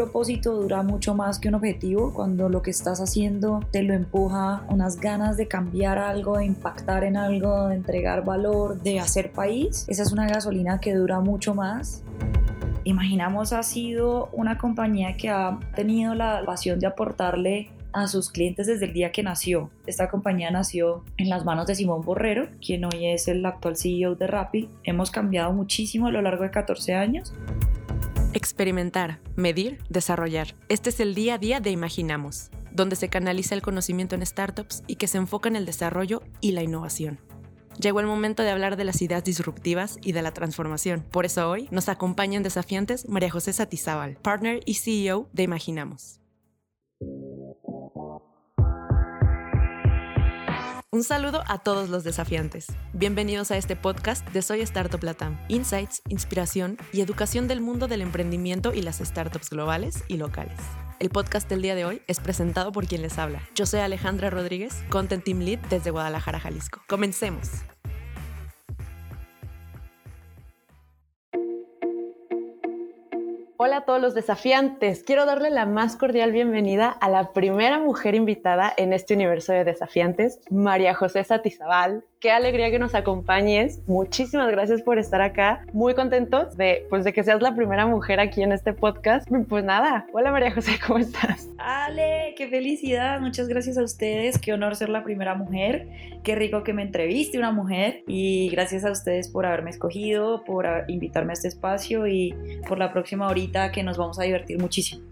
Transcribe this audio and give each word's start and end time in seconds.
propósito 0.00 0.54
dura 0.54 0.82
mucho 0.82 1.14
más 1.14 1.38
que 1.38 1.48
un 1.48 1.56
objetivo, 1.56 2.14
cuando 2.14 2.48
lo 2.48 2.62
que 2.62 2.70
estás 2.70 3.02
haciendo 3.02 3.60
te 3.70 3.82
lo 3.82 3.92
empuja 3.92 4.64
unas 4.70 4.98
ganas 4.98 5.36
de 5.36 5.46
cambiar 5.46 5.98
algo, 5.98 6.38
de 6.38 6.46
impactar 6.46 7.04
en 7.04 7.18
algo, 7.18 7.68
de 7.68 7.74
entregar 7.74 8.24
valor, 8.24 8.80
de 8.80 8.98
hacer 8.98 9.30
país, 9.30 9.84
esa 9.88 10.02
es 10.02 10.10
una 10.10 10.26
gasolina 10.26 10.80
que 10.80 10.94
dura 10.94 11.20
mucho 11.20 11.54
más. 11.54 12.02
Imaginamos 12.84 13.52
ha 13.52 13.62
sido 13.62 14.30
una 14.32 14.56
compañía 14.56 15.18
que 15.18 15.28
ha 15.28 15.60
tenido 15.76 16.14
la 16.14 16.44
pasión 16.46 16.80
de 16.80 16.86
aportarle 16.86 17.68
a 17.92 18.06
sus 18.06 18.30
clientes 18.30 18.68
desde 18.68 18.86
el 18.86 18.94
día 18.94 19.12
que 19.12 19.22
nació. 19.22 19.68
Esta 19.86 20.08
compañía 20.08 20.50
nació 20.50 21.04
en 21.18 21.28
las 21.28 21.44
manos 21.44 21.66
de 21.66 21.74
Simón 21.74 22.00
Borrero, 22.00 22.48
quien 22.64 22.86
hoy 22.86 23.04
es 23.06 23.28
el 23.28 23.44
actual 23.44 23.76
CEO 23.76 24.14
de 24.14 24.26
Rappi. 24.26 24.70
Hemos 24.82 25.10
cambiado 25.10 25.52
muchísimo 25.52 26.06
a 26.06 26.10
lo 26.10 26.22
largo 26.22 26.44
de 26.44 26.50
14 26.50 26.94
años. 26.94 27.34
Experimentar, 28.32 29.18
medir, 29.34 29.78
desarrollar. 29.88 30.54
Este 30.68 30.90
es 30.90 31.00
el 31.00 31.16
día 31.16 31.34
a 31.34 31.38
día 31.38 31.58
de 31.58 31.72
Imaginamos, 31.72 32.50
donde 32.70 32.94
se 32.94 33.08
canaliza 33.08 33.56
el 33.56 33.62
conocimiento 33.62 34.14
en 34.14 34.24
startups 34.24 34.84
y 34.86 34.96
que 34.96 35.08
se 35.08 35.18
enfoca 35.18 35.48
en 35.48 35.56
el 35.56 35.66
desarrollo 35.66 36.22
y 36.40 36.52
la 36.52 36.62
innovación. 36.62 37.18
Llegó 37.80 37.98
el 37.98 38.06
momento 38.06 38.44
de 38.44 38.50
hablar 38.50 38.76
de 38.76 38.84
las 38.84 39.02
ideas 39.02 39.24
disruptivas 39.24 39.98
y 40.00 40.12
de 40.12 40.22
la 40.22 40.32
transformación. 40.32 41.04
Por 41.10 41.26
eso 41.26 41.50
hoy 41.50 41.66
nos 41.72 41.88
acompañan 41.88 42.44
desafiantes 42.44 43.08
María 43.08 43.30
José 43.30 43.52
Satizábal, 43.52 44.16
partner 44.22 44.60
y 44.64 44.74
CEO 44.74 45.28
de 45.32 45.42
Imaginamos. 45.42 46.20
Un 50.92 51.04
saludo 51.04 51.44
a 51.46 51.58
todos 51.58 51.88
los 51.88 52.02
desafiantes. 52.02 52.66
Bienvenidos 52.92 53.52
a 53.52 53.56
este 53.56 53.76
podcast 53.76 54.28
de 54.30 54.42
Soy 54.42 54.60
Startup 54.62 55.00
Latam. 55.00 55.38
Insights, 55.46 56.02
inspiración 56.08 56.78
y 56.92 57.00
educación 57.00 57.46
del 57.46 57.60
mundo 57.60 57.86
del 57.86 58.00
emprendimiento 58.02 58.74
y 58.74 58.82
las 58.82 58.98
startups 58.98 59.50
globales 59.50 60.02
y 60.08 60.16
locales. 60.16 60.58
El 60.98 61.10
podcast 61.10 61.48
del 61.48 61.62
día 61.62 61.76
de 61.76 61.84
hoy 61.84 62.02
es 62.08 62.18
presentado 62.18 62.72
por 62.72 62.88
quien 62.88 63.02
les 63.02 63.18
habla. 63.18 63.40
Yo 63.54 63.66
soy 63.66 63.78
Alejandra 63.78 64.30
Rodríguez, 64.30 64.82
Content 64.88 65.22
Team 65.22 65.38
Lead 65.38 65.60
desde 65.70 65.92
Guadalajara, 65.92 66.40
Jalisco. 66.40 66.82
Comencemos. 66.88 67.50
Hola 73.62 73.76
a 73.76 73.84
todos 73.84 74.00
los 74.00 74.14
desafiantes. 74.14 75.02
Quiero 75.02 75.26
darle 75.26 75.50
la 75.50 75.66
más 75.66 75.94
cordial 75.96 76.32
bienvenida 76.32 76.88
a 76.88 77.10
la 77.10 77.34
primera 77.34 77.78
mujer 77.78 78.14
invitada 78.14 78.72
en 78.74 78.94
este 78.94 79.12
universo 79.12 79.52
de 79.52 79.64
desafiantes, 79.64 80.40
María 80.48 80.94
José 80.94 81.22
Satizabal. 81.24 82.02
Qué 82.20 82.30
alegría 82.30 82.70
que 82.70 82.78
nos 82.78 82.94
acompañes. 82.94 83.80
Muchísimas 83.86 84.50
gracias 84.50 84.82
por 84.82 84.98
estar 84.98 85.22
acá. 85.22 85.64
Muy 85.72 85.94
contentos 85.94 86.54
de, 86.54 86.86
pues, 86.90 87.02
de 87.02 87.14
que 87.14 87.24
seas 87.24 87.40
la 87.40 87.54
primera 87.54 87.86
mujer 87.86 88.20
aquí 88.20 88.42
en 88.42 88.52
este 88.52 88.74
podcast. 88.74 89.26
Pues 89.48 89.64
nada, 89.64 90.04
hola 90.12 90.30
María 90.30 90.50
José, 90.52 90.72
¿cómo 90.86 90.98
estás? 90.98 91.48
Ale, 91.56 92.34
qué 92.36 92.46
felicidad. 92.48 93.20
Muchas 93.20 93.48
gracias 93.48 93.78
a 93.78 93.82
ustedes. 93.82 94.38
Qué 94.38 94.52
honor 94.52 94.76
ser 94.76 94.90
la 94.90 95.02
primera 95.02 95.34
mujer. 95.34 95.88
Qué 96.22 96.34
rico 96.34 96.62
que 96.62 96.74
me 96.74 96.82
entreviste 96.82 97.38
una 97.38 97.52
mujer. 97.52 98.02
Y 98.06 98.50
gracias 98.50 98.84
a 98.84 98.90
ustedes 98.90 99.28
por 99.30 99.46
haberme 99.46 99.70
escogido, 99.70 100.44
por 100.44 100.66
invitarme 100.88 101.32
a 101.32 101.34
este 101.34 101.48
espacio 101.48 102.06
y 102.06 102.34
por 102.68 102.78
la 102.78 102.92
próxima 102.92 103.28
horita 103.28 103.72
que 103.72 103.82
nos 103.82 103.96
vamos 103.96 104.20
a 104.20 104.24
divertir 104.24 104.58
muchísimo 104.58 105.09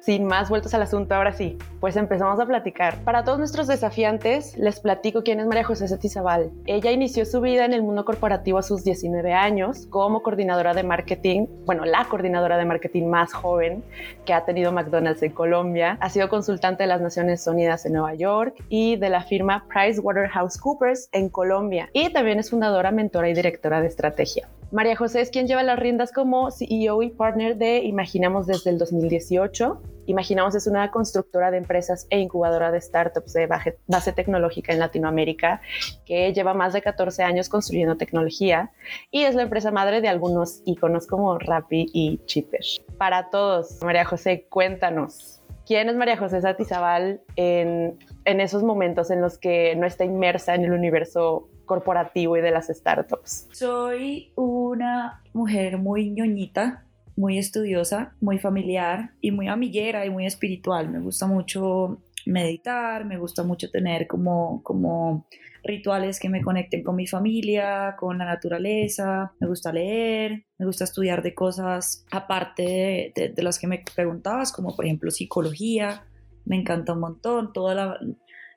sin 0.00 0.24
más 0.24 0.48
vueltas 0.48 0.74
al 0.74 0.82
asunto, 0.82 1.14
ahora 1.14 1.32
sí, 1.32 1.58
pues 1.80 1.96
empezamos 1.96 2.40
a 2.40 2.46
platicar. 2.46 2.96
Para 3.04 3.24
todos 3.24 3.38
nuestros 3.38 3.66
desafiantes, 3.66 4.56
les 4.56 4.80
platico 4.80 5.22
quién 5.22 5.40
es 5.40 5.46
María 5.46 5.64
José 5.64 5.88
Setizabal. 5.88 6.50
Ella 6.66 6.90
inició 6.90 7.24
su 7.24 7.40
vida 7.40 7.64
en 7.64 7.72
el 7.72 7.82
mundo 7.82 8.04
corporativo 8.04 8.58
a 8.58 8.62
sus 8.62 8.84
19 8.84 9.32
años 9.32 9.86
como 9.90 10.22
coordinadora 10.22 10.74
de 10.74 10.82
marketing, 10.82 11.46
bueno, 11.66 11.84
la 11.84 12.04
coordinadora 12.06 12.56
de 12.56 12.64
marketing 12.64 13.06
más 13.06 13.32
joven 13.32 13.84
que 14.24 14.32
ha 14.32 14.44
tenido 14.44 14.72
McDonald's 14.72 15.22
en 15.22 15.32
Colombia. 15.32 15.98
Ha 16.00 16.10
sido 16.10 16.28
consultante 16.28 16.82
de 16.82 16.88
las 16.88 17.00
Naciones 17.00 17.46
Unidas 17.46 17.86
en 17.86 17.92
Nueva 17.92 18.14
York 18.14 18.54
y 18.68 18.96
de 18.96 19.10
la 19.10 19.22
firma 19.22 19.64
PricewaterhouseCoopers 19.68 21.08
en 21.12 21.28
Colombia. 21.28 21.90
Y 21.92 22.12
también 22.12 22.38
es 22.38 22.50
fundadora, 22.50 22.90
mentora 22.90 23.28
y 23.28 23.34
directora 23.34 23.80
de 23.80 23.88
estrategia. 23.88 24.48
María 24.72 24.94
José 24.94 25.20
es 25.20 25.30
quien 25.30 25.48
lleva 25.48 25.64
las 25.64 25.80
riendas 25.80 26.12
como 26.12 26.52
CEO 26.52 27.02
y 27.02 27.10
partner 27.10 27.56
de 27.56 27.78
Imaginamos 27.78 28.46
desde 28.46 28.70
el 28.70 28.78
2018. 28.78 29.82
Imaginamos 30.06 30.54
es 30.54 30.68
una 30.68 30.92
constructora 30.92 31.50
de 31.50 31.56
empresas 31.56 32.06
e 32.08 32.20
incubadora 32.20 32.70
de 32.70 32.80
startups 32.80 33.32
de 33.32 33.48
base 33.48 34.12
tecnológica 34.12 34.72
en 34.72 34.78
Latinoamérica 34.78 35.60
que 36.06 36.32
lleva 36.32 36.54
más 36.54 36.72
de 36.72 36.82
14 36.82 37.24
años 37.24 37.48
construyendo 37.48 37.96
tecnología 37.96 38.70
y 39.10 39.24
es 39.24 39.34
la 39.34 39.42
empresa 39.42 39.72
madre 39.72 40.00
de 40.00 40.08
algunos 40.08 40.62
iconos 40.64 41.08
como 41.08 41.36
Rappi 41.36 41.90
y 41.92 42.20
Chipper. 42.26 42.64
Para 42.96 43.28
todos, 43.28 43.82
María 43.82 44.04
José, 44.04 44.46
cuéntanos, 44.48 45.42
¿quién 45.66 45.88
es 45.88 45.96
María 45.96 46.16
José 46.16 46.40
Satizabal 46.42 47.22
en, 47.34 47.98
en 48.24 48.40
esos 48.40 48.62
momentos 48.62 49.10
en 49.10 49.20
los 49.20 49.36
que 49.36 49.74
no 49.74 49.84
está 49.84 50.04
inmersa 50.04 50.54
en 50.54 50.64
el 50.64 50.72
universo 50.72 51.48
corporativo 51.70 52.36
y 52.36 52.40
de 52.40 52.50
las 52.50 52.66
startups? 52.66 53.46
Soy 53.52 54.32
una 54.34 55.22
mujer 55.32 55.78
muy 55.78 56.10
ñoñita, 56.10 56.84
muy 57.14 57.38
estudiosa, 57.38 58.16
muy 58.20 58.40
familiar 58.40 59.12
y 59.20 59.30
muy 59.30 59.46
amiguera 59.46 60.04
y 60.04 60.10
muy 60.10 60.26
espiritual. 60.26 60.90
Me 60.90 60.98
gusta 60.98 61.28
mucho 61.28 62.02
meditar, 62.26 63.04
me 63.04 63.18
gusta 63.18 63.44
mucho 63.44 63.70
tener 63.70 64.08
como, 64.08 64.64
como 64.64 65.28
rituales 65.62 66.18
que 66.18 66.28
me 66.28 66.42
conecten 66.42 66.82
con 66.82 66.96
mi 66.96 67.06
familia, 67.06 67.94
con 67.96 68.18
la 68.18 68.24
naturaleza, 68.24 69.32
me 69.38 69.46
gusta 69.46 69.72
leer, 69.72 70.44
me 70.58 70.66
gusta 70.66 70.82
estudiar 70.82 71.22
de 71.22 71.34
cosas 71.34 72.04
aparte 72.10 73.12
de, 73.14 73.32
de 73.32 73.42
las 73.44 73.60
que 73.60 73.68
me 73.68 73.84
preguntabas, 73.94 74.50
como 74.50 74.74
por 74.74 74.86
ejemplo 74.86 75.12
psicología, 75.12 76.04
me 76.44 76.56
encanta 76.56 76.94
un 76.94 77.00
montón, 77.00 77.52
toda 77.52 77.76
la 77.76 78.00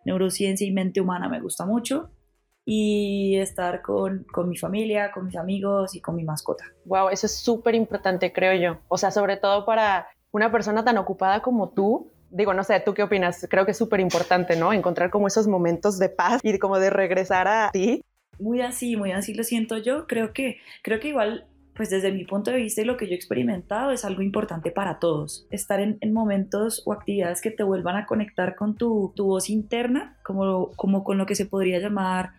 neurociencia 0.03 0.65
y 0.65 0.71
mente 0.71 0.99
humana 0.99 1.29
me 1.29 1.39
gusta 1.39 1.63
mucho 1.67 2.09
y 2.65 3.37
estar 3.37 3.81
con, 3.81 4.25
con, 4.31 4.49
mi 4.49 4.57
familia, 4.57 5.11
con 5.11 5.25
mis 5.25 5.35
amigos 5.35 5.95
y 5.95 6.01
con 6.01 6.15
mi 6.15 6.23
mascota. 6.23 6.65
Wow, 6.85 7.09
eso 7.09 7.25
es 7.25 7.35
súper 7.35 7.75
importante, 7.75 8.31
creo 8.31 8.53
yo. 8.53 8.79
O 8.87 8.97
sea, 8.97 9.11
sobre 9.11 9.37
todo 9.37 9.65
para 9.65 10.07
una 10.31 10.51
persona 10.51 10.83
tan 10.83 10.97
ocupada 10.97 11.41
como 11.41 11.69
tú. 11.69 12.11
Digo, 12.29 12.53
no 12.53 12.63
sé, 12.63 12.79
¿tú 12.79 12.93
qué 12.93 13.03
opinas? 13.03 13.45
Creo 13.49 13.65
que 13.65 13.71
es 13.71 13.77
súper 13.77 13.99
importante, 13.99 14.55
¿no? 14.55 14.73
Encontrar 14.73 15.09
como 15.11 15.27
esos 15.27 15.47
momentos 15.47 15.99
de 15.99 16.09
paz 16.09 16.41
y 16.43 16.57
como 16.57 16.79
de 16.79 16.89
regresar 16.89 17.47
a 17.47 17.69
ti. 17.71 18.03
Muy 18.39 18.61
así, 18.61 18.95
muy 18.95 19.11
así 19.11 19.33
lo 19.33 19.43
siento 19.43 19.77
yo. 19.77 20.07
Creo 20.07 20.33
que, 20.33 20.57
creo 20.81 20.99
que 20.99 21.09
igual 21.09 21.47
pues 21.75 21.89
desde 21.89 22.11
mi 22.11 22.23
punto 22.23 22.51
de 22.51 22.57
vista 22.57 22.81
y 22.81 22.85
lo 22.85 22.97
que 22.97 23.07
yo 23.07 23.13
he 23.13 23.15
experimentado 23.15 23.91
es 23.91 24.05
algo 24.05 24.21
importante 24.21 24.71
para 24.71 24.99
todos. 24.99 25.47
Estar 25.49 25.79
en, 25.79 26.13
momentos 26.13 26.83
o 26.85 26.93
actividades 26.93 27.41
que 27.41 27.51
te 27.51 27.63
vuelvan 27.63 27.95
a 27.95 28.05
conectar 28.05 28.55
con 28.55 28.75
tu, 28.75 29.11
tu 29.15 29.25
voz 29.25 29.49
interna, 29.49 30.17
como, 30.23 30.71
como 30.75 31.03
con 31.03 31.17
lo 31.17 31.25
que 31.25 31.35
se 31.35 31.45
podría 31.45 31.79
llamar 31.79 32.31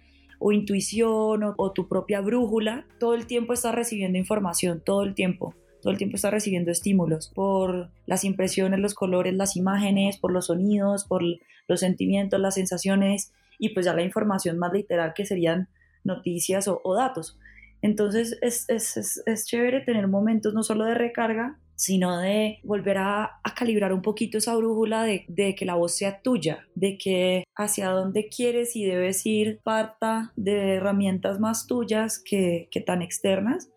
o 0.47 0.53
intuición 0.53 1.55
o, 1.57 1.73
tu 1.73 1.89
propia 1.89 2.21
brújula, 2.21 2.87
todo 3.01 3.15
el 3.15 3.27
tiempo 3.27 3.55
estás 3.55 3.75
recibiendo 3.75 4.19
información, 4.19 4.83
todo 4.85 5.03
el 5.03 5.15
tiempo 5.15 5.55
todo 5.81 5.91
el 5.91 5.99
tiempo 5.99 6.17
estás 6.17 6.33
recibiendo 6.33 6.71
estímulos 6.71 7.31
por 7.35 7.91
las 8.07 8.25
impresiones, 8.25 8.81
los 8.81 8.95
colores, 8.95 9.35
las 9.35 9.55
imágenes, 9.55 10.17
por 10.17 10.33
los 10.33 10.47
sonidos, 10.47 11.05
por 11.05 11.23
los 11.69 11.81
sentimientos, 11.81 12.41
las 12.41 12.55
sensaciones 12.55 13.33
y 13.59 13.75
pues 13.75 13.85
ya 13.85 13.93
la 13.93 14.03
información 14.03 14.59
más 14.59 14.73
literal 14.73 15.13
que 15.15 15.27
serían 15.27 15.69
noticias 16.03 16.69
o, 16.69 16.95
datos. 16.95 17.39
Entonces 17.83 18.39
es, 18.41 18.65
es, 18.71 19.23
es, 19.27 19.47
chévere 19.47 19.83
tener 19.83 20.09
momentos 20.09 20.55
no 20.55 20.63
solo 20.63 20.87
de 20.87 20.95
recarga, 20.95 21.59
sino 21.77 22.19
de 22.19 22.61
volver 22.63 22.99
a, 22.99 23.41
calibrar 23.57 23.93
un 23.93 24.03
poquito 24.03 24.39
esa 24.39 24.57
brújula 24.57 25.05
de, 25.05 25.55
que 25.55 25.65
la 25.65 25.77
voz 25.77 25.97
sea 25.97 26.21
tuya, 26.23 26.67
de 26.75 26.99
que 26.99 27.45
hacia 27.55 27.91
dónde 27.91 28.29
quieres 28.29 28.75
y 28.75 28.85
debes 28.85 29.25
ir 29.27 29.61
parta 29.63 30.33
de 30.35 30.75
herramientas 30.75 31.39
más 31.39 31.69
tuyas 31.69 32.19
que, 32.19 32.69
que 32.73 32.81
tan 32.81 33.01
externas. 33.01 33.71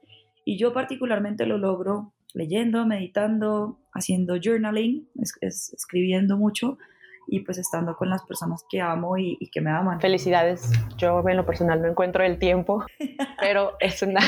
Y 0.45 0.57
yo 0.57 0.73
particularmente 0.73 1.45
lo 1.45 1.59
logro 1.59 2.13
leyendo, 2.33 2.85
meditando, 2.85 3.79
haciendo 3.93 4.37
journaling, 4.41 5.07
escribiendo 5.41 6.37
mucho, 6.37 6.77
y 7.27 7.41
pues 7.41 7.57
estando 7.57 7.95
con 7.95 8.09
las 8.09 8.23
personas 8.23 8.65
que 8.69 8.81
amo 8.81 9.17
y, 9.17 9.37
que 9.51 9.61
me 9.61 9.69
aman. 9.69 9.99
Felicidades. 9.99 10.71
Yo 10.97 11.23
en 11.27 11.37
lo 11.37 11.45
personal 11.45 11.81
no 11.81 11.87
encuentro 11.87 12.23
el 12.23 12.39
tiempo, 12.39 12.85
pero 13.39 13.73
es, 13.79 14.01
una, 14.01 14.21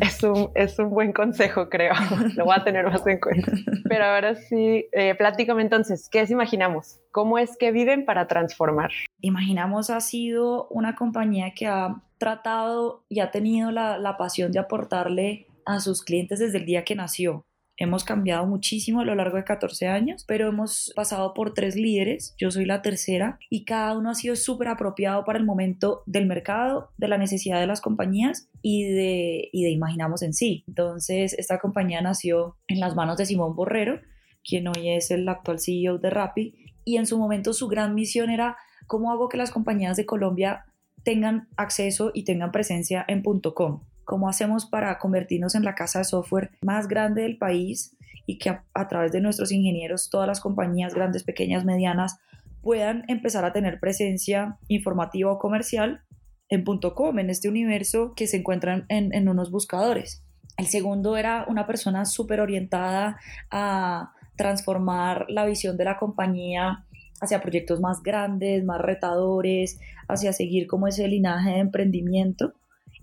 es, 0.00 0.22
un, 0.22 0.50
es 0.54 0.78
un 0.78 0.90
buen 0.90 1.12
consejo, 1.12 1.68
creo. 1.68 1.94
Lo 2.36 2.44
voy 2.44 2.54
a 2.56 2.64
tener 2.64 2.86
más 2.86 3.06
en 3.06 3.20
cuenta. 3.20 3.52
Pero 3.88 4.04
ahora 4.04 4.34
sí, 4.34 4.86
eh, 4.92 5.14
platícame 5.16 5.62
entonces, 5.62 6.08
¿qué 6.10 6.20
es 6.20 6.30
Imaginamos? 6.30 7.00
¿Cómo 7.10 7.38
es 7.38 7.56
que 7.58 7.72
viven 7.72 8.04
para 8.04 8.28
transformar? 8.28 8.92
Imaginamos 9.20 9.90
ha 9.90 10.00
sido 10.00 10.68
una 10.68 10.94
compañía 10.94 11.52
que 11.54 11.66
ha 11.66 11.96
tratado 12.18 13.04
y 13.08 13.20
ha 13.20 13.30
tenido 13.30 13.72
la, 13.72 13.98
la 13.98 14.16
pasión 14.16 14.52
de 14.52 14.60
aportarle 14.60 15.46
a 15.66 15.80
sus 15.80 16.04
clientes 16.04 16.38
desde 16.38 16.58
el 16.58 16.66
día 16.66 16.84
que 16.84 16.94
nació. 16.94 17.44
Hemos 17.82 18.04
cambiado 18.04 18.46
muchísimo 18.46 19.00
a 19.00 19.06
lo 19.06 19.14
largo 19.14 19.38
de 19.38 19.44
14 19.44 19.88
años, 19.88 20.26
pero 20.28 20.48
hemos 20.48 20.92
pasado 20.94 21.32
por 21.32 21.54
tres 21.54 21.76
líderes, 21.76 22.34
yo 22.36 22.50
soy 22.50 22.66
la 22.66 22.82
tercera, 22.82 23.38
y 23.48 23.64
cada 23.64 23.96
uno 23.96 24.10
ha 24.10 24.14
sido 24.14 24.36
súper 24.36 24.68
apropiado 24.68 25.24
para 25.24 25.38
el 25.38 25.46
momento 25.46 26.02
del 26.04 26.26
mercado, 26.26 26.90
de 26.98 27.08
la 27.08 27.16
necesidad 27.16 27.58
de 27.58 27.66
las 27.66 27.80
compañías 27.80 28.50
y 28.60 28.84
de, 28.84 29.48
y 29.50 29.64
de 29.64 29.70
Imaginamos 29.70 30.20
en 30.20 30.34
sí. 30.34 30.62
Entonces, 30.68 31.32
esta 31.32 31.58
compañía 31.58 32.02
nació 32.02 32.58
en 32.68 32.80
las 32.80 32.94
manos 32.94 33.16
de 33.16 33.24
Simón 33.24 33.56
Borrero, 33.56 33.98
quien 34.44 34.68
hoy 34.68 34.90
es 34.90 35.10
el 35.10 35.26
actual 35.26 35.58
CEO 35.58 35.96
de 35.96 36.10
Rappi, 36.10 36.54
y 36.84 36.98
en 36.98 37.06
su 37.06 37.18
momento 37.18 37.54
su 37.54 37.66
gran 37.66 37.94
misión 37.94 38.28
era 38.28 38.58
cómo 38.88 39.10
hago 39.10 39.30
que 39.30 39.38
las 39.38 39.52
compañías 39.52 39.96
de 39.96 40.04
Colombia 40.04 40.66
tengan 41.02 41.48
acceso 41.56 42.10
y 42.12 42.24
tengan 42.24 42.52
presencia 42.52 43.06
en 43.08 43.22
.com. 43.22 43.84
¿Cómo 44.10 44.28
hacemos 44.28 44.66
para 44.66 44.98
convertirnos 44.98 45.54
en 45.54 45.62
la 45.62 45.76
casa 45.76 46.00
de 46.00 46.04
software 46.04 46.50
más 46.62 46.88
grande 46.88 47.22
del 47.22 47.38
país 47.38 47.96
y 48.26 48.38
que 48.38 48.50
a, 48.50 48.88
través 48.88 49.12
de 49.12 49.20
nuestros 49.20 49.52
ingenieros 49.52 50.10
todas 50.10 50.26
las 50.26 50.40
compañías 50.40 50.96
grandes, 50.96 51.22
pequeñas, 51.22 51.64
medianas 51.64 52.18
puedan 52.60 53.04
empezar 53.06 53.44
a 53.44 53.52
tener 53.52 53.78
presencia 53.78 54.58
informativa 54.66 55.30
o 55.30 55.38
comercial 55.38 56.00
en 56.48 56.64
.com, 56.64 57.20
en 57.20 57.30
este 57.30 57.48
universo 57.48 58.14
que 58.16 58.26
se 58.26 58.38
encuentran 58.38 58.84
en, 58.88 59.14
en 59.14 59.28
unos 59.28 59.52
buscadores? 59.52 60.24
El 60.56 60.66
segundo 60.66 61.16
era 61.16 61.44
una 61.46 61.68
persona 61.68 62.04
súper 62.04 62.40
orientada 62.40 63.16
a 63.48 64.10
transformar 64.34 65.26
la 65.28 65.46
visión 65.46 65.76
de 65.76 65.84
la 65.84 65.98
compañía 65.98 66.84
hacia 67.20 67.40
proyectos 67.40 67.78
más 67.78 68.02
grandes, 68.02 68.64
más 68.64 68.80
retadores, 68.80 69.78
hacia 70.08 70.32
seguir 70.32 70.66
como 70.66 70.88
ese 70.88 71.06
linaje 71.06 71.50
de 71.50 71.58
emprendimiento. 71.58 72.54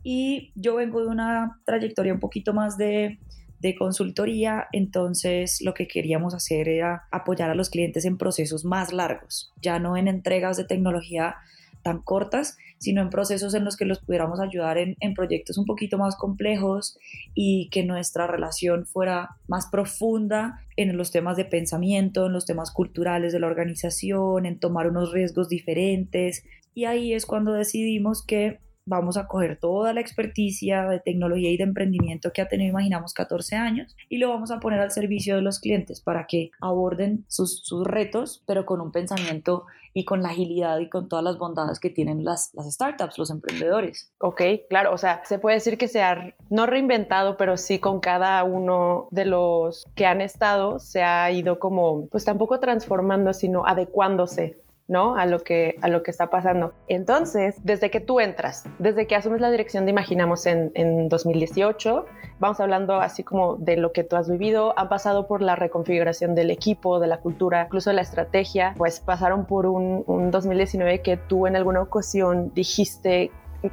Y 0.03 0.51
yo 0.55 0.75
vengo 0.75 1.01
de 1.01 1.07
una 1.07 1.59
trayectoria 1.65 2.13
un 2.13 2.19
poquito 2.19 2.53
más 2.53 2.77
de, 2.77 3.19
de 3.59 3.75
consultoría, 3.75 4.67
entonces 4.71 5.61
lo 5.61 5.73
que 5.73 5.87
queríamos 5.87 6.33
hacer 6.33 6.69
era 6.69 7.07
apoyar 7.11 7.49
a 7.49 7.55
los 7.55 7.69
clientes 7.69 8.05
en 8.05 8.17
procesos 8.17 8.65
más 8.65 8.93
largos, 8.93 9.51
ya 9.61 9.79
no 9.79 9.97
en 9.97 10.07
entregas 10.07 10.57
de 10.57 10.65
tecnología 10.65 11.35
tan 11.81 12.01
cortas, 12.01 12.57
sino 12.79 13.01
en 13.01 13.09
procesos 13.09 13.53
en 13.53 13.63
los 13.63 13.77
que 13.77 13.85
los 13.85 13.99
pudiéramos 13.99 14.39
ayudar 14.39 14.77
en, 14.77 14.95
en, 14.99 15.13
proyectos 15.13 15.57
un 15.57 15.65
poquito 15.65 15.97
más 15.97 16.15
complejos 16.15 16.97
y 17.33 17.69
que 17.69 17.83
nuestra 17.83 18.27
relación 18.27 18.85
fuera 18.85 19.37
más 19.47 19.67
profunda 19.67 20.59
en 20.75 20.95
los 20.97 21.11
temas 21.11 21.37
de 21.37 21.45
pensamiento, 21.45 22.27
en 22.27 22.33
los 22.33 22.45
temas 22.45 22.71
culturales 22.71 23.33
de 23.33 23.39
la 23.39 23.47
organización, 23.47 24.45
en 24.45 24.59
tomar 24.59 24.89
unos 24.89 25.11
riesgos 25.11 25.49
diferentes. 25.49 26.43
Y 26.75 26.85
ahí 26.85 27.13
es 27.13 27.25
cuando 27.25 27.53
decidimos 27.53 28.23
que 28.23 28.59
vamos 28.87 29.17
a 29.17 29.27
coger 29.27 29.59
toda 29.59 29.93
la 29.93 30.01
experticia 30.01 30.87
de 30.87 30.99
tecnología 30.99 31.51
y 31.51 31.57
de 31.57 31.63
emprendimiento 31.63 32.31
que 32.33 32.41
ha 32.41 32.47
tenido 32.47 32.67
Imaginamos 32.67 33.13
14 33.13 33.55
años 33.55 33.95
y 34.09 34.17
lo 34.17 34.29
vamos 34.29 34.51
a 34.51 34.59
poner 34.59 34.79
al 34.79 34.91
servicio 34.91 35.35
de 35.35 35.41
los 35.41 35.59
clientes 35.59 36.01
para 36.01 36.25
que 36.25 36.51
aborden 36.59 37.25
sus, 37.27 37.61
sus 37.63 37.85
retos, 37.85 38.43
pero 38.45 38.65
con 38.65 38.81
un 38.81 38.91
pensamiento 38.91 39.65
y 39.93 40.05
con 40.05 40.21
la 40.21 40.29
agilidad 40.29 40.77
y 40.79 40.89
con 40.89 41.09
todas 41.09 41.25
las 41.25 41.37
bondades 41.37 41.79
que 41.79 41.89
tienen 41.89 42.23
las, 42.23 42.53
las 42.53 42.71
startups, 42.71 43.17
los 43.17 43.31
emprendedores. 43.31 44.11
Ok, 44.19 44.41
claro, 44.69 44.93
o 44.93 44.97
sea, 44.97 45.21
se 45.25 45.39
puede 45.39 45.55
decir 45.55 45.77
que 45.77 45.87
se 45.87 46.03
ha 46.03 46.35
no 46.49 46.67
reinventado, 46.67 47.35
pero 47.35 47.57
sí 47.57 47.79
con 47.79 47.99
cada 47.99 48.43
uno 48.43 49.07
de 49.11 49.25
los 49.25 49.85
que 49.95 50.05
han 50.05 50.21
estado 50.21 50.79
se 50.79 51.01
ha 51.01 51.31
ido 51.31 51.57
como, 51.57 52.07
pues 52.09 52.25
tampoco 52.25 52.59
transformando, 52.59 53.33
sino 53.33 53.65
adecuándose 53.65 54.57
¿no? 54.87 55.15
A 55.17 55.25
lo 55.25 55.39
que, 55.39 55.75
a 55.81 55.89
lo 55.89 56.03
que 56.03 56.11
está 56.11 56.29
pasando. 56.29 56.73
Entonces, 56.87 57.55
desde 57.63 57.91
que 57.91 57.99
tú 57.99 58.19
entras, 58.19 58.63
desde 58.79 59.05
que 59.05 59.15
asumes 59.15 59.41
la 59.41 59.51
dirección 59.51 59.85
de 59.85 59.91
Imaginamos 59.91 60.45
en, 60.45 60.71
en 60.75 61.09
2018, 61.09 62.05
vamos 62.39 62.59
hablando 62.59 62.95
así 62.95 63.23
como 63.23 63.55
de 63.57 63.77
lo 63.77 63.91
que 63.91 64.03
tú 64.03 64.15
has 64.15 64.29
vivido, 64.29 64.73
han 64.77 64.89
pasado 64.89 65.27
por 65.27 65.41
la 65.41 65.55
reconfiguración 65.55 66.35
del 66.35 66.51
equipo, 66.51 66.99
de 66.99 67.07
la 67.07 67.17
cultura, 67.17 67.65
incluso 67.65 67.89
de 67.89 67.97
la 67.97 68.01
estrategia, 68.01 68.73
pues 68.77 68.99
pasaron 68.99 69.45
por 69.45 69.65
un, 69.65 70.03
un 70.07 70.31
2019 70.31 71.01
que 71.01 71.17
tú 71.17 71.47
en 71.47 71.55
alguna 71.55 71.81
ocasión 71.81 72.53
dijiste 72.53 73.31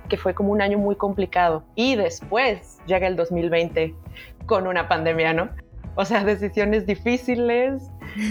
que 0.09 0.17
fue 0.17 0.35
como 0.35 0.51
un 0.51 0.63
año 0.63 0.79
muy 0.79 0.97
complicado 0.97 1.63
y 1.75 1.95
después 1.97 2.79
llega 2.87 3.07
el 3.07 3.17
2020 3.17 3.95
con 4.47 4.67
una 4.67 4.89
pandemia, 4.89 5.35
¿no? 5.35 5.51
O 5.95 6.05
sea, 6.05 6.25
decisiones 6.25 6.87
difíciles 6.87 7.83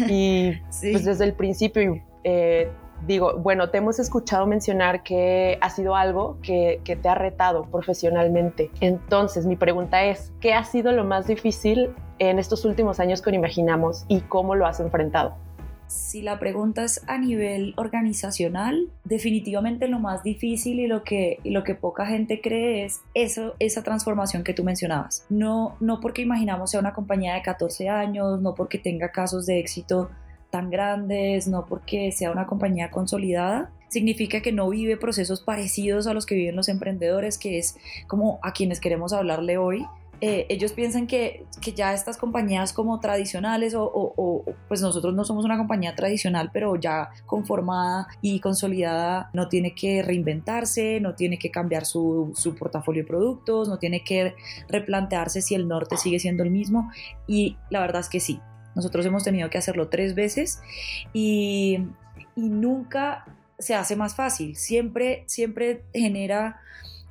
y 0.10 0.54
pues 0.82 1.06
desde 1.06 1.24
el 1.24 1.34
principio 1.34 2.02
eh, 2.24 2.72
digo, 3.06 3.38
bueno, 3.38 3.70
te 3.70 3.78
hemos 3.78 4.00
escuchado 4.00 4.46
mencionar 4.46 5.04
que 5.04 5.58
ha 5.62 5.70
sido 5.70 5.96
algo 5.96 6.38
que, 6.42 6.82
que, 6.84 6.96
te 6.96 7.10
ha 7.10 7.16
retado 7.16 7.64
profesionalmente. 7.66 8.72
Entonces, 8.80 9.46
mi 9.46 9.56
pregunta 9.56 10.04
es, 10.04 10.32
¿qué 10.40 10.54
ha 10.54 10.64
sido 10.64 10.92
lo 10.92 11.04
más 11.04 11.28
difícil 11.28 11.90
en 12.20 12.40
estos 12.40 12.66
últimos 12.66 13.00
años 13.00 13.22
que 13.22 13.32
imaginamos 13.32 14.06
y 14.08 14.22
cómo 14.22 14.56
lo 14.56 14.66
has 14.66 14.80
enfrentado? 14.80 15.36
Si 15.88 16.22
la 16.22 16.40
pregunta 16.40 16.84
es 16.84 17.04
a 17.08 17.20
nivel 17.20 17.74
organizacional, 17.78 18.90
definitivamente 19.04 19.88
lo 19.88 20.00
más 20.00 20.24
difícil 20.24 20.80
y 20.80 20.88
lo 20.88 21.04
que, 21.04 21.40
lo 21.44 21.64
que 21.64 21.76
poca 21.76 22.06
gente 22.08 22.42
cree 22.42 22.86
es 22.86 23.02
eso, 23.14 23.54
esa 23.60 23.84
transformación 23.84 24.44
que 24.44 24.54
tú 24.54 24.64
mencionabas. 24.64 25.26
No, 25.30 25.76
no 25.80 26.00
porque 26.00 26.24
imaginamos 26.24 26.72
sea 26.72 26.80
una 26.80 26.94
compañía 26.94 27.36
de 27.36 27.44
14 27.44 27.90
años, 27.90 28.42
no 28.42 28.56
porque 28.56 28.80
tenga 28.80 29.12
casos 29.12 29.46
de 29.46 29.60
éxito 29.60 30.10
tan 30.54 30.70
grandes, 30.70 31.48
no 31.48 31.66
porque 31.66 32.12
sea 32.12 32.30
una 32.30 32.46
compañía 32.46 32.92
consolidada, 32.92 33.72
significa 33.90 34.42
que 34.44 34.52
no 34.52 34.70
vive 34.70 34.98
procesos 34.98 35.42
parecidos 35.42 36.06
a 36.06 36.14
los 36.14 36.28
que 36.28 36.36
viven 36.36 36.56
los 36.56 36.70
emprendedores, 36.70 37.40
que 37.40 37.58
es 37.58 37.76
como 38.06 38.38
a 38.44 38.54
quienes 38.54 38.80
queremos 38.80 39.14
hablarle 39.14 39.58
hoy. 39.58 39.84
Eh, 40.22 40.46
ellos 40.50 40.74
piensan 40.74 41.08
que, 41.08 41.44
que, 41.60 41.74
ya 41.74 41.92
estas 41.96 42.18
compañías 42.18 42.72
como 42.72 43.00
tradicionales 43.00 43.74
o, 43.74 43.84
o, 43.84 44.46
pues 44.68 44.80
nosotros 44.80 45.16
no 45.16 45.26
somos 45.26 45.44
una 45.44 45.58
compañía 45.58 45.96
tradicional, 45.96 46.52
pero 46.54 46.76
ya 46.76 47.10
conformada 47.26 48.08
y 48.22 48.40
consolidada, 48.40 49.32
no 49.34 49.50
tiene 49.50 49.74
que 49.74 50.04
reinventarse, 50.04 51.00
no 51.00 51.16
tiene 51.16 51.40
que 51.40 51.50
cambiar 51.50 51.86
su, 51.86 52.32
su 52.36 52.54
portafolio 52.54 53.02
de 53.02 53.08
productos, 53.08 53.68
no 53.68 53.80
tiene 53.80 54.04
que 54.04 54.36
replantearse 54.70 55.42
si 55.42 55.56
el 55.56 55.68
norte 55.68 55.98
sigue 55.98 56.20
siendo 56.20 56.44
el 56.44 56.52
mismo 56.52 56.92
y 57.28 57.58
la 57.72 57.82
verdad 57.82 58.02
es 58.02 58.10
que 58.10 58.20
sí, 58.20 58.40
nosotros 58.76 59.06
hemos 59.06 59.24
tenido 59.24 59.50
que 59.50 59.58
hacerlo 59.58 59.90
tres 59.90 60.16
veces 60.16 60.62
y, 61.14 61.80
nunca 62.36 63.26
se 63.60 63.76
hace 63.76 63.96
más 63.96 64.16
fácil. 64.16 64.56
Siempre, 64.56 65.24
siempre 65.28 65.84
genera 65.94 66.60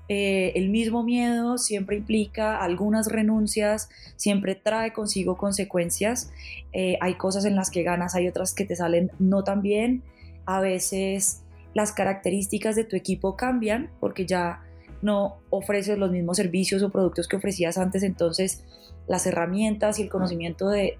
eh, 0.09 0.50
el 0.56 0.69
mismo 0.69 1.05
miedo, 1.05 1.59
siempre 1.59 1.97
implica 1.97 2.61
algunas 2.61 3.06
renuncias, 3.06 3.88
siempre 4.17 4.56
trae 4.56 4.93
consigo 4.93 5.37
consecuencias. 5.37 6.32
Eh, 6.73 6.99
hay 7.00 7.14
cosas 7.14 7.44
en 7.44 7.55
las 7.55 7.70
que 7.70 7.85
ganas, 7.85 8.17
hay 8.17 8.26
otras 8.26 8.53
que 8.53 8.65
te 8.65 8.75
salen 8.75 9.12
no 9.20 9.44
tan 9.44 9.62
bien. 9.62 10.03
A 10.44 10.61
veces 10.61 11.43
las 11.73 11.93
características 11.93 12.75
de 12.75 12.82
tu 12.82 12.97
equipo 12.97 13.37
cambian 13.37 13.91
porque 14.00 14.26
ya 14.26 14.61
no 15.02 15.38
ofreces 15.50 15.99
los 15.99 16.10
mismos 16.10 16.37
servicios 16.37 16.82
o 16.82 16.90
productos 16.90 17.28
que 17.28 17.37
ofrecías 17.37 17.76
antes, 17.78 18.02
entonces 18.02 18.64
las 19.08 19.26
herramientas 19.26 19.99
y 19.99 20.02
el 20.02 20.08
conocimiento 20.08 20.69
de, 20.69 20.96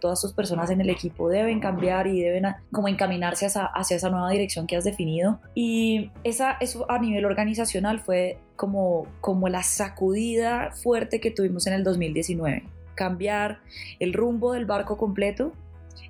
todas 0.00 0.20
tus 0.20 0.32
personas 0.32 0.70
en 0.70 0.80
el 0.80 0.90
equipo 0.90 1.28
deben 1.28 1.60
cambiar 1.60 2.06
y 2.06 2.22
deben 2.22 2.46
como 2.72 2.88
encaminarse 2.88 3.46
hacia, 3.46 3.96
esa 3.96 4.10
nueva 4.10 4.30
dirección 4.30 4.66
que 4.66 4.76
has 4.76 4.84
definido. 4.84 5.40
Y 5.54 6.10
esa, 6.24 6.56
eso 6.60 6.90
a 6.90 6.98
nivel 6.98 7.26
organizacional 7.26 8.00
fue 8.00 8.38
como, 8.56 9.06
como 9.20 9.48
la 9.48 9.62
sacudida 9.62 10.70
fuerte 10.72 11.20
que 11.20 11.30
tuvimos 11.30 11.66
en 11.66 11.74
el 11.74 11.84
2019. 11.84 12.64
Cambiar 12.94 13.60
el 14.00 14.14
rumbo 14.14 14.52
del 14.54 14.66
barco 14.66 14.96
completo 14.96 15.52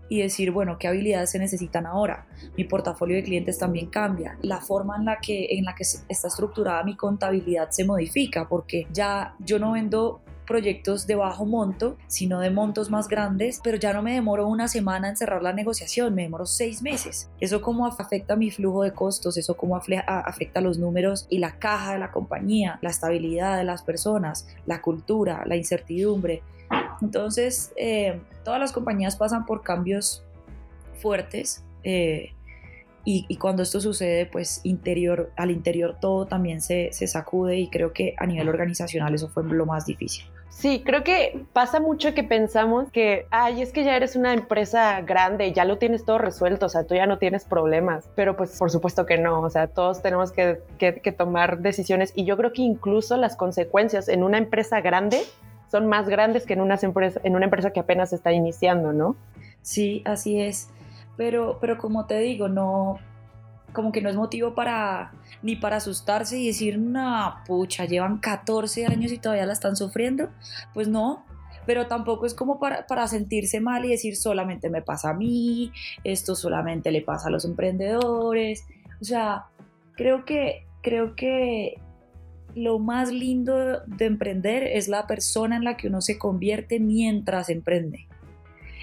y 0.09 0.23
decir, 0.23 0.51
bueno, 0.51 0.79
qué 0.79 0.89
habilidades 0.89 1.31
se 1.31 1.39
necesitan 1.39 1.87
ahora. 1.87 2.27
Mi 2.57 2.65
portafolio 2.65 3.17
de 3.17 3.23
clientes 3.23 3.59
también 3.59 3.87
cambia. 3.87 4.39
La 4.43 4.61
forma 4.61 4.97
en 4.97 5.05
la 5.05 5.19
que, 5.19 5.47
en 5.51 5.65
la 5.65 5.75
que 5.75 5.83
está 5.83 6.29
estructurada 6.29 6.83
mi 6.83 6.97
contabilidad 6.97 7.71
se 7.71 7.85
modifica 7.85 8.49
porque 8.49 8.87
ya 8.93 9.35
yo 9.39 9.59
no 9.59 9.73
vendo 9.73 10.21
proyectos 10.49 11.07
de 11.07 11.15
bajo 11.15 11.45
monto, 11.45 11.99
sino 12.07 12.41
de 12.41 12.51
montos 12.51 12.91
más 12.91 13.07
grandes, 13.07 13.61
pero 13.63 13.77
ya 13.77 13.93
no 13.93 14.03
me 14.03 14.15
demoro 14.15 14.49
una 14.49 14.67
semana 14.67 15.11
en 15.11 15.17
cerrar 15.17 15.43
la 15.43 15.53
negociación, 15.53 16.15
me 16.15 16.23
demoro 16.23 16.47
seis 16.47 16.81
meses. 16.83 17.31
Eso 17.39 17.61
cómo 17.61 17.87
afecta 17.87 18.35
mi 18.35 18.51
flujo 18.51 18.83
de 18.83 18.93
costos, 18.93 19.37
eso 19.37 19.59
cómo 19.59 19.77
afecta 19.77 20.63
los 20.63 20.79
números 20.79 21.27
y 21.29 21.39
la 21.39 21.59
caja 21.59 21.93
de 21.93 21.99
la 21.99 22.11
compañía, 22.11 22.79
la 22.81 22.89
estabilidad 22.89 23.59
de 23.59 23.65
las 23.65 23.83
personas, 23.83 24.49
la 24.65 24.81
cultura, 24.81 25.45
la 25.45 25.55
incertidumbre. 25.55 26.43
Entonces, 27.03 27.73
eh, 27.77 28.21
todas 28.45 28.61
las 28.61 28.73
compañías 28.73 29.17
pasan 29.17 29.47
por 29.47 29.63
cambios 29.63 30.25
fuertes. 31.01 31.65
Eh, 31.85 32.33
y, 33.11 33.37
cuando 33.37 33.63
esto 33.63 33.81
sucede, 33.81 34.27
pues 34.27 34.61
interior, 34.65 35.33
al 35.37 35.51
interior 35.51 35.97
todo 35.99 36.27
también 36.27 36.61
se, 36.61 36.91
se, 36.93 37.07
sacude 37.07 37.57
y 37.57 37.69
creo 37.69 37.95
que 37.95 38.15
a 38.19 38.27
nivel 38.27 38.51
organizacional 38.51 39.15
eso 39.15 39.31
fue 39.31 39.45
lo 39.45 39.65
más 39.65 39.87
difícil. 39.87 40.27
Sí, 40.51 40.83
creo 40.85 41.05
que 41.05 41.47
pasa 41.55 41.81
mucho 41.81 42.13
que 42.13 42.23
pensamos 42.23 42.91
que, 42.91 43.27
ay, 43.31 43.63
es 43.63 43.73
que 43.73 43.85
ya 43.85 43.97
eres 43.97 44.15
una 44.15 44.35
empresa 44.35 45.01
grande, 45.01 45.53
ya 45.53 45.65
lo 45.65 45.79
tienes 45.79 46.05
todo 46.05 46.19
resuelto, 46.19 46.67
o 46.67 46.69
sea, 46.69 46.85
tú 46.85 46.97
ya 46.97 47.07
no 47.07 47.19
tienes 47.19 47.45
problemas, 47.45 48.11
pero 48.15 48.37
pues 48.37 48.59
por 48.59 48.71
supuesto 48.71 49.07
que 49.07 49.17
no, 49.17 49.41
o 49.41 49.49
sea, 49.49 49.69
todos 49.69 50.03
tenemos 50.03 50.31
que, 50.31 50.61
que, 50.77 51.01
que 51.01 51.13
tomar 51.13 51.61
decisiones 51.61 52.13
y 52.15 52.25
yo 52.27 52.37
creo 52.37 52.53
que 52.53 52.63
incluso 52.63 53.17
las 53.17 53.37
consecuencias 53.37 54.09
en 54.09 54.23
una 54.23 54.37
empresa 54.37 54.81
grande 54.81 55.23
son 55.71 55.87
más 55.87 56.09
grandes 56.09 56.47
que 56.47 56.55
en, 56.55 56.61
unas 56.61 56.83
empresas, 56.83 57.23
en 57.25 57.37
una 57.37 57.45
empresa 57.45 57.73
que 57.73 57.81
apenas 57.81 58.13
está 58.13 58.33
iniciando, 58.33 58.93
¿no? 58.93 59.17
Sí, 59.63 60.03
así 60.05 60.41
es. 60.41 60.69
Pero, 61.17 61.59
pero 61.61 61.79
como 61.79 62.07
te 62.07 62.19
digo, 62.19 62.49
no, 62.49 62.99
como 63.73 63.93
que 63.93 64.01
no 64.01 64.09
es 64.09 64.17
motivo 64.17 64.55
para 64.55 65.13
ni 65.43 65.57
para 65.57 65.77
asustarse 65.77 66.39
y 66.39 66.47
decir, 66.47 66.79
no, 66.79 67.35
pucha, 67.47 67.85
llevan 67.85 68.19
14 68.19 68.87
años 68.87 69.13
y 69.13 69.19
todavía 69.19 69.47
la 69.47 69.53
están 69.53 69.77
sufriendo. 69.77 70.31
Pues 70.75 70.89
no, 70.89 71.25
pero 71.67 71.87
tampoco 71.87 72.27
es 72.27 72.35
como 72.35 72.59
para, 72.59 72.87
para, 72.87 73.07
sentirse 73.09 73.61
mal 73.61 73.85
y 73.85 73.91
decir 73.91 74.17
solamente 74.17 74.71
me 74.71 74.83
pasa 74.83 75.11
a 75.11 75.15
mí, 75.15 75.71
esto 76.03 76.35
solamente 76.35 76.91
le 76.91 77.03
pasa 77.03 77.29
a 77.29 77.31
los 77.31 77.45
emprendedores. 77.45 78.65
O 79.01 79.05
sea, 79.05 79.47
creo 79.95 80.25
que, 80.25 80.67
creo 80.83 81.15
que 81.15 81.79
lo 82.55 82.79
más 82.79 83.13
lindo 83.13 83.81
de 83.87 84.07
emprender 84.07 84.65
es 84.65 84.89
la 84.89 85.07
persona 85.07 85.57
en 85.57 85.65
la 85.65 85.77
que 85.77 85.89
uno 85.89 86.01
se 86.01 86.19
convierte 86.19 86.81
mientras 86.81 87.49
emprende. 87.49 88.07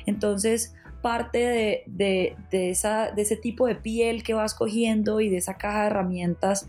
Entonces, 0.05 0.75
parte 1.01 1.39
de, 1.39 1.83
de, 1.87 2.35
de, 2.51 2.69
esa, 2.69 3.11
de 3.11 3.21
ese 3.21 3.37
tipo 3.37 3.67
de 3.67 3.75
piel 3.75 4.23
que 4.23 4.33
vas 4.33 4.53
cogiendo 4.53 5.19
y 5.21 5.29
de 5.29 5.37
esa 5.37 5.57
caja 5.57 5.81
de 5.81 5.87
herramientas, 5.87 6.67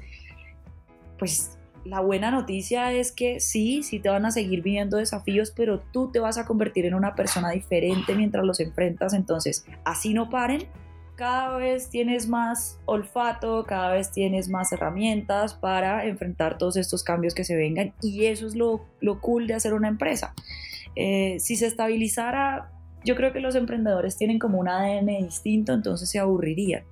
pues 1.18 1.56
la 1.86 2.00
buena 2.00 2.30
noticia 2.30 2.92
es 2.92 3.12
que 3.12 3.40
sí, 3.40 3.82
sí 3.82 4.00
te 4.00 4.08
van 4.08 4.26
a 4.26 4.30
seguir 4.30 4.62
viendo 4.62 4.96
desafíos, 4.96 5.52
pero 5.54 5.80
tú 5.92 6.10
te 6.10 6.18
vas 6.18 6.36
a 6.36 6.44
convertir 6.44 6.84
en 6.84 6.94
una 6.94 7.14
persona 7.14 7.50
diferente 7.50 8.14
mientras 8.14 8.44
los 8.44 8.60
enfrentas. 8.60 9.14
Entonces, 9.14 9.64
así 9.84 10.12
no 10.12 10.28
paren. 10.28 10.66
Cada 11.16 11.56
vez 11.56 11.88
tienes 11.88 12.28
más 12.28 12.78
olfato, 12.84 13.64
cada 13.64 13.92
vez 13.92 14.12
tienes 14.12 14.48
más 14.48 14.70
herramientas 14.72 15.54
para 15.54 16.04
enfrentar 16.06 16.58
todos 16.58 16.76
estos 16.76 17.02
cambios 17.02 17.34
que 17.34 17.44
se 17.44 17.56
vengan 17.56 17.94
y 18.02 18.26
eso 18.26 18.46
es 18.46 18.54
lo, 18.54 18.84
lo 19.00 19.20
cool 19.20 19.46
de 19.46 19.54
hacer 19.54 19.72
una 19.72 19.88
empresa. 19.88 20.34
Eh, 20.94 21.38
si 21.40 21.56
se 21.56 21.66
estabilizara, 21.66 22.70
yo 23.04 23.16
creo 23.16 23.32
que 23.32 23.40
los 23.40 23.54
emprendedores 23.54 24.16
tienen 24.16 24.38
como 24.38 24.58
un 24.58 24.68
ADN 24.68 25.06
distinto, 25.24 25.72
entonces 25.72 26.08
se 26.10 26.18
aburrirían 26.18 26.84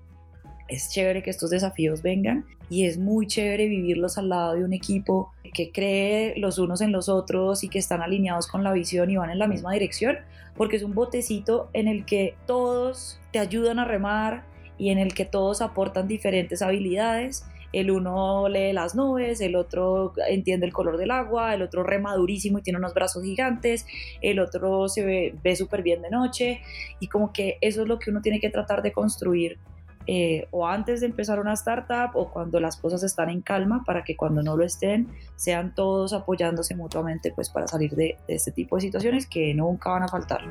es 0.68 0.90
chévere 0.90 1.22
que 1.22 1.30
estos 1.30 1.50
desafíos 1.50 2.02
vengan 2.02 2.44
y 2.70 2.86
es 2.86 2.98
muy 2.98 3.26
chévere 3.26 3.68
vivirlos 3.68 4.16
al 4.18 4.30
lado 4.30 4.54
de 4.54 4.64
un 4.64 4.72
equipo 4.72 5.32
que 5.52 5.70
cree 5.70 6.34
los 6.38 6.58
unos 6.58 6.80
en 6.80 6.92
los 6.92 7.08
otros 7.08 7.62
y 7.64 7.68
que 7.68 7.78
están 7.78 8.02
alineados 8.02 8.46
con 8.46 8.64
la 8.64 8.72
visión 8.72 9.10
y 9.10 9.16
van 9.16 9.30
en 9.30 9.38
la 9.38 9.46
misma 9.46 9.72
dirección, 9.72 10.16
porque 10.56 10.76
es 10.76 10.82
un 10.82 10.94
botecito 10.94 11.68
en 11.72 11.88
el 11.88 12.04
que 12.04 12.34
todos 12.46 13.20
te 13.32 13.38
ayudan 13.38 13.78
a 13.78 13.84
remar 13.84 14.44
y 14.78 14.90
en 14.90 14.98
el 14.98 15.14
que 15.14 15.24
todos 15.24 15.60
aportan 15.60 16.08
diferentes 16.08 16.62
habilidades. 16.62 17.44
El 17.72 17.90
uno 17.90 18.48
lee 18.48 18.72
las 18.72 18.94
nubes, 18.94 19.40
el 19.40 19.56
otro 19.56 20.12
entiende 20.28 20.64
el 20.64 20.72
color 20.72 20.96
del 20.96 21.10
agua, 21.10 21.54
el 21.54 21.62
otro 21.62 21.82
rema 21.82 22.14
durísimo 22.14 22.58
y 22.58 22.62
tiene 22.62 22.78
unos 22.78 22.94
brazos 22.94 23.24
gigantes, 23.24 23.84
el 24.22 24.38
otro 24.38 24.88
se 24.88 25.04
ve, 25.04 25.34
ve 25.42 25.56
súper 25.56 25.82
bien 25.82 26.00
de 26.00 26.10
noche 26.10 26.60
y 27.00 27.08
como 27.08 27.32
que 27.32 27.58
eso 27.60 27.82
es 27.82 27.88
lo 27.88 27.98
que 27.98 28.10
uno 28.10 28.22
tiene 28.22 28.38
que 28.38 28.48
tratar 28.48 28.80
de 28.80 28.92
construir 28.92 29.58
eh, 30.06 30.48
o 30.50 30.66
antes 30.66 31.00
de 31.00 31.06
empezar 31.06 31.40
una 31.40 31.54
startup 31.54 32.10
o 32.14 32.30
cuando 32.30 32.60
las 32.60 32.76
cosas 32.76 33.02
están 33.02 33.30
en 33.30 33.40
calma 33.40 33.82
para 33.84 34.04
que 34.04 34.16
cuando 34.16 34.42
no 34.42 34.56
lo 34.56 34.64
estén 34.64 35.08
sean 35.36 35.74
todos 35.74 36.12
apoyándose 36.12 36.74
mutuamente 36.74 37.32
pues 37.34 37.48
para 37.50 37.66
salir 37.66 37.94
de, 37.94 38.18
de 38.28 38.34
este 38.34 38.52
tipo 38.52 38.76
de 38.76 38.82
situaciones 38.82 39.26
que 39.26 39.54
nunca 39.54 39.90
van 39.90 40.02
a 40.02 40.08
faltar 40.08 40.42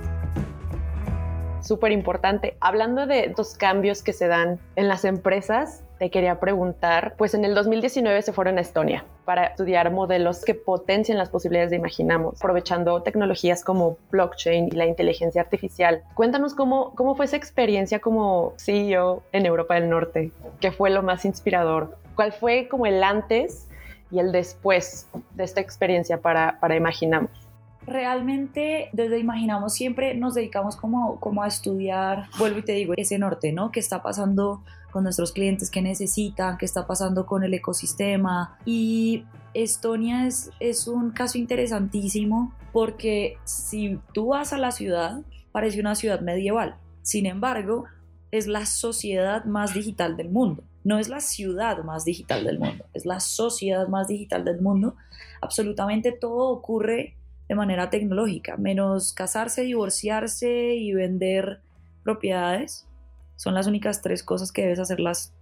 súper 1.64 1.92
importante. 1.92 2.56
Hablando 2.60 3.08
de 3.08 3.26
estos 3.26 3.56
cambios 3.56 4.04
que 4.04 4.14
se 4.14 4.28
dan 4.28 4.60
en 4.76 4.88
las 4.88 5.06
empresas, 5.06 5.84
te 5.98 6.10
quería 6.12 6.40
preguntar, 6.40 7.16
pues 7.18 7.34
en 7.34 7.46
el 7.46 7.56
2019 7.56 8.22
se 8.22 8.34
fueron 8.34 8.58
a 8.58 8.62
Estonia 8.62 9.06
para 9.26 9.46
estudiar 9.46 9.90
modelos 9.92 10.44
que 10.44 10.54
potencian 10.54 11.18
las 11.18 11.30
posibilidades 11.30 11.72
de 11.72 11.78
Imaginamos, 11.78 12.36
aprovechando 12.36 13.02
tecnologías 13.04 13.64
como 13.64 13.98
blockchain 14.12 14.68
y 14.68 14.72
la 14.72 14.86
inteligencia 14.86 15.42
artificial. 15.42 16.04
Cuéntanos 16.14 16.54
cómo, 16.54 16.94
cómo 16.96 17.16
fue 17.16 17.26
esa 17.26 17.38
experiencia 17.38 18.00
como 18.00 18.54
CEO 18.58 19.24
en 19.32 19.46
Europa 19.46 19.76
del 19.76 19.90
Norte, 19.90 20.32
qué 20.60 20.72
fue 20.72 20.90
lo 20.90 21.04
más 21.04 21.24
inspirador, 21.24 21.98
cuál 22.16 22.34
fue 22.34 22.68
como 22.68 22.86
el 22.86 23.02
antes 23.04 23.70
y 24.12 24.20
el 24.20 24.32
después 24.32 25.08
de 25.36 25.44
esta 25.44 25.62
experiencia 25.62 26.20
para, 26.20 26.60
para 26.60 26.76
Imaginamos 26.76 27.43
realmente 27.88 28.90
desde 28.94 29.20
Imaginamos 29.20 29.74
siempre 29.74 30.16
nos 30.16 30.36
dedicamos 30.36 30.76
como, 30.76 31.20
como 31.20 31.44
a 31.44 31.48
estudiar, 31.48 32.28
vuelvo 32.38 32.60
y 32.60 32.64
te 32.64 32.74
digo, 32.74 32.94
ese 32.98 33.18
norte, 33.20 33.52
¿no? 33.52 33.72
¿Qué 33.72 33.80
está 33.80 34.02
pasando 34.02 34.64
con 34.92 35.04
nuestros 35.04 35.32
clientes? 35.32 35.70
¿Qué 35.70 35.82
necesitan? 35.82 36.58
¿Qué 36.58 36.66
está 36.66 36.88
pasando 36.88 37.26
con 37.26 37.44
el 37.44 37.54
ecosistema? 37.54 38.58
Y 38.66 39.26
Estonia 39.54 40.28
es, 40.28 40.52
es 40.60 40.88
un 40.88 41.12
caso 41.12 41.38
interesantísimo 41.38 42.54
porque 42.72 43.38
si 43.44 44.00
tú 44.14 44.28
vas 44.28 44.54
a 44.54 44.58
la 44.58 44.72
ciudad, 44.72 45.22
parece 45.52 45.80
una 45.80 45.96
ciudad 45.96 46.22
medieval. 46.22 46.76
Sin 47.02 47.26
embargo, 47.26 47.86
es 48.32 48.48
la 48.48 48.66
sociedad 48.66 49.46
más 49.46 49.74
digital 49.74 50.18
del 50.18 50.30
mundo. 50.30 50.64
No 50.84 51.00
es 51.00 51.08
la 51.08 51.22
ciudad 51.22 51.84
más 51.84 52.04
digital 52.04 52.44
del 52.44 52.60
mundo, 52.60 52.86
es 52.94 53.06
la 53.06 53.22
sociedad 53.22 53.88
más 53.88 54.08
digital 54.08 54.44
del 54.44 54.60
mundo. 54.62 54.96
Absolutamente 55.40 56.12
todo 56.12 56.50
ocurre 56.50 57.16
de 57.54 57.58
manera 57.58 57.92
tecnológica, 57.92 58.58
menos 58.58 59.14
casarse, 59.14 59.62
divorciarse 59.62 60.74
y 60.74 60.92
vender 60.92 61.62
propiedades. 62.04 62.88
Son 63.36 63.54
las 63.54 63.68
únicas 63.68 64.02
tres 64.02 64.24
cosas 64.24 64.52
que 64.52 64.64
debes 64.64 64.80
hacerlas 64.80 65.36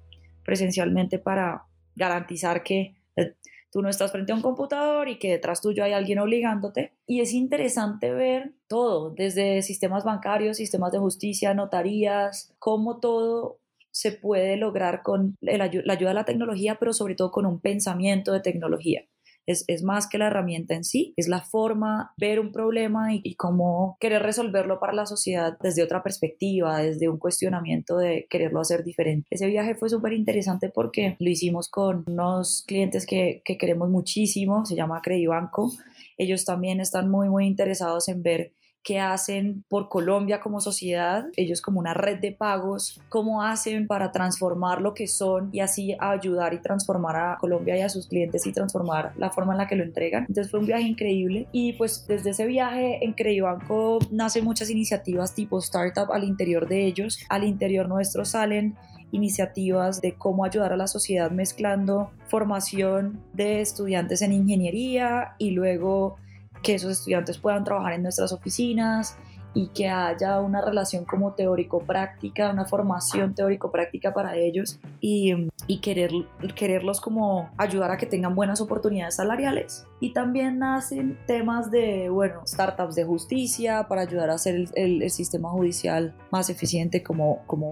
presencialmente 0.43 1.19
para 1.19 1.63
garantizar 1.95 2.63
que 2.63 2.95
eh, 3.15 3.35
tú 3.71 3.81
no 3.81 3.87
estás 3.87 4.11
frente 4.11 4.33
a 4.33 4.35
un 4.35 4.41
computador 4.41 5.07
y 5.07 5.19
que 5.19 5.31
detrás 5.31 5.61
tuyo 5.61 5.85
hay 5.85 5.93
alguien 5.93 6.19
obligándote. 6.19 6.93
Y 7.07 7.21
es 7.21 7.31
interesante 7.31 8.11
ver 8.11 8.55
todo, 8.67 9.11
desde 9.11 9.61
sistemas 9.61 10.03
bancarios, 10.03 10.57
sistemas 10.57 10.91
de 10.91 10.99
justicia, 10.99 11.53
notarías, 11.53 12.53
cómo 12.59 12.99
todo 12.99 13.61
se 13.91 14.11
puede 14.11 14.57
lograr 14.57 15.01
con 15.01 15.37
la 15.39 15.63
ayuda 15.63 16.09
de 16.09 16.13
la 16.13 16.25
tecnología, 16.25 16.75
pero 16.77 16.91
sobre 16.91 17.15
todo 17.15 17.31
con 17.31 17.45
un 17.45 17.61
pensamiento 17.61 18.33
de 18.33 18.41
tecnología. 18.41 19.05
Es, 19.51 19.83
más 19.83 20.07
que 20.07 20.17
la 20.17 20.27
herramienta 20.27 20.75
en 20.75 20.83
sí, 20.83 21.13
es 21.17 21.27
la 21.27 21.41
forma, 21.41 22.13
ver 22.17 22.39
un 22.39 22.51
problema 22.51 23.13
y, 23.13 23.35
cómo 23.35 23.97
querer 23.99 24.21
resolverlo 24.21 24.79
para 24.79 24.93
la 24.93 25.05
sociedad 25.05 25.57
desde 25.61 25.83
otra 25.83 26.03
perspectiva, 26.03 26.79
desde 26.79 27.09
un 27.09 27.17
cuestionamiento 27.17 27.97
de 27.97 28.27
quererlo 28.29 28.61
hacer 28.61 28.83
diferente. 28.83 29.27
Ese 29.31 29.47
viaje 29.47 29.75
fue 29.75 29.89
súper 29.89 30.13
interesante 30.13 30.69
porque 30.69 31.15
lo 31.19 31.29
hicimos 31.29 31.69
con 31.69 32.03
unos 32.07 32.63
clientes 32.67 33.05
que, 33.05 33.41
que 33.43 33.57
queremos 33.57 33.89
muchísimo, 33.89 34.65
se 34.65 34.75
llama 34.75 35.01
Credibanco. 35.01 35.71
Ellos 36.17 36.45
también 36.45 36.79
están 36.79 37.09
muy, 37.09 37.29
muy 37.29 37.47
interesados 37.47 38.07
en 38.09 38.21
ver 38.21 38.53
qué 38.83 38.99
hacen 38.99 39.63
por 39.69 39.89
Colombia 39.89 40.39
como 40.39 40.59
sociedad, 40.59 41.25
ellos 41.35 41.61
como 41.61 41.79
una 41.79 41.93
red 41.93 42.19
de 42.19 42.31
pagos, 42.31 42.99
cómo 43.09 43.43
hacen 43.43 43.87
para 43.87 44.11
transformar 44.11 44.81
lo 44.81 44.93
que 44.93 45.07
son 45.07 45.49
y 45.51 45.59
así 45.59 45.95
ayudar 45.99 46.53
y 46.53 46.61
transformar 46.61 47.15
a 47.15 47.37
Colombia 47.39 47.77
y 47.77 47.81
a 47.81 47.89
sus 47.89 48.07
clientes 48.07 48.45
y 48.47 48.53
transformar 48.53 49.13
la 49.17 49.29
forma 49.29 49.53
en 49.53 49.59
la 49.59 49.67
que 49.67 49.75
lo 49.75 49.83
entregan. 49.83 50.25
Entonces 50.27 50.49
fue 50.49 50.59
un 50.59 50.65
viaje 50.65 50.83
increíble 50.83 51.47
y 51.51 51.73
pues 51.73 52.05
desde 52.07 52.31
ese 52.31 52.45
viaje 52.45 53.03
en 53.03 53.13
Credibanco 53.13 53.99
nacen 54.09 54.43
muchas 54.43 54.69
iniciativas 54.69 55.35
tipo 55.35 55.59
startup 55.59 56.11
al 56.11 56.23
interior 56.23 56.67
de 56.67 56.85
ellos. 56.85 57.19
Al 57.29 57.43
interior 57.43 57.87
nuestro 57.87 58.25
salen 58.25 58.75
iniciativas 59.11 60.01
de 60.01 60.13
cómo 60.13 60.45
ayudar 60.45 60.73
a 60.73 60.77
la 60.77 60.87
sociedad 60.87 61.31
mezclando 61.31 62.11
formación 62.27 63.21
de 63.33 63.61
estudiantes 63.61 64.21
en 64.21 64.31
ingeniería 64.31 65.35
y 65.37 65.51
luego 65.51 66.15
que 66.61 66.75
esos 66.75 66.91
estudiantes 66.91 67.37
puedan 67.37 67.63
trabajar 67.63 67.93
en 67.93 68.03
nuestras 68.03 68.31
oficinas 68.31 69.17
y 69.53 69.67
que 69.67 69.89
haya 69.89 70.39
una 70.39 70.61
relación 70.61 71.05
como 71.05 71.33
teórico-práctica, 71.33 72.51
una 72.51 72.65
formación 72.65 73.35
teórico-práctica 73.35 74.13
para 74.13 74.35
ellos 74.35 74.79
y, 75.01 75.49
querer, 75.81 76.11
quererlos 76.55 77.01
como 77.01 77.49
ayudar 77.57 77.91
a 77.91 77.97
que 77.97 78.05
tengan 78.05 78.33
buenas 78.33 78.61
oportunidades 78.61 79.15
salariales. 79.15 79.85
Y 79.99 80.13
también 80.13 80.59
nacen 80.59 81.17
temas 81.27 81.69
de, 81.69 82.09
bueno, 82.09 82.41
startups 82.47 82.95
de 82.95 83.03
justicia 83.03 83.87
para 83.87 84.01
ayudar 84.03 84.29
a 84.29 84.35
hacer 84.35 84.69
el, 84.75 85.09
sistema 85.11 85.49
judicial 85.49 86.15
más 86.31 86.49
eficiente 86.49 87.03
como, 87.03 87.43
como. 87.45 87.71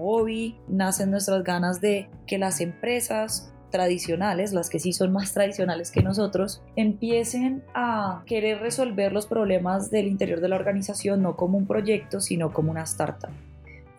Nacen 0.68 1.10
nuestras 1.10 1.44
ganas 1.44 1.80
de 1.80 2.10
que 2.26 2.36
las 2.36 2.60
empresas 2.60 3.52
tradicionales, 3.70 4.52
las 4.52 4.68
que 4.68 4.78
sí 4.78 4.92
son 4.92 5.12
más 5.12 5.32
tradicionales 5.32 5.90
que 5.90 6.02
nosotros, 6.02 6.62
empiecen 6.76 7.62
a 7.74 8.22
querer 8.26 8.60
resolver 8.60 9.12
los 9.12 9.26
problemas 9.26 9.90
del 9.90 10.06
interior 10.06 10.40
de 10.40 10.48
la 10.48 10.56
organización 10.56 11.22
no 11.22 11.36
como 11.36 11.58
un 11.58 11.66
proyecto, 11.66 12.20
sino 12.20 12.52
como 12.52 12.70
una 12.70 12.82
startup. 12.82 13.30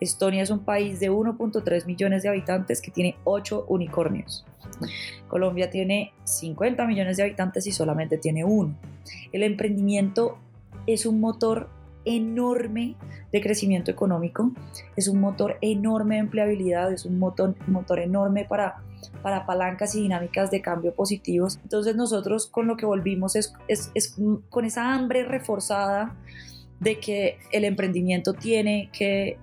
Estonia 0.00 0.42
es 0.42 0.50
un 0.50 0.64
país 0.64 0.98
de 0.98 1.10
1.3 1.10 1.86
millones 1.86 2.22
de 2.22 2.28
habitantes 2.28 2.82
que 2.82 2.90
tiene 2.90 3.16
8 3.24 3.66
unicornios. 3.68 4.44
Colombia 5.28 5.70
tiene 5.70 6.12
50 6.24 6.86
millones 6.86 7.16
de 7.16 7.22
habitantes 7.22 7.66
y 7.66 7.72
solamente 7.72 8.18
tiene 8.18 8.44
uno. 8.44 8.74
El 9.32 9.44
emprendimiento 9.44 10.38
es 10.86 11.06
un 11.06 11.20
motor 11.20 11.68
enorme 12.04 12.96
de 13.32 13.40
crecimiento 13.40 13.90
económico, 13.90 14.52
es 14.96 15.08
un 15.08 15.20
motor 15.20 15.56
enorme 15.60 16.16
de 16.16 16.20
empleabilidad, 16.20 16.92
es 16.92 17.04
un 17.04 17.18
motor, 17.18 17.54
motor 17.66 17.98
enorme 17.98 18.44
para 18.44 18.82
para 19.22 19.46
palancas 19.46 19.94
y 19.94 20.02
dinámicas 20.02 20.50
de 20.50 20.60
cambio 20.60 20.94
positivos. 20.94 21.58
Entonces 21.62 21.96
nosotros 21.96 22.46
con 22.46 22.66
lo 22.66 22.76
que 22.76 22.86
volvimos 22.86 23.36
es, 23.36 23.52
es, 23.68 24.16
con 24.50 24.64
esa 24.64 24.94
hambre 24.94 25.24
reforzada 25.24 26.14
de 26.82 26.98
que 26.98 27.38
el 27.52 27.64
emprendimiento 27.64 28.34
tiene 28.34 28.90
que, 28.92 29.38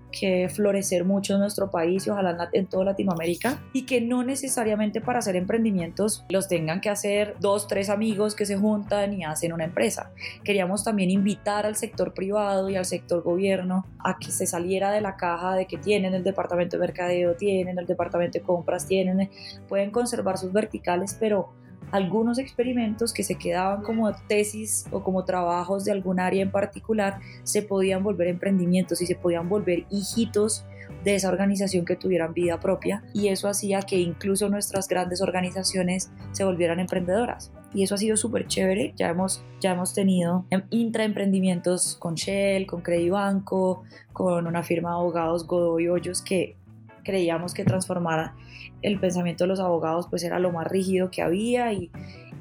florecer 0.54 1.06
mucho 1.06 1.36
en 1.36 1.40
nuestro 1.40 1.70
país 1.70 2.08
y 2.08 2.10
ojalá 2.10 2.50
en 2.54 2.66
toda 2.66 2.84
Latinoamérica 2.84 3.62
y 3.74 3.86
que 3.86 4.02
no 4.02 4.24
necesariamente 4.24 5.02
para 5.02 5.20
hacer 5.20 5.36
emprendimientos 5.36 6.26
los 6.30 6.48
tengan 6.48 6.82
que 6.82 6.90
hacer 6.90 7.36
dos, 7.40 7.68
tres 7.68 7.90
amigos 7.90 8.34
que 8.34 8.48
se 8.48 8.58
juntan 8.58 9.14
y 9.14 9.24
hacen 9.24 9.54
una 9.54 9.66
empresa. 9.66 10.12
Queríamos 10.44 10.84
también 10.84 11.12
invitar 11.12 11.68
al 11.68 11.76
sector 11.76 12.16
privado 12.16 12.70
y 12.70 12.76
al 12.76 12.86
sector 12.86 13.22
gobierno 13.22 13.86
a 14.00 14.18
que 14.18 14.32
se 14.32 14.48
saliera 14.48 14.92
de 14.92 15.02
la 15.02 15.16
caja 15.16 15.56
de 15.56 15.68
que 15.68 15.78
tienen 15.78 16.16
el 16.16 16.24
departamento 16.24 16.78
de 16.78 16.82
mercadeo, 16.82 17.36
tienen 17.36 17.78
el 17.78 17.86
departamento 17.86 18.40
de 18.40 18.44
compras, 18.44 18.88
tienen, 18.88 19.30
pueden 19.68 19.92
conservar 19.92 20.40
sus 20.40 20.52
verticales, 20.52 21.16
pero 21.20 21.54
algunos 21.92 22.40
experimentos 22.40 23.14
que 23.14 23.24
se 23.24 23.36
quedaban 23.36 23.82
como 23.84 24.12
tesis 24.28 24.86
o 24.92 25.04
como 25.04 25.26
trabajos 25.26 25.86
de 25.86 25.92
algún 25.92 26.20
área 26.20 26.42
en 26.42 26.52
particular 26.52 27.20
se 27.44 27.62
podían 27.62 28.04
volver 28.04 28.28
emprendimientos 28.28 29.02
y 29.02 29.06
se 29.06 29.16
podían 29.16 29.50
volver 29.50 29.86
hijitos 29.90 30.66
de 31.04 31.16
esa 31.16 31.30
organización 31.30 31.86
que 31.86 31.96
tuvieran 31.96 32.34
vida 32.34 32.60
propia 32.60 33.04
y 33.14 33.30
eso 33.30 33.48
hacía 33.48 33.82
que 33.82 33.98
incluso 33.98 34.50
nuestras 34.50 34.88
grandes 34.88 35.22
organizaciones 35.22 36.12
se 36.32 36.44
volvieran 36.44 36.80
emprendedoras 36.80 37.52
y 37.74 37.84
eso 37.84 37.96
ha 37.96 37.98
sido 37.98 38.18
súper 38.18 38.48
chévere. 38.48 38.94
Ya 38.96 39.10
hemos, 39.10 39.44
ya 39.62 39.74
hemos 39.74 39.94
tenido 39.94 40.46
intraemprendimientos 40.70 41.96
con 41.98 42.16
Shell, 42.16 42.66
con 42.66 42.82
Credibanco, 42.82 43.84
con 44.12 44.48
una 44.48 44.64
firma 44.64 44.90
de 44.90 44.96
abogados 44.96 45.46
Godoy 45.46 45.88
Hoyos 45.88 46.22
que 46.22 46.56
creíamos 47.04 47.54
que 47.54 47.64
transformara 47.64 48.36
el 48.82 49.00
pensamiento 49.00 49.44
de 49.44 49.50
los 49.50 49.60
abogados 49.60 50.08
pues 50.10 50.24
era 50.24 50.40
lo 50.40 50.52
más 50.52 50.68
rígido 50.68 51.12
que 51.12 51.22
había 51.22 51.74
y, 51.74 51.92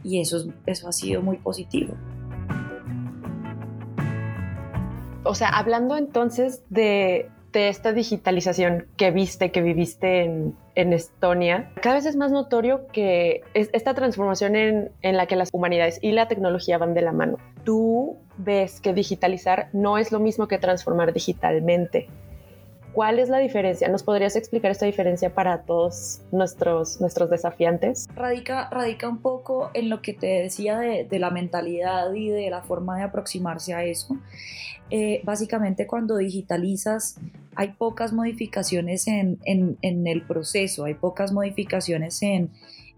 y 0.02 0.20
eso, 0.20 0.52
eso 0.66 0.88
ha 0.88 0.92
sido 0.92 1.22
muy 1.22 1.36
positivo. 1.38 1.94
O 5.24 5.34
sea, 5.34 5.48
hablando 5.48 5.96
entonces 5.96 6.62
de, 6.70 7.28
de 7.52 7.68
esta 7.68 7.92
digitalización 7.92 8.86
que 8.96 9.10
viste, 9.10 9.50
que 9.50 9.62
viviste 9.62 10.24
en, 10.24 10.54
en, 10.74 10.92
Estonia, 10.92 11.70
cada 11.82 11.96
vez 11.96 12.06
es 12.06 12.16
más 12.16 12.30
notorio 12.30 12.86
que 12.92 13.42
es 13.52 13.68
esta 13.72 13.94
transformación 13.94 14.56
en, 14.56 14.90
en 15.02 15.16
la 15.16 15.26
que 15.26 15.36
las 15.36 15.50
humanidades 15.52 15.98
y 16.02 16.12
la 16.12 16.28
tecnología 16.28 16.78
van 16.78 16.94
de 16.94 17.02
la 17.02 17.12
mano. 17.12 17.36
Tú 17.64 18.16
ves 18.38 18.80
que 18.80 18.94
digitalizar 18.94 19.68
no 19.72 19.98
es 19.98 20.12
lo 20.12 20.20
mismo 20.20 20.48
que 20.48 20.58
transformar 20.58 21.12
digitalmente. 21.12 22.08
¿Cuál 22.98 23.20
es 23.20 23.28
la 23.28 23.38
diferencia? 23.38 23.88
¿Nos 23.88 24.02
podrías 24.02 24.34
explicar 24.34 24.72
esta 24.72 24.84
diferencia 24.84 25.32
para 25.32 25.62
todos 25.62 26.22
nuestros, 26.32 27.00
nuestros 27.00 27.30
desafiantes? 27.30 28.08
Radica, 28.12 28.68
radica 28.70 29.08
un 29.08 29.22
poco 29.22 29.70
en 29.72 29.88
lo 29.88 30.02
que 30.02 30.14
te 30.14 30.26
decía 30.26 30.80
de, 30.80 31.04
de 31.04 31.18
la 31.20 31.30
mentalidad 31.30 32.12
y 32.12 32.28
de 32.28 32.50
la 32.50 32.62
forma 32.62 32.96
de 32.96 33.04
aproximarse 33.04 33.72
a 33.72 33.84
eso. 33.84 34.16
Eh, 34.90 35.20
básicamente 35.22 35.86
cuando 35.86 36.16
digitalizas 36.16 37.20
hay 37.54 37.68
pocas 37.68 38.12
modificaciones 38.12 39.06
en, 39.06 39.38
en, 39.44 39.78
en 39.82 40.08
el 40.08 40.22
proceso, 40.22 40.84
hay 40.84 40.94
pocas 40.94 41.30
modificaciones 41.30 42.20
en, 42.24 42.50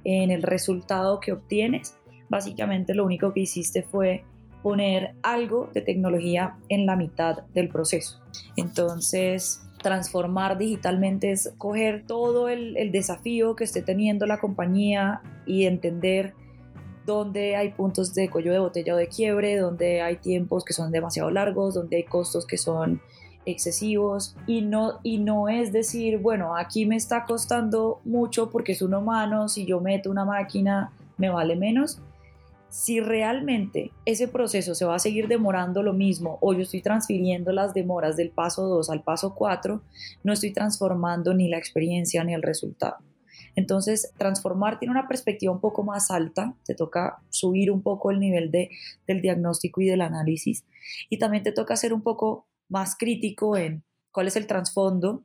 en 0.05 0.31
el 0.31 0.43
resultado 0.43 1.21
que 1.21 1.33
obtienes. 1.33 1.95
Básicamente 2.31 2.95
lo 2.95 3.05
único 3.05 3.35
que 3.35 3.41
hiciste 3.41 3.83
fue 3.83 4.25
poner 4.63 5.15
algo 5.23 5.69
de 5.75 5.83
tecnología 5.83 6.57
en 6.71 6.87
la 6.87 6.97
mitad 6.97 7.43
del 7.49 7.69
proceso. 7.69 8.19
Entonces, 8.57 9.61
transformar 9.83 10.59
digitalmente 10.59 11.31
es 11.31 11.53
coger 11.59 12.05
todo 12.07 12.49
el, 12.49 12.75
desafío 12.93 13.57
que 13.57 13.65
esté 13.65 13.83
teniendo 13.83 14.27
la 14.27 14.39
compañía 14.39 15.23
y 15.47 15.65
entender 15.65 16.35
dónde 17.07 17.57
hay 17.57 17.71
puntos 17.71 18.15
de 18.15 18.29
cuello 18.31 18.53
de 18.53 18.59
botella 18.59 18.95
o 18.95 18.97
de 18.97 19.09
quiebre, 19.09 19.57
dónde 19.57 20.03
hay 20.03 20.17
tiempos 20.17 20.65
que 20.65 20.73
son 20.73 20.93
demasiado 20.93 21.31
largos, 21.31 21.75
donde 21.75 21.97
hay 21.97 22.05
costos 22.05 22.47
que 22.47 22.59
son 22.59 23.01
excesivos. 23.47 24.37
Y 24.47 24.63
no, 24.63 25.01
y 25.03 25.19
no 25.19 25.49
es 25.49 25.73
decir, 25.73 26.19
bueno, 26.19 26.57
aquí 26.57 26.87
me 26.87 26.97
está 26.97 27.25
costando 27.25 28.01
mucho 28.05 28.51
porque 28.51 28.73
es 28.73 28.83
un 28.83 28.95
humano, 28.95 29.49
si 29.49 29.67
yo 29.67 29.81
meto 29.81 30.11
una 30.11 30.25
máquina 30.25 30.93
me 31.17 31.31
vale 31.31 31.57
menos, 31.57 32.01
si 32.71 33.01
realmente 33.01 33.93
ese 34.05 34.29
proceso 34.29 34.75
se 34.75 34.85
va 34.85 34.95
a 34.95 35.01
seguir 35.01 35.27
demorando 35.27 35.83
lo 35.83 35.93
mismo 35.93 36.39
o 36.41 36.55
yo 36.55 36.63
estoy 36.63 36.83
transfiriendo 36.83 37.53
las 37.53 37.75
demoras 37.75 38.17
del 38.17 38.31
paso 38.31 38.67
2 38.67 38.91
al 38.91 39.03
paso 39.03 39.35
4, 39.35 39.83
no 40.23 40.33
estoy 40.33 40.53
transformando 40.53 41.35
ni 41.35 41.49
la 41.49 41.59
experiencia 41.59 42.23
ni 42.23 42.33
el 42.33 42.43
resultado. 42.43 42.99
Entonces, 43.57 44.13
transformar 44.17 44.79
tiene 44.79 44.93
una 44.93 45.09
perspectiva 45.09 45.53
un 45.53 45.61
poco 45.61 45.83
más 45.83 46.11
alta, 46.13 46.55
te 46.65 46.75
toca 46.75 47.21
subir 47.31 47.73
un 47.73 47.83
poco 47.83 48.13
el 48.13 48.21
nivel 48.21 48.53
de, 48.53 48.71
del 49.07 49.21
diagnóstico 49.21 49.81
y 49.81 49.87
del 49.87 50.03
análisis 50.03 50.65
y 51.09 51.19
también 51.19 51.43
te 51.43 51.53
toca 51.53 51.77
ser 51.77 51.93
un 51.93 52.03
poco 52.03 52.47
más 52.69 52.97
crítico 52.97 53.57
en 53.57 53.83
cuál 54.13 54.29
es 54.29 54.37
el 54.37 54.47
trasfondo. 54.47 55.25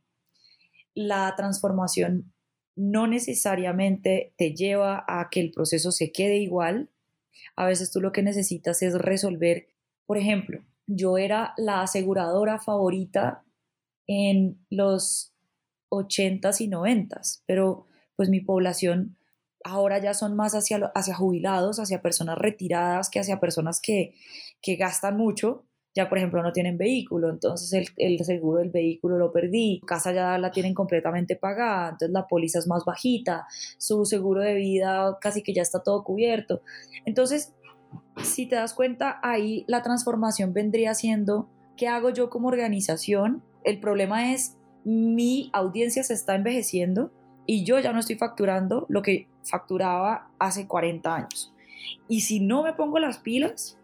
La 0.96 1.34
transformación 1.38 2.34
no 2.76 3.06
necesariamente 3.06 4.34
te 4.38 4.54
lleva 4.54 5.06
a 5.08 5.30
que 5.30 5.42
el 5.42 5.52
proceso 5.52 5.92
se 5.92 6.12
quede 6.12 6.38
igual, 6.38 6.90
a 7.56 7.66
veces 7.66 7.92
tú 7.92 8.02
lo 8.02 8.12
que 8.12 8.24
necesitas 8.24 8.82
es 8.82 8.94
resolver, 8.94 9.68
por 10.06 10.18
ejemplo, 10.18 10.64
yo 10.88 11.18
era 11.18 11.54
la 11.58 11.82
aseguradora 11.82 12.60
favorita 12.60 13.44
en 14.08 14.60
los 14.70 15.34
80s 15.90 16.62
y 16.62 16.70
90s, 16.70 17.42
pero 17.46 17.88
pues 18.16 18.30
mi 18.30 18.42
población 18.42 19.18
ahora 19.64 19.98
ya 19.98 20.14
son 20.14 20.36
más 20.36 20.54
hacia, 20.54 20.92
hacia 20.94 21.16
jubilados, 21.16 21.80
hacia 21.80 22.02
personas 22.02 22.38
retiradas 22.38 23.10
que 23.10 23.20
hacia 23.20 23.40
personas 23.40 23.82
que, 23.82 24.14
que 24.62 24.76
gastan 24.76 25.18
mucho 25.18 25.65
ya 25.96 26.10
por 26.10 26.18
ejemplo 26.18 26.44
no 26.44 26.52
tienen 26.52 26.78
vehículo, 26.78 27.30
entonces 27.30 27.90
el, 27.96 28.20
seguro 28.26 28.60
del 28.60 28.70
vehículo 28.70 29.18
lo 29.18 29.32
perdí, 29.32 29.82
casa 29.88 30.12
ya 30.12 30.38
la 30.38 30.52
tienen 30.52 30.74
completamente 30.74 31.38
pagada, 31.38 31.92
entonces 31.92 32.12
la 32.12 32.28
póliza 32.28 32.60
es 32.60 32.68
más 32.68 32.84
bajita, 32.84 33.48
su 33.78 34.06
seguro 34.06 34.42
de 34.42 34.56
vida 34.56 35.18
casi 35.22 35.42
que 35.42 35.54
ya 35.54 35.62
está 35.62 35.82
todo 35.82 36.04
cubierto. 36.04 36.62
Entonces, 37.06 37.54
si 38.22 38.46
te 38.46 38.56
das 38.56 38.74
cuenta, 38.74 39.20
ahí 39.24 39.64
la 39.68 39.82
transformación 39.82 40.54
vendría 40.54 40.94
siendo, 40.94 41.50
¿qué 41.78 41.88
hago 41.88 42.10
yo 42.10 42.30
como 42.30 42.50
organización? 42.50 43.42
El 43.64 43.80
problema 43.80 44.34
es, 44.34 44.58
mi 44.84 45.50
audiencia 45.54 46.04
se 46.04 46.14
está 46.14 46.36
envejeciendo 46.36 47.12
y 47.46 47.64
yo 47.64 47.80
ya 47.80 47.94
no 47.94 48.00
estoy 48.00 48.18
facturando 48.18 48.86
lo 48.90 49.02
que 49.02 49.28
facturaba 49.44 50.30
hace 50.40 50.68
40 50.68 51.16
años. 51.16 51.54
Y 52.10 52.22
si 52.22 52.42
no 52.42 52.64
me 52.64 52.74
pongo 52.74 53.00
las 53.00 53.20
pilas, 53.20 53.78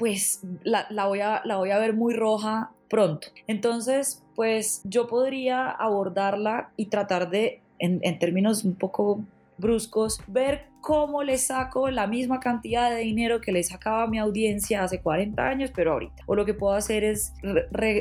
pues 0.00 0.40
la, 0.62 0.86
voy 1.06 1.20
a, 1.20 1.42
la 1.44 1.58
voy 1.58 1.70
a 1.72 1.78
ver 1.78 1.92
muy 1.92 2.14
roja 2.14 2.70
pronto. 2.88 3.28
Entonces, 3.46 4.24
pues 4.34 4.80
yo 4.84 5.06
podría 5.06 5.68
abordarla 5.68 6.70
y 6.78 6.86
tratar 6.86 7.28
de, 7.28 7.60
en, 7.78 8.00
en 8.02 8.18
términos 8.18 8.64
un 8.64 8.76
poco 8.76 9.20
bruscos, 9.60 10.20
ver 10.26 10.70
cómo 10.80 11.22
le 11.22 11.36
saco 11.38 11.90
la 11.90 12.06
misma 12.06 12.40
cantidad 12.40 12.90
de 12.90 12.96
dinero 12.96 13.40
que 13.40 13.52
le 13.52 13.62
sacaba 13.62 14.06
mi 14.06 14.18
audiencia 14.18 14.82
hace 14.82 15.00
40 15.00 15.46
años, 15.46 15.70
pero 15.74 15.92
ahorita. 15.92 16.22
O 16.26 16.34
lo 16.34 16.46
que 16.46 16.54
puedo 16.54 16.74
hacer 16.74 17.04
es 17.04 17.34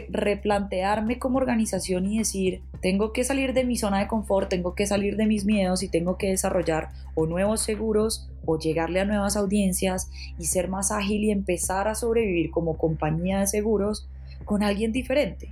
replantearme 0.10 1.20
como 1.20 1.38
organización 1.38 2.06
y 2.06 2.20
decir, 2.20 2.62
tengo 2.82 3.12
que 3.12 3.24
salir 3.24 3.54
de 3.54 3.66
mi 3.66 3.78
zona 3.78 4.00
de 4.00 4.08
confort, 4.08 4.50
tengo 4.50 4.76
que 4.76 4.88
salir 4.88 5.18
de 5.18 5.26
mis 5.26 5.46
miedos 5.46 5.84
y 5.84 5.90
tengo 5.90 6.18
que 6.18 6.30
desarrollar 6.30 6.90
o 7.16 7.26
nuevos 7.26 7.62
seguros 7.62 8.30
o 8.46 8.58
llegarle 8.58 9.02
a 9.02 9.06
nuevas 9.06 9.36
audiencias 9.36 10.10
y 10.38 10.46
ser 10.46 10.70
más 10.70 10.92
ágil 10.92 11.24
y 11.26 11.32
empezar 11.32 11.88
a 11.88 11.96
sobrevivir 11.96 12.50
como 12.52 12.78
compañía 12.78 13.40
de 13.40 13.48
seguros 13.48 14.08
con 14.46 14.64
alguien 14.64 14.92
diferente. 14.92 15.50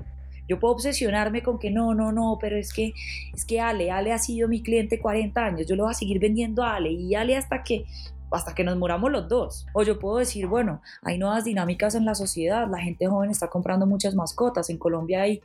Yo 0.47 0.59
puedo 0.59 0.73
obsesionarme 0.73 1.43
con 1.43 1.59
que 1.59 1.71
no, 1.71 1.93
no, 1.93 2.11
no, 2.11 2.37
pero 2.39 2.57
es 2.57 2.73
que, 2.73 2.93
es 3.33 3.45
que 3.45 3.59
Ale, 3.59 3.91
Ale 3.91 4.13
ha 4.13 4.19
sido 4.19 4.47
mi 4.47 4.61
cliente 4.61 4.99
40 4.99 5.43
años, 5.43 5.67
yo 5.67 5.75
lo 5.75 5.83
voy 5.83 5.91
a 5.91 5.95
seguir 5.95 6.19
vendiendo 6.19 6.63
a 6.63 6.75
Ale 6.75 6.91
y 6.91 7.15
Ale 7.15 7.35
hasta 7.35 7.63
que 7.63 7.85
hasta 8.29 8.53
que 8.53 8.65
nos 8.65 8.77
moramos 8.77 9.09
los 9.09 9.29
dos. 9.29 9.67
O 9.73 9.83
yo 9.83 9.99
puedo 9.99 10.17
decir, 10.17 10.47
bueno, 10.47 10.81
hay 11.01 11.17
nuevas 11.17 11.45
dinámicas 11.45 11.95
en 11.95 12.03
la 12.03 12.13
sociedad, 12.13 12.67
la 12.69 12.79
gente 12.79 13.07
joven 13.07 13.29
está 13.29 13.47
comprando 13.49 13.85
muchas 13.85 14.15
mascotas, 14.15 14.69
en 14.69 14.77
Colombia 14.77 15.21
hay 15.21 15.41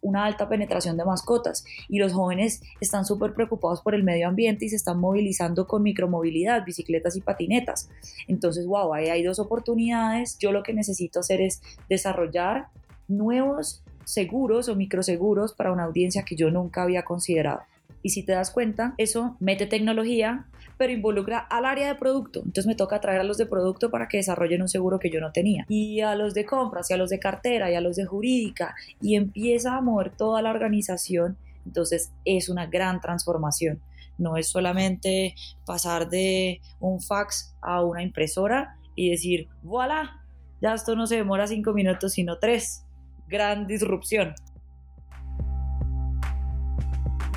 una 0.00 0.24
alta 0.24 0.48
penetración 0.48 0.96
de 0.96 1.04
mascotas 1.04 1.64
y 1.88 1.98
los 1.98 2.12
jóvenes 2.12 2.62
están 2.80 3.04
súper 3.04 3.34
preocupados 3.34 3.80
por 3.82 3.94
el 3.94 4.04
medio 4.04 4.28
ambiente 4.28 4.64
y 4.64 4.68
se 4.68 4.76
están 4.76 5.00
movilizando 5.00 5.66
con 5.66 5.82
micromovilidad, 5.82 6.64
bicicletas 6.64 7.16
y 7.16 7.20
patinetas. 7.20 7.88
Entonces, 8.28 8.66
wow, 8.66 8.94
ahí 8.94 9.08
hay 9.08 9.22
dos 9.22 9.38
oportunidades. 9.38 10.38
Yo 10.38 10.52
lo 10.52 10.62
que 10.62 10.72
necesito 10.72 11.20
hacer 11.20 11.40
es 11.40 11.62
desarrollar 11.88 12.68
nuevos 13.08 13.82
seguros 14.08 14.70
o 14.70 14.74
microseguros 14.74 15.52
para 15.52 15.70
una 15.70 15.84
audiencia 15.84 16.24
que 16.24 16.34
yo 16.34 16.50
nunca 16.50 16.82
había 16.82 17.04
considerado. 17.04 17.60
Y 18.02 18.08
si 18.10 18.22
te 18.22 18.32
das 18.32 18.50
cuenta, 18.50 18.94
eso 18.96 19.36
mete 19.38 19.66
tecnología, 19.66 20.46
pero 20.78 20.94
involucra 20.94 21.38
al 21.38 21.66
área 21.66 21.88
de 21.88 21.94
producto. 21.94 22.38
Entonces 22.38 22.66
me 22.66 22.74
toca 22.74 23.02
traer 23.02 23.20
a 23.20 23.24
los 23.24 23.36
de 23.36 23.44
producto 23.44 23.90
para 23.90 24.08
que 24.08 24.16
desarrollen 24.16 24.62
un 24.62 24.68
seguro 24.68 24.98
que 24.98 25.10
yo 25.10 25.20
no 25.20 25.30
tenía. 25.30 25.66
Y 25.68 26.00
a 26.00 26.14
los 26.14 26.32
de 26.32 26.46
compras, 26.46 26.90
y 26.90 26.94
a 26.94 26.96
los 26.96 27.10
de 27.10 27.18
cartera, 27.18 27.70
y 27.70 27.74
a 27.74 27.82
los 27.82 27.96
de 27.96 28.06
jurídica. 28.06 28.74
Y 29.02 29.16
empieza 29.16 29.76
a 29.76 29.82
mover 29.82 30.10
toda 30.16 30.40
la 30.40 30.52
organización. 30.52 31.36
Entonces 31.66 32.10
es 32.24 32.48
una 32.48 32.66
gran 32.66 33.02
transformación. 33.02 33.82
No 34.16 34.38
es 34.38 34.48
solamente 34.48 35.34
pasar 35.66 36.08
de 36.08 36.62
un 36.80 37.02
fax 37.02 37.54
a 37.60 37.84
una 37.84 38.02
impresora 38.02 38.78
y 38.94 39.10
decir, 39.10 39.48
voilà, 39.62 40.24
ya 40.62 40.72
esto 40.72 40.96
no 40.96 41.06
se 41.06 41.16
demora 41.16 41.46
cinco 41.46 41.74
minutos, 41.74 42.14
sino 42.14 42.38
tres. 42.38 42.84
Gran 43.28 43.66
disrupción. 43.66 44.34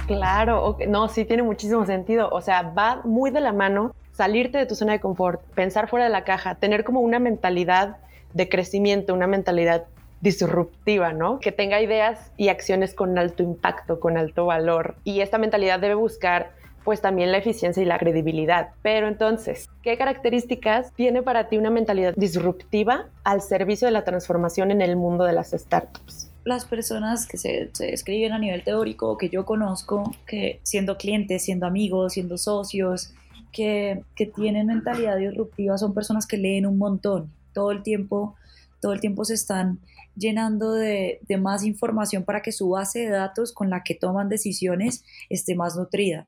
Claro, 0.07 0.77
no, 0.87 1.07
sí 1.07 1.25
tiene 1.25 1.43
muchísimo 1.43 1.85
sentido. 1.85 2.29
O 2.31 2.41
sea, 2.41 2.61
va 2.63 3.01
muy 3.03 3.31
de 3.31 3.41
la 3.41 3.53
mano 3.53 3.93
salirte 4.11 4.57
de 4.57 4.65
tu 4.65 4.75
zona 4.75 4.93
de 4.93 4.99
confort, 4.99 5.41
pensar 5.53 5.89
fuera 5.89 6.05
de 6.05 6.11
la 6.11 6.23
caja, 6.23 6.55
tener 6.55 6.83
como 6.83 7.01
una 7.01 7.19
mentalidad 7.19 7.97
de 8.33 8.49
crecimiento, 8.49 9.13
una 9.13 9.27
mentalidad 9.27 9.85
disruptiva, 10.21 11.13
¿no? 11.13 11.39
Que 11.39 11.51
tenga 11.51 11.81
ideas 11.81 12.31
y 12.37 12.49
acciones 12.49 12.93
con 12.93 13.17
alto 13.17 13.43
impacto, 13.43 13.99
con 13.99 14.17
alto 14.17 14.45
valor. 14.45 14.95
Y 15.03 15.21
esta 15.21 15.37
mentalidad 15.37 15.79
debe 15.79 15.95
buscar 15.95 16.51
pues 16.83 17.01
también 17.01 17.31
la 17.31 17.37
eficiencia 17.37 17.81
y 17.81 17.85
la 17.85 17.99
credibilidad. 17.99 18.69
Pero 18.81 19.07
entonces, 19.07 19.69
¿qué 19.83 19.97
características 19.97 20.93
tiene 20.93 21.21
para 21.21 21.49
ti 21.49 21.57
una 21.57 21.69
mentalidad 21.69 22.13
disruptiva 22.15 23.09
al 23.23 23.41
servicio 23.41 23.87
de 23.87 23.91
la 23.91 24.03
transformación 24.03 24.71
en 24.71 24.81
el 24.81 24.95
mundo 24.95 25.23
de 25.23 25.33
las 25.33 25.51
startups? 25.51 26.31
Las 26.43 26.65
personas 26.65 27.27
que 27.27 27.37
se, 27.37 27.69
se 27.73 27.93
escriben 27.93 28.33
a 28.33 28.39
nivel 28.39 28.63
teórico, 28.63 29.17
que 29.17 29.29
yo 29.29 29.45
conozco, 29.45 30.11
que 30.25 30.59
siendo 30.63 30.97
clientes, 30.97 31.43
siendo 31.43 31.67
amigos, 31.67 32.13
siendo 32.13 32.37
socios, 32.37 33.13
que, 33.51 34.03
que 34.15 34.25
tienen 34.25 34.67
mentalidad 34.67 35.17
disruptiva, 35.17 35.77
son 35.77 35.93
personas 35.93 36.25
que 36.25 36.37
leen 36.37 36.65
un 36.65 36.77
montón, 36.77 37.31
todo 37.53 37.71
el 37.71 37.83
tiempo 37.83 38.35
todo 38.81 38.93
el 38.93 38.99
tiempo 38.99 39.23
se 39.23 39.35
están 39.35 39.79
llenando 40.15 40.73
de, 40.73 41.19
de, 41.21 41.37
más 41.37 41.63
información 41.63 42.23
para 42.23 42.41
que 42.41 42.51
su 42.51 42.69
base 42.69 42.99
de 42.99 43.09
datos 43.09 43.53
con 43.53 43.69
la 43.69 43.83
que 43.83 43.95
toman 43.95 44.27
decisiones 44.27 45.05
esté 45.29 45.55
más 45.55 45.77
nutrida. 45.77 46.27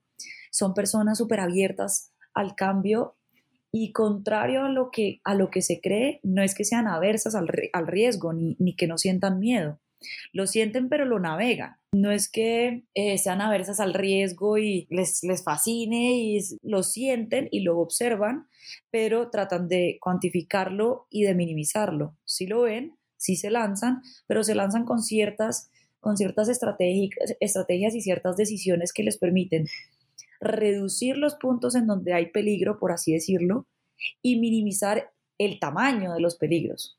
Son 0.54 0.76
personas 0.76 1.18
súper 1.18 1.40
abiertas 1.40 2.14
al 2.36 2.56
cambio 2.56 3.18
y 3.72 3.92
contrario 3.92 4.66
a 4.66 4.70
lo, 4.70 4.92
que, 4.92 5.20
a 5.24 5.34
lo 5.34 5.50
que 5.50 5.64
se 5.64 5.82
cree, 5.82 6.20
no 6.22 6.44
es 6.44 6.54
que 6.54 6.64
sean 6.64 6.88
aversas 6.88 7.34
al, 7.34 7.50
al 7.74 7.88
riesgo 7.88 8.32
ni, 8.32 8.56
ni, 8.60 8.76
que 8.76 8.86
no 8.86 9.00
sientan 9.00 9.40
miedo. 9.40 9.80
Lo 10.32 10.46
sienten 10.46 10.90
pero 10.90 11.06
lo 11.06 11.20
navegan. 11.20 11.78
No 11.92 12.12
es 12.12 12.30
que 12.30 12.84
eh, 12.94 13.18
sean 13.18 13.42
aversas 13.42 13.80
al 13.80 13.96
riesgo 13.96 14.60
y 14.60 14.86
les, 14.92 15.24
les 15.24 15.44
fascine 15.44 16.18
y 16.20 16.40
lo 16.62 16.84
sienten 16.84 17.48
y 17.50 17.62
lo 17.62 17.80
observan, 17.80 18.48
pero 18.92 19.32
tratan 19.32 19.68
de 19.68 19.98
cuantificarlo 20.00 21.08
y 21.10 21.24
de 21.24 21.34
minimizarlo. 21.34 22.16
Si 22.26 22.46
lo 22.46 22.62
ven, 22.62 22.96
sí 23.18 23.38
se 23.38 23.50
lanzan, 23.50 24.04
pero 24.28 24.44
se 24.44 24.54
lanzan 24.54 24.86
con 24.86 25.02
ciertas, 25.02 25.72
con 26.00 26.16
ciertas 26.16 26.48
estrategias 26.48 27.96
y 27.96 28.02
ciertas 28.02 28.38
decisiones 28.38 28.94
que 28.94 29.02
les 29.02 29.18
permiten 29.18 29.66
reducir 30.44 31.18
los 31.18 31.36
puntos 31.36 31.76
en 31.76 31.88
donde 31.88 32.14
hay 32.14 32.28
peligro, 32.28 32.78
por 32.80 32.92
así 32.92 33.14
decirlo, 33.14 33.66
y 34.22 34.40
minimizar 34.40 35.12
el 35.38 35.60
tamaño 35.60 36.14
de 36.14 36.20
los 36.20 36.36
peligros. 36.36 36.98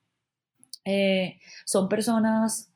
Eh, 0.84 1.38
son 1.64 1.88
personas, 1.88 2.70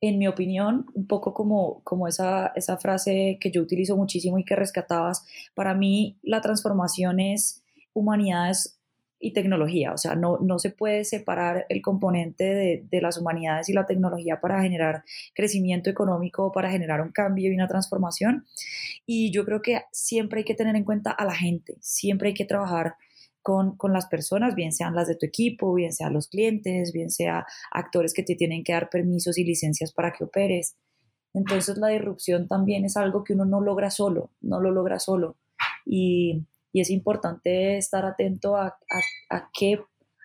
en 0.00 0.18
mi 0.18 0.28
opinión, 0.28 0.86
un 0.94 1.06
poco 1.06 1.32
como, 1.32 1.80
como 1.84 2.06
esa, 2.08 2.48
esa 2.54 2.76
frase 2.76 3.38
que 3.40 3.50
yo 3.50 3.62
utilizo 3.62 3.96
muchísimo 3.96 4.38
y 4.38 4.44
que 4.44 4.56
rescatabas. 4.56 5.24
Para 5.54 5.74
mí, 5.74 6.18
la 6.22 6.40
transformación 6.40 7.20
es 7.20 7.62
humanidades 7.94 8.75
y 9.18 9.32
tecnología, 9.32 9.92
o 9.92 9.98
sea, 9.98 10.14
no, 10.14 10.38
no 10.38 10.58
se 10.58 10.70
puede 10.70 11.04
separar 11.04 11.64
el 11.68 11.80
componente 11.80 12.44
de, 12.44 12.84
de, 12.90 13.00
las 13.00 13.16
humanidades 13.18 13.68
y 13.68 13.72
la 13.72 13.86
tecnología 13.86 14.40
para 14.40 14.60
generar 14.62 15.04
crecimiento 15.34 15.88
económico, 15.88 16.52
para 16.52 16.70
generar 16.70 17.00
un 17.00 17.12
cambio 17.12 17.50
y 17.50 17.54
una 17.54 17.66
transformación. 17.66 18.44
Y 19.06 19.30
yo 19.30 19.44
creo 19.44 19.62
que 19.62 19.82
siempre 19.90 20.40
hay 20.40 20.44
que 20.44 20.54
tener 20.54 20.76
en 20.76 20.84
cuenta 20.84 21.10
a 21.12 21.24
la 21.24 21.34
gente, 21.34 21.76
siempre 21.80 22.28
hay 22.28 22.34
que 22.34 22.44
trabajar 22.44 22.96
con, 23.42 23.76
con, 23.76 23.92
las 23.92 24.06
personas, 24.06 24.54
bien 24.54 24.72
sean 24.72 24.94
las 24.94 25.06
de 25.06 25.14
tu 25.14 25.24
equipo, 25.24 25.72
bien 25.72 25.92
sean 25.92 26.12
los 26.12 26.28
clientes, 26.28 26.92
bien 26.92 27.10
sea 27.10 27.46
actores 27.70 28.12
que 28.12 28.24
te 28.24 28.34
tienen 28.34 28.64
que 28.64 28.72
dar 28.72 28.90
permisos 28.90 29.38
y 29.38 29.44
licencias 29.44 29.92
para 29.92 30.12
que 30.12 30.24
operes. 30.24 30.76
Entonces 31.32 31.76
la 31.78 31.88
disrupción 31.88 32.48
también 32.48 32.84
es 32.84 32.96
algo 32.96 33.22
que 33.22 33.34
uno 33.34 33.44
no 33.44 33.60
logra 33.60 33.90
solo, 33.90 34.30
no 34.40 34.60
lo 34.60 34.70
logra 34.70 34.98
solo. 34.98 35.36
Y, 35.84 36.44
y 36.72 36.80
es 36.80 36.90
importante 36.90 37.76
estar 37.78 38.04
atento 38.04 38.56
a, 38.56 38.76
a, 39.30 39.50
qué 39.52 39.80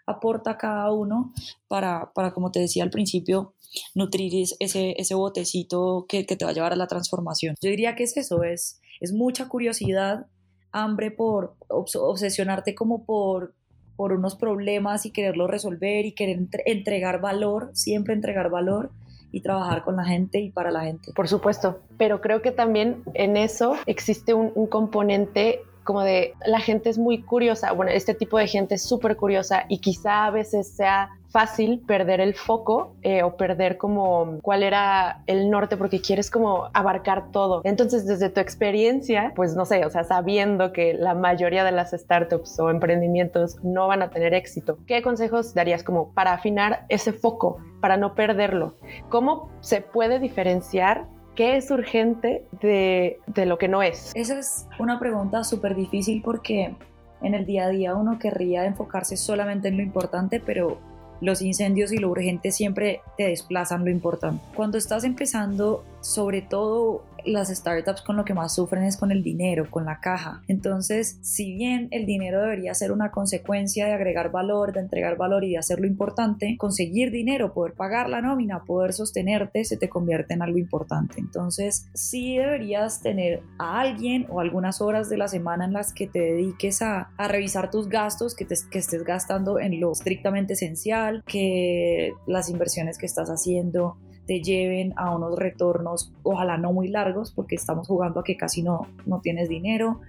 aporta 0.05 0.57
cada 0.57 0.91
uno 0.91 1.33
para, 1.67 2.11
para, 2.13 2.33
como 2.33 2.51
te 2.51 2.59
decía 2.59 2.83
al 2.83 2.89
principio, 2.89 3.53
nutrir 3.95 4.33
ese, 4.59 4.95
ese 4.97 5.15
botecito 5.15 6.05
que, 6.09 6.25
que, 6.25 6.35
te 6.35 6.45
va 6.45 6.51
a 6.51 6.53
llevar 6.53 6.73
a 6.73 6.75
la 6.75 6.87
transformación. 6.87 7.55
Yo 7.61 7.69
diría 7.69 7.95
que 7.95 8.03
es 8.03 8.17
eso, 8.17 8.43
es, 8.43 8.81
es 8.99 9.13
mucha 9.13 9.47
curiosidad, 9.47 10.27
hambre 10.71 11.11
por 11.11 11.55
obsesionarte 11.69 12.75
como 12.75 13.05
por, 13.05 13.53
por 13.95 14.13
unos 14.13 14.35
problemas 14.35 15.05
y 15.05 15.11
quererlos 15.11 15.49
resolver 15.49 16.05
y 16.05 16.13
querer 16.13 16.39
entregar 16.65 17.21
valor, 17.21 17.71
siempre 17.73 18.13
entregar 18.13 18.49
valor 18.49 18.91
y 19.31 19.41
trabajar 19.41 19.83
con 19.83 19.95
la 19.95 20.03
gente 20.03 20.39
y 20.39 20.49
para 20.49 20.71
la 20.71 20.83
gente. 20.83 21.13
Por 21.13 21.27
supuesto, 21.27 21.79
pero 21.97 22.19
creo 22.19 22.41
que 22.41 22.51
también 22.51 23.03
en 23.13 23.37
eso 23.37 23.75
existe 23.85 24.33
un, 24.33 24.51
un 24.55 24.67
componente 24.67 25.61
como 25.91 26.03
de 26.03 26.35
la 26.45 26.61
gente 26.61 26.89
es 26.89 26.97
muy 26.97 27.21
curiosa, 27.21 27.73
bueno, 27.73 27.91
este 27.91 28.13
tipo 28.13 28.37
de 28.37 28.47
gente 28.47 28.75
es 28.75 28.83
súper 28.87 29.17
curiosa 29.17 29.65
y 29.67 29.79
quizá 29.79 30.23
a 30.23 30.31
veces 30.31 30.73
sea 30.73 31.09
fácil 31.31 31.81
perder 31.85 32.21
el 32.21 32.33
foco 32.33 32.95
eh, 33.01 33.23
o 33.23 33.35
perder 33.35 33.75
como 33.75 34.39
cuál 34.41 34.63
era 34.63 35.21
el 35.27 35.49
norte 35.49 35.75
porque 35.75 35.99
quieres 35.99 36.31
como 36.31 36.69
abarcar 36.73 37.29
todo. 37.33 37.59
Entonces, 37.65 38.07
desde 38.07 38.29
tu 38.29 38.39
experiencia, 38.39 39.33
pues 39.35 39.53
no 39.53 39.65
sé, 39.65 39.85
o 39.85 39.89
sea, 39.89 40.05
sabiendo 40.05 40.71
que 40.71 40.93
la 40.93 41.13
mayoría 41.13 41.65
de 41.65 41.73
las 41.73 41.91
startups 41.91 42.57
o 42.61 42.69
emprendimientos 42.69 43.61
no 43.61 43.87
van 43.87 44.01
a 44.01 44.11
tener 44.11 44.33
éxito, 44.33 44.77
¿qué 44.87 45.01
consejos 45.01 45.53
darías 45.53 45.83
como 45.83 46.13
para 46.13 46.31
afinar 46.31 46.85
ese 46.87 47.11
foco, 47.11 47.57
para 47.81 47.97
no 47.97 48.15
perderlo? 48.15 48.75
¿Cómo 49.09 49.49
se 49.59 49.81
puede 49.81 50.19
diferenciar 50.19 51.05
¿Qué 51.35 51.55
es 51.55 51.71
urgente 51.71 52.43
de, 52.61 53.19
de 53.27 53.45
lo 53.45 53.57
que 53.57 53.67
no 53.67 53.81
es? 53.81 54.11
Esa 54.15 54.39
es 54.39 54.67
una 54.79 54.99
pregunta 54.99 55.43
súper 55.43 55.75
difícil 55.75 56.21
porque 56.21 56.75
en 57.21 57.33
el 57.33 57.45
día 57.45 57.65
a 57.65 57.69
día 57.69 57.95
uno 57.95 58.19
querría 58.19 58.65
enfocarse 58.65 59.15
solamente 59.15 59.69
en 59.69 59.77
lo 59.77 59.83
importante, 59.83 60.39
pero 60.39 60.77
los 61.21 61.41
incendios 61.41 61.91
y 61.91 61.97
lo 61.97 62.09
urgente 62.09 62.51
siempre 62.51 63.01
te 63.15 63.27
desplazan 63.27 63.85
lo 63.85 63.91
importante. 63.91 64.43
Cuando 64.55 64.77
estás 64.77 65.03
empezando, 65.03 65.85
sobre 66.01 66.41
todo 66.41 67.03
las 67.25 67.49
startups 67.49 68.01
con 68.01 68.15
lo 68.17 68.25
que 68.25 68.33
más 68.33 68.55
sufren 68.55 68.83
es 68.83 68.97
con 68.97 69.11
el 69.11 69.23
dinero, 69.23 69.69
con 69.69 69.85
la 69.85 69.99
caja. 69.99 70.41
Entonces, 70.47 71.17
si 71.21 71.53
bien 71.53 71.87
el 71.91 72.05
dinero 72.05 72.41
debería 72.41 72.73
ser 72.73 72.91
una 72.91 73.11
consecuencia 73.11 73.85
de 73.85 73.93
agregar 73.93 74.31
valor, 74.31 74.73
de 74.73 74.81
entregar 74.81 75.17
valor 75.17 75.43
y 75.43 75.51
de 75.51 75.57
hacerlo 75.57 75.87
importante, 75.87 76.55
conseguir 76.57 77.11
dinero, 77.11 77.53
poder 77.53 77.73
pagar 77.73 78.09
la 78.09 78.21
nómina, 78.21 78.63
poder 78.63 78.93
sostenerte, 78.93 79.63
se 79.65 79.77
te 79.77 79.89
convierte 79.89 80.33
en 80.33 80.41
algo 80.41 80.57
importante. 80.57 81.19
Entonces, 81.19 81.87
sí 81.93 82.37
deberías 82.37 83.01
tener 83.01 83.41
a 83.57 83.79
alguien 83.81 84.27
o 84.29 84.39
algunas 84.39 84.81
horas 84.81 85.09
de 85.09 85.17
la 85.17 85.27
semana 85.27 85.65
en 85.65 85.73
las 85.73 85.93
que 85.93 86.07
te 86.07 86.19
dediques 86.19 86.81
a, 86.81 87.11
a 87.17 87.27
revisar 87.27 87.71
tus 87.71 87.89
gastos, 87.89 88.35
que, 88.35 88.45
te, 88.45 88.55
que 88.69 88.79
estés 88.79 89.03
gastando 89.03 89.59
en 89.59 89.79
lo 89.79 89.91
estrictamente 89.91 90.53
esencial, 90.53 91.23
que 91.25 92.13
las 92.27 92.49
inversiones 92.49 92.97
que 92.97 93.05
estás 93.05 93.29
haciendo 93.29 93.97
te 94.25 94.41
lleven 94.41 94.93
a 94.95 95.15
unos 95.15 95.37
retornos, 95.37 96.13
ojalá 96.23 96.57
no 96.57 96.73
muy 96.73 96.87
largos, 96.87 97.31
porque 97.31 97.55
estamos 97.55 97.87
jugando 97.87 98.19
a 98.19 98.23
que 98.23 98.37
casi 98.37 98.61
no, 98.61 98.87
no 99.05 99.19
tienes 99.21 99.49
dinero. 99.49 100.01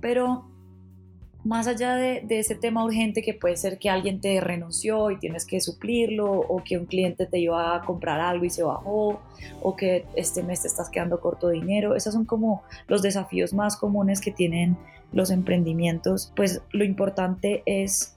Pero 0.00 0.46
más 1.44 1.66
allá 1.66 1.94
de, 1.94 2.22
de, 2.22 2.38
ese 2.38 2.54
tema 2.54 2.84
urgente 2.84 3.22
que 3.22 3.34
puede 3.34 3.56
ser 3.56 3.78
que 3.78 3.88
alguien 3.88 4.20
te 4.20 4.40
renunció 4.40 5.10
y 5.10 5.18
tienes 5.18 5.46
que 5.46 5.60
suplirlo, 5.60 6.30
o 6.30 6.62
que 6.62 6.78
un 6.78 6.86
cliente 6.86 7.26
te 7.26 7.38
iba 7.38 7.74
a 7.74 7.82
comprar 7.82 8.20
algo 8.20 8.44
y 8.44 8.50
se 8.50 8.62
bajó, 8.62 9.20
o 9.62 9.76
que 9.76 10.04
este 10.16 10.42
mes 10.42 10.62
te 10.62 10.68
estás 10.68 10.90
quedando 10.90 11.20
corto 11.20 11.48
de 11.48 11.54
dinero, 11.54 11.94
esos 11.94 12.14
son 12.14 12.24
como 12.24 12.62
los 12.88 13.02
desafíos 13.02 13.52
más 13.52 13.76
comunes 13.76 14.20
que 14.20 14.30
tienen 14.30 14.76
los 15.12 15.30
emprendimientos, 15.30 16.32
pues 16.36 16.62
lo 16.70 16.84
importante 16.84 17.62
es 17.66 18.16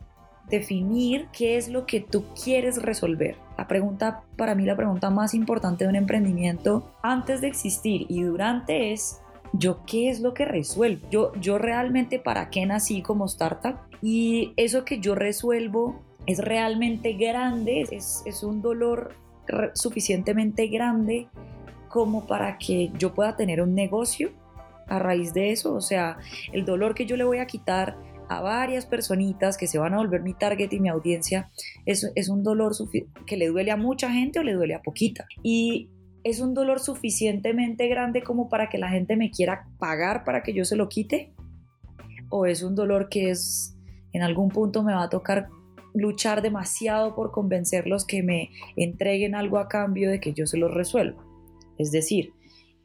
definir 0.50 1.28
qué 1.32 1.58
es 1.58 1.70
lo 1.70 1.86
que 1.86 2.00
tú 2.00 2.26
quieres 2.42 2.82
resolver. 2.82 3.36
La 3.58 3.68
pregunta, 3.68 4.24
para 4.38 4.56
mí 4.56 4.66
la 4.66 4.76
pregunta 4.76 5.10
más 5.10 5.34
importante 5.34 5.86
de 5.86 5.90
un 5.90 5.96
emprendimiento 5.96 6.92
antes 7.02 7.42
de 7.42 7.48
existir 7.48 8.06
y 8.10 8.24
durante 8.24 8.94
es, 8.94 9.22
¿yo 9.54 9.82
qué 9.86 10.10
es 10.10 10.20
lo 10.20 10.34
que 10.34 10.46
resuelvo? 10.46 11.08
Yo, 11.10 11.32
yo 11.40 11.58
realmente 11.58 12.20
para 12.20 12.50
qué 12.50 12.66
nací 12.66 13.02
como 13.02 13.26
startup 13.26 13.76
y 14.02 14.54
eso 14.58 14.86
que 14.86 15.00
yo 15.00 15.16
resuelvo 15.16 16.02
es 16.26 16.40
realmente 16.40 17.14
grande, 17.14 17.86
es, 17.92 18.24
es 18.26 18.44
un 18.44 18.62
dolor 18.62 19.16
suficientemente 19.74 20.68
grande 20.68 21.28
como 21.90 22.26
para 22.26 22.58
que 22.58 22.92
yo 22.98 23.14
pueda 23.14 23.36
tener 23.36 23.62
un 23.62 23.76
negocio 23.76 24.32
a 24.88 25.00
raíz 25.00 25.34
de 25.34 25.52
eso. 25.52 25.74
O 25.74 25.82
sea, 25.82 26.18
el 26.52 26.66
dolor 26.66 26.96
que 26.96 27.06
yo 27.06 27.18
le 27.18 27.24
voy 27.24 27.40
a 27.40 27.46
quitar 27.46 27.98
a 28.30 28.42
varias 28.42 28.86
personitas 28.86 29.58
que 29.58 29.68
se 29.68 29.78
van 29.78 29.94
a 29.94 29.98
volver 29.98 30.22
mi 30.22 30.34
target 30.34 30.72
y 30.72 30.80
mi 30.80 30.90
audiencia, 30.90 31.52
es, 31.86 32.12
es 32.16 32.30
un 32.30 32.44
dolor 32.44 32.74
que 33.26 33.38
le 33.38 33.48
duele 33.48 33.72
a 33.72 33.78
mucha 33.78 34.12
gente 34.12 34.40
o 34.40 34.44
le 34.44 34.54
duele 34.54 34.76
a 34.76 34.82
poquita. 34.82 35.26
Y 35.42 35.90
es 36.24 36.40
un 36.40 36.54
dolor 36.54 36.80
suficientemente 36.80 37.88
grande 37.88 38.24
como 38.24 38.50
para 38.50 38.70
que 38.70 38.78
la 38.78 38.90
gente 38.90 39.16
me 39.18 39.30
quiera 39.30 39.68
pagar 39.78 40.24
para 40.24 40.44
que 40.44 40.54
yo 40.54 40.66
se 40.66 40.76
lo 40.76 40.90
quite. 40.90 41.34
O 42.30 42.46
es 42.46 42.64
un 42.64 42.76
dolor 42.76 43.10
que 43.10 43.30
es 43.30 43.78
en 44.14 44.22
algún 44.22 44.50
punto 44.50 44.84
me 44.84 44.94
va 44.94 45.04
a 45.04 45.10
tocar 45.10 45.50
luchar 45.94 46.42
demasiado 46.42 47.16
por 47.16 47.32
convencerlos 47.32 48.06
que 48.06 48.24
me 48.24 48.50
entreguen 48.76 49.36
algo 49.36 49.58
a 49.58 49.68
cambio 49.68 50.10
de 50.10 50.20
que 50.20 50.34
yo 50.34 50.48
se 50.48 50.58
los 50.58 50.74
resuelva. 50.74 51.24
Es 51.78 51.92
decir, 51.92 52.32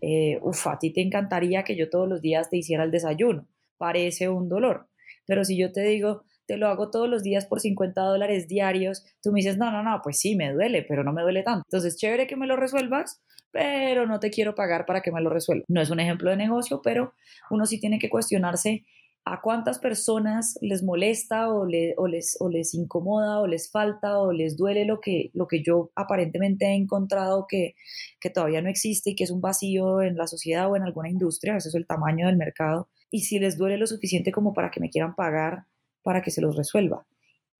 eh, 0.01 0.41
a 0.65 0.79
ti 0.79 0.93
te 0.93 1.03
encantaría 1.03 1.65
que 1.65 1.77
yo 1.77 1.89
todos 1.89 2.09
los 2.09 2.21
días 2.21 2.51
te 2.51 2.59
hiciera 2.59 2.85
el 2.85 2.91
desayuno. 2.91 3.47
Parece 3.77 4.29
un 4.29 4.49
dolor. 4.49 4.89
Pero 5.29 5.45
si 5.45 5.59
yo 5.59 5.71
te 5.71 5.83
digo, 5.83 6.25
te 6.47 6.57
lo 6.57 6.69
hago 6.69 6.91
todos 6.91 7.09
los 7.09 7.23
días 7.23 7.45
por 7.45 7.61
50 7.61 8.01
dólares 8.01 8.49
diarios, 8.49 9.05
tú 9.23 9.31
me 9.31 9.41
dices, 9.41 9.59
no, 9.59 9.71
no, 9.71 9.83
no, 9.83 10.01
pues 10.03 10.19
sí, 10.19 10.35
me 10.35 10.51
duele, 10.55 10.83
pero 10.89 11.05
no 11.05 11.13
me 11.13 11.21
duele 11.21 11.43
tanto. 11.43 11.63
Entonces, 11.67 11.99
chévere 11.99 12.27
que 12.27 12.37
me 12.37 12.47
lo 12.47 12.57
resuelvas, 12.57 13.21
pero 13.53 14.07
no 14.07 14.21
te 14.21 14.31
quiero 14.31 14.55
pagar 14.55 14.87
para 14.87 15.03
que 15.03 15.13
me 15.13 15.21
lo 15.21 15.29
resuelva. 15.29 15.67
No 15.69 15.83
es 15.83 15.91
un 15.91 16.01
ejemplo 16.01 16.31
de 16.31 16.39
negocio, 16.39 16.81
pero 16.83 17.13
uno 17.51 17.67
sí 17.67 17.79
tiene 17.79 17.99
que 17.99 18.09
cuestionarse 18.09 18.87
a 19.27 19.43
cuántas 19.43 19.79
personas 19.79 20.59
les 20.63 20.83
molesta 20.83 21.53
o, 21.53 21.67
les, 21.67 21.95
o 22.41 22.49
les 22.49 22.73
incomoda 22.73 23.41
o 23.41 23.47
les 23.47 23.71
falta 23.71 24.19
o 24.19 24.33
les 24.33 24.57
duele 24.57 24.87
lo 24.87 25.01
que, 25.01 25.31
lo 25.35 25.47
que 25.47 25.63
yo 25.63 25.91
aparentemente 25.95 26.65
he 26.65 26.75
encontrado 26.75 27.45
que, 27.47 27.75
que 28.21 28.31
todavía 28.31 28.63
no 28.63 28.71
existe 28.71 29.11
y 29.11 29.15
que 29.15 29.25
es 29.25 29.31
un 29.31 29.43
vacío 29.43 30.01
en 30.01 30.17
la 30.17 30.27
sociedad 30.27 30.71
o 30.71 30.77
en 30.77 30.85
alguna 30.85 31.11
industria, 31.11 31.57
eso 31.57 31.69
es 31.69 31.75
el 31.75 31.87
tamaño 31.87 32.27
del 32.27 32.39
mercado, 32.39 32.89
y 33.11 33.23
si 33.23 33.39
les 33.39 33.57
duele 33.57 33.79
lo 33.79 33.87
suficiente 33.87 34.33
como 34.33 34.55
para 34.55 34.71
que 34.71 34.81
me 34.81 34.91
quieran 34.91 35.15
pagar 35.15 35.65
para 36.03 36.23
que 36.23 36.31
se 36.31 36.41
los 36.41 36.57
resuelva. 36.57 37.07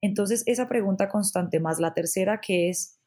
Entonces, 0.01 0.43
esa 0.47 0.69
pregunta 0.69 1.09
constante 1.09 1.61
más 1.61 1.81
la 1.81 1.95
tercera 1.95 2.41
que 2.41 2.69
es, 2.69 2.99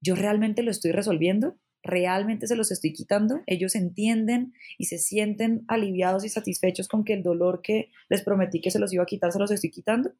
¿yo 0.00 0.14
realmente 0.14 0.62
lo 0.62 0.70
estoy 0.70 0.92
resolviendo? 0.92 1.56
realmente 1.84 2.46
se 2.46 2.56
los 2.56 2.72
estoy 2.72 2.92
quitando, 2.92 3.42
ellos 3.46 3.76
entienden 3.76 4.54
y 4.78 4.86
se 4.86 4.98
sienten 4.98 5.64
aliviados 5.68 6.24
y 6.24 6.30
satisfechos 6.30 6.88
con 6.88 7.04
que 7.04 7.12
el 7.12 7.22
dolor 7.22 7.60
que 7.62 7.90
les 8.08 8.22
prometí 8.22 8.60
que 8.60 8.70
se 8.70 8.78
los 8.78 8.92
iba 8.92 9.02
a 9.02 9.06
quitar, 9.06 9.30
se 9.30 9.38
los 9.38 9.50
estoy 9.50 9.70
quitando. 9.70 10.10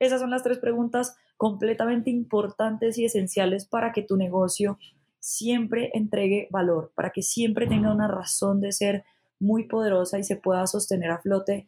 Esas 0.00 0.20
son 0.20 0.30
las 0.30 0.42
tres 0.42 0.58
preguntas 0.58 1.16
completamente 1.36 2.10
importantes 2.10 2.98
y 2.98 3.04
esenciales 3.04 3.66
para 3.66 3.92
que 3.92 4.02
tu 4.02 4.16
negocio 4.16 4.78
siempre 5.20 5.90
entregue 5.94 6.48
valor, 6.50 6.92
para 6.96 7.10
que 7.10 7.22
siempre 7.22 7.68
tenga 7.68 7.94
una 7.94 8.08
razón 8.08 8.60
de 8.60 8.72
ser 8.72 9.04
muy 9.42 9.64
poderosa 9.64 10.18
y 10.18 10.24
se 10.24 10.36
pueda 10.36 10.66
sostener 10.66 11.10
a 11.10 11.18
flote. 11.18 11.66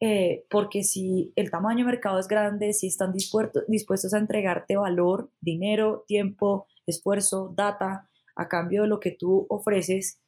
Eh, 0.00 0.44
porque 0.50 0.82
si 0.82 1.32
el 1.36 1.50
tamaño 1.50 1.84
de 1.84 1.92
mercado 1.92 2.18
es 2.18 2.26
grande, 2.26 2.72
si 2.72 2.88
están 2.88 3.12
dispuestos 3.12 4.14
a 4.14 4.18
entregarte 4.18 4.76
valor, 4.76 5.30
dinero, 5.40 6.04
tiempo, 6.08 6.66
esfuerzo, 6.86 7.52
data, 7.54 8.08
a 8.36 8.48
cambio 8.48 8.82
de 8.82 8.88
lo 8.88 9.00
que 9.00 9.12
tú 9.12 9.46
ofreces. 9.48 10.18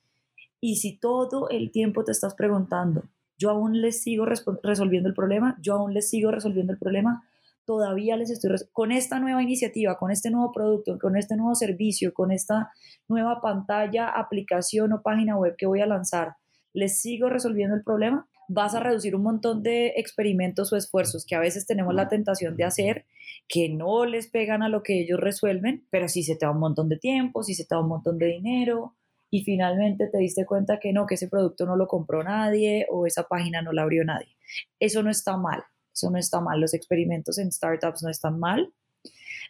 Y 0.61 0.77
si 0.77 0.97
todo 0.97 1.49
el 1.51 1.71
tiempo 1.71 2.05
te 2.05 2.12
estás 2.12 2.35
preguntando, 2.35 3.03
yo 3.39 3.51
aún 3.51 3.81
les 3.81 4.03
sigo 4.03 4.25
resolviendo 4.25 5.09
el 5.09 5.15
problema, 5.15 5.59
yo 5.61 5.75
aún 5.75 5.93
les 5.93 6.09
sigo 6.09 6.31
resolviendo 6.31 6.73
el 6.73 6.79
problema, 6.79 7.25
todavía 7.67 8.17
les 8.17 8.31
estoy 8.31 8.53
con 8.73 8.93
esta 8.93 9.19
nueva 9.19 9.43
iniciativa, 9.43 9.99
con 9.99 10.11
este 10.11 10.31
nuevo 10.31 10.53
producto, 10.53 10.99
con 10.99 11.17
este 11.17 11.37
nuevo 11.37 11.55
servicio, 11.55 12.15
con 12.15 12.31
esta 12.33 12.73
nueva 13.09 13.41
pantalla, 13.43 14.09
aplicación 14.09 14.93
o 14.93 15.03
página 15.03 15.37
web 15.37 15.57
que 15.57 15.67
voy 15.67 15.81
a 15.81 15.87
lanzar, 15.87 16.37
les 16.77 17.01
sigo 17.01 17.31
resolviendo 17.31 17.75
el 17.75 17.83
problema, 17.83 18.29
vas 18.49 18.75
a 18.75 18.81
reducir 18.81 19.17
un 19.17 19.23
montón 19.23 19.62
de 19.62 19.95
experimentos 19.97 20.73
o 20.73 20.77
esfuerzos 20.77 21.25
que 21.25 21.35
a 21.35 21.41
veces 21.41 21.67
tenemos 21.67 21.95
la 21.95 22.09
tentación 22.09 22.55
de 22.55 22.65
hacer, 22.65 23.07
que 23.49 23.71
no 23.71 24.05
les 24.05 24.29
pegan 24.29 24.62
a 24.62 24.69
lo 24.69 24.83
que 24.83 25.01
ellos 25.01 25.19
resuelven, 25.19 25.87
pero 25.91 26.07
sí 26.07 26.23
se 26.23 26.37
te 26.37 26.45
va 26.45 26.53
un 26.53 26.61
montón 26.61 26.91
de 26.91 26.99
tiempo, 26.99 27.43
sí 27.43 27.55
se 27.55 27.65
te 27.65 27.75
va 27.75 27.81
un 27.81 27.89
montón 27.89 28.19
de 28.19 28.27
dinero 28.27 28.95
y 29.31 29.43
finalmente 29.43 30.09
te 30.09 30.19
diste 30.19 30.45
cuenta 30.45 30.79
que 30.79 30.93
no, 30.93 31.07
que 31.07 31.15
ese 31.15 31.29
producto 31.29 31.65
no 31.65 31.77
lo 31.77 31.89
compró 31.89 32.23
nadie 32.23 32.87
o 32.91 33.07
esa 33.07 33.25
página 33.25 33.62
no 33.62 33.73
la 33.73 33.83
abrió 33.83 34.05
nadie. 34.05 34.37
Eso 34.79 35.03
no 35.03 35.11
está 35.11 35.39
mal, 35.39 35.65
eso 35.95 36.11
no 36.11 36.19
está 36.19 36.43
mal, 36.43 36.61
los 36.61 36.75
experimentos 36.75 37.39
en 37.39 37.51
startups 37.51 38.03
no 38.03 38.11
están 38.11 38.39
mal, 38.39 38.71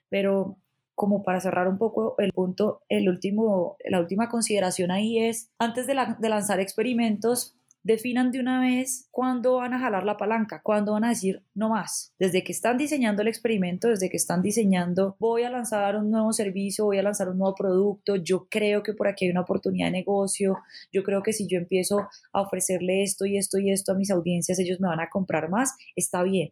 pero 0.08 0.58
como 0.96 1.22
para 1.22 1.40
cerrar 1.40 1.68
un 1.68 1.78
poco 1.78 2.16
el 2.18 2.32
punto, 2.32 2.82
el 2.88 3.08
último, 3.08 3.76
la 3.84 4.00
última 4.00 4.28
consideración 4.28 4.90
ahí 4.90 5.20
es, 5.20 5.52
antes 5.58 5.86
de, 5.86 5.94
de 6.18 6.28
lanzar 6.28 6.58
experimentos, 6.58 7.56
definan 7.86 8.32
de 8.32 8.40
una 8.40 8.60
vez 8.60 9.06
cuándo 9.12 9.58
van 9.58 9.72
a 9.72 9.78
jalar 9.78 10.04
la 10.04 10.16
palanca, 10.16 10.60
cuándo 10.60 10.94
van 10.94 11.04
a 11.04 11.10
decir 11.10 11.44
no 11.54 11.68
más. 11.68 12.12
Desde 12.18 12.42
que 12.42 12.50
están 12.50 12.78
diseñando 12.78 13.22
el 13.22 13.28
experimento, 13.28 13.88
desde 13.88 14.10
que 14.10 14.16
están 14.16 14.42
diseñando, 14.42 15.16
voy 15.20 15.44
a 15.44 15.50
lanzar 15.50 15.96
un 15.96 16.10
nuevo 16.10 16.32
servicio, 16.32 16.86
voy 16.86 16.98
a 16.98 17.04
lanzar 17.04 17.28
un 17.28 17.38
nuevo 17.38 17.54
producto, 17.54 18.16
yo 18.16 18.48
creo 18.50 18.82
que 18.82 18.92
por 18.92 19.06
aquí 19.06 19.26
hay 19.26 19.30
una 19.30 19.42
oportunidad 19.42 19.86
de 19.86 19.92
negocio, 19.92 20.56
yo 20.92 21.04
creo 21.04 21.22
que 21.22 21.32
si 21.32 21.46
yo 21.46 21.58
empiezo 21.58 22.08
a 22.32 22.40
ofrecerle 22.40 23.04
esto 23.04 23.24
y 23.24 23.38
esto 23.38 23.58
y 23.58 23.70
esto 23.70 23.92
a 23.92 23.94
mis 23.96 24.10
audiencias, 24.10 24.58
ellos 24.58 24.80
me 24.80 24.88
van 24.88 25.00
a 25.00 25.08
comprar 25.08 25.48
más, 25.48 25.76
está 25.94 26.24
bien. 26.24 26.50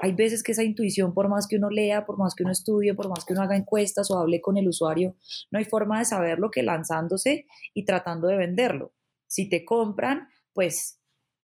Hay 0.00 0.12
veces 0.12 0.42
que 0.42 0.52
esa 0.52 0.62
intuición, 0.62 1.12
por 1.14 1.28
más 1.28 1.46
que 1.46 1.56
uno 1.56 1.70
lea, 1.70 2.06
por 2.06 2.16
más 2.18 2.34
que 2.34 2.42
uno 2.42 2.52
estudie, 2.52 2.94
por 2.94 3.08
más 3.08 3.24
que 3.24 3.34
uno 3.34 3.42
haga 3.42 3.56
encuestas 3.56 4.10
o 4.10 4.18
hable 4.18 4.40
con 4.40 4.56
el 4.56 4.68
usuario, 4.68 5.14
no 5.50 5.58
hay 5.58 5.64
forma 5.64 5.98
de 5.98 6.06
saberlo 6.06 6.50
que 6.50 6.62
lanzándose 6.62 7.46
y 7.74 7.84
tratando 7.84 8.28
de 8.28 8.36
venderlo. 8.36 8.92
Si 9.26 9.48
te 9.48 9.64
compran, 9.64 10.28
pues 10.52 11.00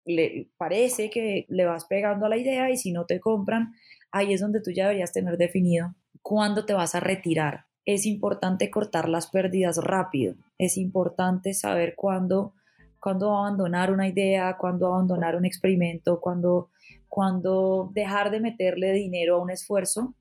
le 0.05 0.49
parece 0.57 1.09
que 1.09 1.45
le 1.49 1.65
vas 1.65 1.85
pegando 1.85 2.25
a 2.25 2.29
la 2.29 2.37
idea 2.37 2.69
y 2.69 2.77
si 2.77 2.91
no 2.91 3.05
te 3.05 3.19
compran, 3.19 3.73
ahí 4.11 4.33
es 4.33 4.41
donde 4.41 4.61
tú 4.61 4.71
ya 4.71 4.85
deberías 4.85 5.11
tener 5.11 5.37
definido 5.37 5.95
cuándo 6.21 6.65
te 6.65 6.73
vas 6.73 6.95
a 6.95 6.99
retirar. 6.99 7.65
Es 7.85 8.05
importante 8.05 8.71
cortar 8.71 9.09
las 9.09 9.27
pérdidas 9.27 9.77
rápido, 9.77 10.35
es 10.57 10.77
importante 10.77 11.53
saber 11.53 11.93
cuándo, 11.95 12.53
cuándo 12.99 13.35
abandonar 13.35 13.91
una 13.91 14.07
idea, 14.07 14.57
cuándo 14.57 14.87
abandonar 14.87 15.35
un 15.35 15.45
experimento, 15.45 16.19
cuándo, 16.19 16.69
cuándo 17.15 17.91
dejar 17.93 18.29
de 18.29 18.41
meterle 18.41 18.91
dinero 18.91 19.37
a 19.37 19.41
un 19.41 19.49
esfuerzo, 19.49 20.13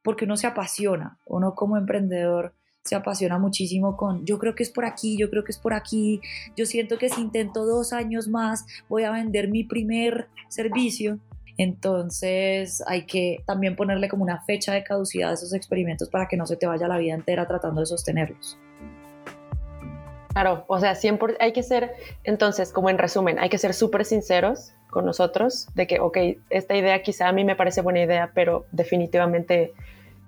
porque 0.00 0.26
uno 0.26 0.36
se 0.36 0.46
apasiona, 0.46 1.18
uno 1.26 1.56
como 1.56 1.76
emprendedor 1.76 2.54
se 2.84 2.94
apasiona 2.94 3.36
muchísimo 3.36 3.96
con, 3.96 4.24
yo 4.24 4.38
creo 4.38 4.54
que 4.54 4.62
es 4.62 4.70
por 4.70 4.84
aquí, 4.84 5.18
yo 5.18 5.28
creo 5.28 5.42
que 5.42 5.50
es 5.50 5.58
por 5.58 5.74
aquí, 5.74 6.20
yo 6.56 6.64
siento 6.64 6.98
que 6.98 7.08
si 7.08 7.20
intento 7.20 7.66
dos 7.66 7.92
años 7.92 8.28
más 8.28 8.64
voy 8.88 9.02
a 9.02 9.10
vender 9.10 9.48
mi 9.48 9.64
primer 9.64 10.28
servicio. 10.48 11.18
Entonces 11.58 12.80
hay 12.86 13.06
que 13.06 13.42
también 13.44 13.74
ponerle 13.74 14.08
como 14.08 14.22
una 14.22 14.44
fecha 14.44 14.72
de 14.72 14.84
caducidad 14.84 15.30
a 15.30 15.34
esos 15.34 15.52
experimentos 15.52 16.08
para 16.10 16.28
que 16.28 16.36
no 16.36 16.46
se 16.46 16.56
te 16.56 16.68
vaya 16.68 16.86
la 16.86 16.98
vida 16.98 17.14
entera 17.14 17.48
tratando 17.48 17.80
de 17.80 17.86
sostenerlos. 17.86 18.56
Claro, 20.36 20.66
o 20.66 20.78
sea, 20.78 20.94
siempre 20.94 21.34
hay 21.40 21.52
que 21.52 21.62
ser, 21.62 21.94
entonces, 22.22 22.70
como 22.70 22.90
en 22.90 22.98
resumen, 22.98 23.38
hay 23.38 23.48
que 23.48 23.56
ser 23.56 23.72
súper 23.72 24.04
sinceros 24.04 24.74
con 24.90 25.06
nosotros 25.06 25.66
de 25.74 25.86
que, 25.86 25.98
ok, 25.98 26.18
esta 26.50 26.76
idea 26.76 27.02
quizá 27.02 27.28
a 27.28 27.32
mí 27.32 27.42
me 27.42 27.56
parece 27.56 27.80
buena 27.80 28.02
idea, 28.02 28.32
pero 28.34 28.66
definitivamente 28.70 29.72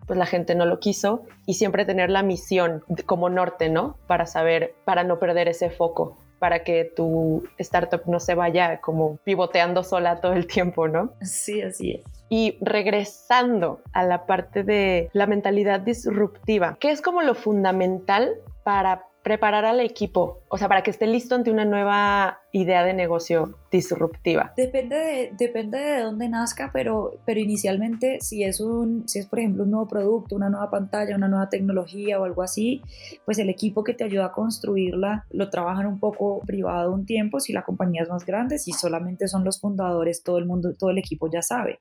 pues 0.07 0.19
la 0.19 0.25
gente 0.25 0.55
no 0.55 0.65
lo 0.65 0.81
quiso 0.81 1.27
y 1.45 1.55
siempre 1.55 1.85
tener 1.85 2.09
la 2.09 2.23
misión 2.23 2.83
como 3.05 3.29
norte, 3.29 3.69
¿no? 3.69 3.99
Para 4.07 4.25
saber, 4.25 4.75
para 4.87 5.05
no 5.05 5.19
perder 5.19 5.47
ese 5.47 5.69
foco, 5.69 6.17
para 6.39 6.65
que 6.65 6.91
tu 6.97 7.47
startup 7.59 8.01
no 8.07 8.19
se 8.19 8.35
vaya 8.35 8.81
como 8.81 9.19
pivoteando 9.25 9.83
sola 9.83 10.23
todo 10.23 10.33
el 10.33 10.47
tiempo, 10.47 10.89
¿no? 10.89 11.13
Sí, 11.21 11.61
así 11.61 11.91
es. 11.97 12.05
Y 12.31 12.57
regresando 12.63 13.83
a 13.93 14.05
la 14.05 14.25
parte 14.25 14.65
de 14.65 15.11
la 15.13 15.27
mentalidad 15.27 15.81
disruptiva, 15.81 16.79
¿qué 16.81 16.93
es 16.93 17.03
como 17.03 17.21
lo 17.21 17.35
fundamental 17.35 18.37
para 18.65 19.08
preparar 19.29 19.67
al 19.67 19.81
equipo, 19.81 20.41
o 20.49 20.57
sea, 20.57 20.69
para 20.69 20.83
que 20.83 20.91
esté 20.91 21.07
listo 21.07 21.35
ante 21.35 21.51
una 21.51 21.67
nueva 21.67 22.41
idea 22.51 22.83
de 22.83 22.95
negocio 22.95 23.59
disruptiva? 23.71 24.55
Depende 24.57 24.97
de, 24.97 25.33
depende 25.37 25.79
de 25.79 26.01
dónde 26.01 26.31
nazca, 26.31 26.71
pero, 26.73 27.13
pero 27.27 27.39
inicialmente 27.39 28.23
si 28.23 28.43
es, 28.43 28.59
un, 28.59 29.07
si 29.07 29.19
es, 29.19 29.27
por 29.27 29.41
ejemplo, 29.41 29.65
un 29.65 29.71
nuevo 29.73 29.87
producto, 29.87 30.35
una 30.35 30.49
nueva 30.49 30.71
pantalla, 30.71 31.15
una 31.15 31.29
nueva 31.29 31.51
tecnología 31.51 32.19
o 32.19 32.25
algo 32.25 32.41
así, 32.43 32.81
pues 33.27 33.39
el 33.39 33.51
equipo 33.51 33.85
que 33.85 33.93
te 33.93 34.05
ayuda 34.05 34.25
a 34.25 34.33
construirla 34.33 35.27
lo 35.29 35.51
trabajan 35.51 35.85
un 35.85 36.01
poco 36.01 36.41
privado 36.47 36.95
un 36.95 37.05
tiempo, 37.05 37.39
si 37.39 37.53
la 37.53 37.65
compañía 37.65 38.05
es 38.05 38.09
más 38.09 38.25
grande, 38.25 38.59
si 38.59 38.73
solamente 38.73 39.29
son 39.29 39.45
los 39.45 39.61
fundadores, 39.61 40.23
todo 40.23 40.39
el 40.39 40.47
mundo, 40.47 40.75
todo 40.75 40.89
el 40.89 40.97
equipo 40.97 41.29
ya 41.31 41.43
sabe 41.43 41.81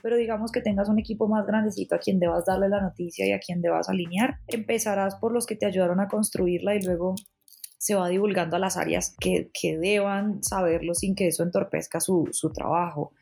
pero 0.00 0.16
digamos 0.16 0.50
que 0.52 0.60
tengas 0.60 0.88
un 0.88 0.98
equipo 0.98 1.28
más 1.28 1.46
grandecito 1.46 1.94
a 1.94 1.98
quien 1.98 2.18
debas 2.18 2.44
darle 2.44 2.68
la 2.68 2.80
noticia 2.80 3.26
y 3.26 3.32
a 3.32 3.38
quien 3.38 3.60
debas 3.60 3.88
alinear, 3.88 4.38
empezarás 4.48 5.16
por 5.16 5.32
los 5.32 5.46
que 5.46 5.56
te 5.56 5.66
ayudaron 5.66 6.00
a 6.00 6.08
construirla 6.08 6.74
y 6.74 6.82
luego 6.82 7.14
se 7.78 7.94
va 7.94 8.08
divulgando 8.08 8.56
a 8.56 8.60
las 8.60 8.76
áreas 8.76 9.16
que, 9.18 9.50
que 9.52 9.76
deban 9.76 10.42
saberlo 10.42 10.94
sin 10.94 11.14
que 11.14 11.28
eso 11.28 11.42
entorpezca 11.42 12.00
su, 12.00 12.28
su 12.30 12.52
trabajo. 12.52 13.12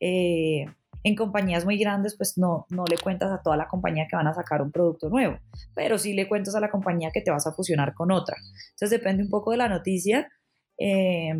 Eh, 0.00 0.66
en 1.04 1.14
compañías 1.14 1.64
muy 1.64 1.78
grandes, 1.78 2.16
pues 2.16 2.36
no, 2.36 2.66
no 2.70 2.84
le 2.84 2.98
cuentas 2.98 3.30
a 3.30 3.40
toda 3.42 3.56
la 3.56 3.68
compañía 3.68 4.06
que 4.10 4.16
van 4.16 4.26
a 4.26 4.34
sacar 4.34 4.60
un 4.62 4.72
producto 4.72 5.08
nuevo, 5.08 5.38
pero 5.74 5.98
sí 5.98 6.12
le 6.12 6.28
cuentas 6.28 6.54
a 6.56 6.60
la 6.60 6.70
compañía 6.70 7.10
que 7.12 7.20
te 7.20 7.30
vas 7.30 7.46
a 7.46 7.52
fusionar 7.52 7.94
con 7.94 8.10
otra. 8.10 8.36
Entonces 8.70 8.90
depende 8.90 9.22
un 9.22 9.30
poco 9.30 9.52
de 9.52 9.58
la 9.58 9.68
noticia. 9.68 10.28
Eh, 10.76 11.32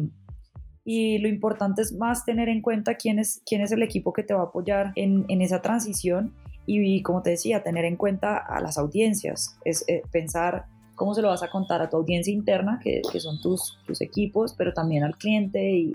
y 0.91 1.19
lo 1.19 1.29
importante 1.29 1.83
es 1.83 1.93
más 1.93 2.25
tener 2.25 2.49
en 2.49 2.63
cuenta 2.63 2.95
quién 2.95 3.19
es, 3.19 3.43
quién 3.45 3.61
es 3.61 3.73
el 3.73 3.83
equipo 3.83 4.15
que 4.15 4.23
te 4.23 4.33
va 4.33 4.41
a 4.41 4.45
apoyar 4.45 4.93
en, 4.95 5.27
esa 5.43 5.61
transición 5.61 6.33
y, 6.65 7.03
como 7.03 7.21
te 7.21 7.29
decía, 7.29 7.63
tener 7.63 7.85
en 7.85 7.97
cuenta 7.97 8.39
a 8.39 8.59
las 8.63 8.79
audiencias, 8.79 9.59
es 9.67 9.85
eh, 9.87 10.01
pensar 10.11 10.65
cómo 10.95 11.13
se 11.13 11.21
lo 11.21 11.29
vas 11.29 11.43
a 11.43 11.51
contar 11.51 11.83
a 11.83 11.91
tu 11.91 11.99
audiencia 11.99 12.33
interna, 12.33 12.81
que, 12.83 13.03
que, 13.13 13.21
son 13.21 13.39
tus, 13.39 13.79
tus 13.87 14.01
equipos, 14.01 14.55
pero 14.57 14.73
también 14.73 15.05
al 15.05 15.19
cliente 15.19 15.73
y 15.73 15.93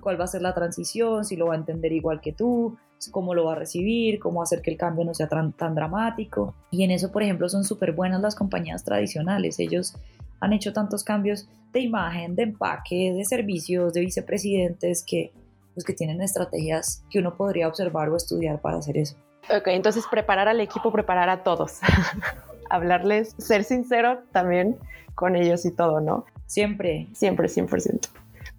cuál 0.00 0.20
va 0.20 0.26
a 0.26 0.28
ser 0.28 0.42
la 0.42 0.54
transición, 0.54 1.24
si 1.24 1.34
lo 1.34 1.48
va 1.48 1.54
a 1.54 1.58
entender 1.58 1.90
igual 1.90 2.20
que 2.20 2.32
tú, 2.32 2.76
cómo 3.10 3.34
lo 3.34 3.44
va 3.44 3.54
a 3.54 3.56
recibir, 3.56 4.20
cómo 4.20 4.40
hacer 4.40 4.62
que 4.62 4.70
el 4.70 4.76
cambio 4.76 5.04
no 5.04 5.14
sea 5.14 5.26
tan, 5.26 5.52
tan 5.52 5.74
dramático. 5.74 6.54
Y 6.70 6.84
en 6.84 6.92
eso, 6.92 7.10
por 7.10 7.24
ejemplo, 7.24 7.48
son 7.48 7.64
súper 7.64 7.90
buenas 7.90 8.20
las 8.20 8.36
compañías 8.36 8.84
tradicionales. 8.84 9.58
Ellos 9.58 9.96
han 10.40 10.52
hecho 10.52 10.72
tantos 10.72 11.04
cambios 11.04 11.48
de 11.72 11.80
imagen, 11.80 12.34
de 12.34 12.44
empaque, 12.44 13.12
de 13.14 13.24
servicios, 13.24 13.92
de 13.92 14.00
vicepresidentes 14.00 15.04
que, 15.04 15.32
pues, 15.74 15.84
que 15.84 15.92
tienen 15.92 16.20
estrategias 16.22 17.04
que 17.10 17.18
uno 17.18 17.36
podría 17.36 17.68
observar 17.68 18.08
o 18.08 18.16
estudiar 18.16 18.60
para 18.60 18.78
hacer 18.78 18.96
eso. 18.96 19.16
Ok, 19.50 19.68
entonces 19.68 20.04
preparar 20.10 20.48
al 20.48 20.60
equipo, 20.60 20.92
preparar 20.92 21.28
a 21.28 21.42
todos. 21.42 21.78
Hablarles, 22.70 23.34
ser 23.38 23.64
sincero 23.64 24.20
también 24.32 24.76
con 25.14 25.36
ellos 25.36 25.64
y 25.64 25.70
todo, 25.70 26.00
¿no? 26.00 26.26
Siempre. 26.46 27.08
Siempre, 27.14 27.48
100%. 27.48 28.08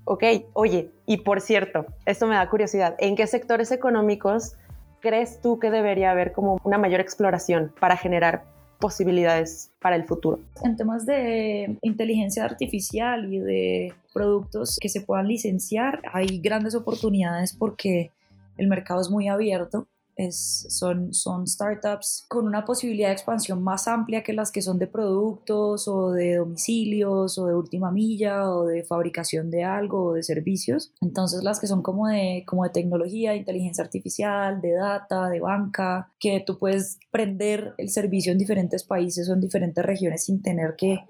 Ok, 0.06 0.24
oye, 0.54 0.92
y 1.06 1.18
por 1.18 1.42
cierto, 1.42 1.86
esto 2.06 2.26
me 2.26 2.36
da 2.36 2.50
curiosidad, 2.50 2.96
¿en 2.98 3.15
qué 3.15 3.28
sectores 3.28 3.72
económicos 3.72 4.56
crees 5.02 5.39
tú 5.42 5.60
que 5.60 5.70
debería 5.70 6.12
haber 6.12 6.32
como 6.32 6.60
una 6.63 6.78
mayor 6.78 7.00
exploración 7.00 7.74
para 7.80 7.96
generar 7.96 8.44
posibilidades 8.80 9.72
para 9.80 9.96
el 9.96 10.06
futuro? 10.06 10.39
En 10.63 10.76
temas 10.76 11.06
de 11.06 11.78
inteligencia 11.82 12.46
artificial 12.46 13.32
y 13.32 13.39
de 13.39 13.94
productos 14.13 14.78
que 14.80 14.89
se 14.89 15.02
puedan 15.02 15.28
licenciar, 15.28 16.02
hay 16.12 16.39
grandes 16.39 16.76
oportunidades 16.76 17.54
porque 17.54 18.12
el 18.58 18.68
mercado 18.68 19.02
es 19.02 19.10
muy 19.10 19.28
abierto 19.28 19.88
son, 20.32 21.14
son 21.14 21.48
startups 21.48 22.26
con 22.28 22.46
una 22.46 22.66
posibilidad 22.66 23.10
de 23.10 23.14
expansión 23.14 23.64
más 23.64 23.88
amplia 23.88 24.24
que 24.24 24.34
las 24.34 24.52
que 24.52 24.62
son 24.62 24.78
de 24.78 24.88
productos 24.88 25.88
o 25.88 26.12
de 26.12 26.36
domicilios 26.36 27.38
o 27.38 27.48
de 27.48 27.56
última 27.56 27.92
milla 27.92 28.50
o 28.50 28.66
de 28.66 28.84
fabricación 28.84 29.50
de 29.50 29.64
algo 29.64 30.08
o 30.08 30.14
de 30.14 30.24
servicios. 30.24 30.94
Entonces 31.02 31.44
las 31.44 31.60
que 31.60 31.68
son 31.68 31.82
como 31.82 32.08
de, 32.08 32.44
como 32.46 32.64
de 32.64 32.70
tecnología, 32.72 33.32
de 33.32 33.38
inteligencia 33.38 33.84
artificial, 33.84 34.62
de 34.62 34.74
data, 34.74 35.30
de 35.30 35.40
banca, 35.40 36.12
que 36.20 36.44
tú 36.46 36.58
puedes 36.60 37.00
prender 37.12 37.74
el 37.78 37.90
servicio 37.90 38.32
en 38.32 38.38
diferentes 38.38 38.84
países 38.84 39.30
o 39.30 39.34
en 39.34 39.42
diferentes 39.42 39.86
regiones 39.86 40.26
sin 40.26 40.42
tener 40.42 40.76
que 40.76 41.06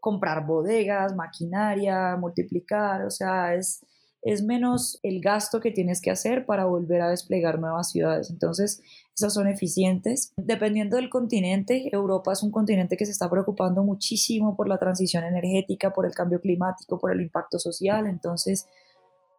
comprar 0.00 0.46
bodegas, 0.46 1.14
maquinaria, 1.16 2.16
multiplicar, 2.16 3.06
o 3.06 3.10
sea, 3.10 3.54
es 3.54 3.80
es 4.24 4.42
menos 4.42 4.98
el 5.02 5.20
gasto 5.20 5.60
que 5.60 5.70
tienes 5.70 6.00
que 6.00 6.10
hacer 6.10 6.46
para 6.46 6.64
volver 6.64 7.02
a 7.02 7.10
desplegar 7.10 7.60
nuevas 7.60 7.90
ciudades. 7.90 8.30
Entonces, 8.30 8.80
esas 9.14 9.34
son 9.34 9.46
eficientes. 9.46 10.32
Dependiendo 10.38 10.96
del 10.96 11.10
continente, 11.10 11.90
Europa 11.92 12.32
es 12.32 12.42
un 12.42 12.50
continente 12.50 12.96
que 12.96 13.04
se 13.04 13.12
está 13.12 13.28
preocupando 13.28 13.84
muchísimo 13.84 14.56
por 14.56 14.66
la 14.66 14.78
transición 14.78 15.24
energética, 15.24 15.92
por 15.92 16.06
el 16.06 16.14
cambio 16.14 16.40
climático, 16.40 16.98
por 16.98 17.12
el 17.12 17.20
impacto 17.20 17.58
social. 17.58 18.06
Entonces, 18.06 18.66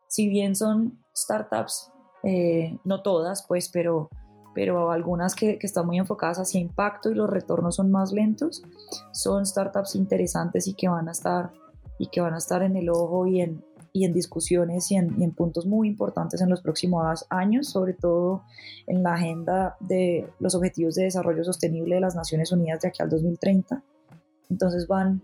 si 0.07 0.29
bien 0.29 0.55
son 0.55 1.03
startups, 1.17 1.91
eh, 2.21 2.77
no 2.83 3.01
todas, 3.01 3.43
pues, 3.47 3.69
pero, 3.69 4.09
pero 4.53 4.91
algunas 4.91 5.33
que, 5.33 5.57
que 5.57 5.65
están 5.65 5.87
muy 5.87 5.97
enfocadas 5.97 6.37
hacia 6.37 6.61
impacto 6.61 7.09
y 7.09 7.15
los 7.15 7.29
retornos 7.29 7.77
son 7.77 7.89
más 7.89 8.11
lentos, 8.11 8.61
son 9.11 9.47
startups 9.47 9.95
interesantes 9.95 10.67
y 10.67 10.75
que 10.75 10.89
van 10.89 11.09
a 11.09 11.11
estar 11.11 11.51
y 11.97 12.07
que 12.07 12.21
van 12.21 12.33
a 12.33 12.37
estar 12.37 12.61
en 12.61 12.75
el 12.75 12.89
ojo 12.89 13.25
y 13.25 13.41
en, 13.41 13.63
y 13.95 14.03
en 14.03 14.11
discusiones 14.11 14.91
y 14.91 14.97
en, 14.97 15.31
puntos 15.31 15.65
muy 15.65 15.87
importantes 15.87 16.41
en 16.41 16.49
los 16.49 16.61
próximos 16.61 17.25
años, 17.29 17.69
sobre 17.69 17.93
todo 17.93 18.43
en 18.87 19.03
la 19.03 19.13
agenda 19.13 19.77
de 19.79 20.27
los 20.41 20.53
Objetivos 20.53 20.95
de 20.95 21.05
Desarrollo 21.05 21.45
Sostenible 21.45 21.95
de 21.95 22.01
las 22.01 22.13
Naciones 22.13 22.51
Unidas 22.51 22.81
de 22.81 22.89
aquí 22.89 23.01
al 23.01 23.09
2030. 23.09 23.81
Entonces 24.49 24.85
van 24.87 25.21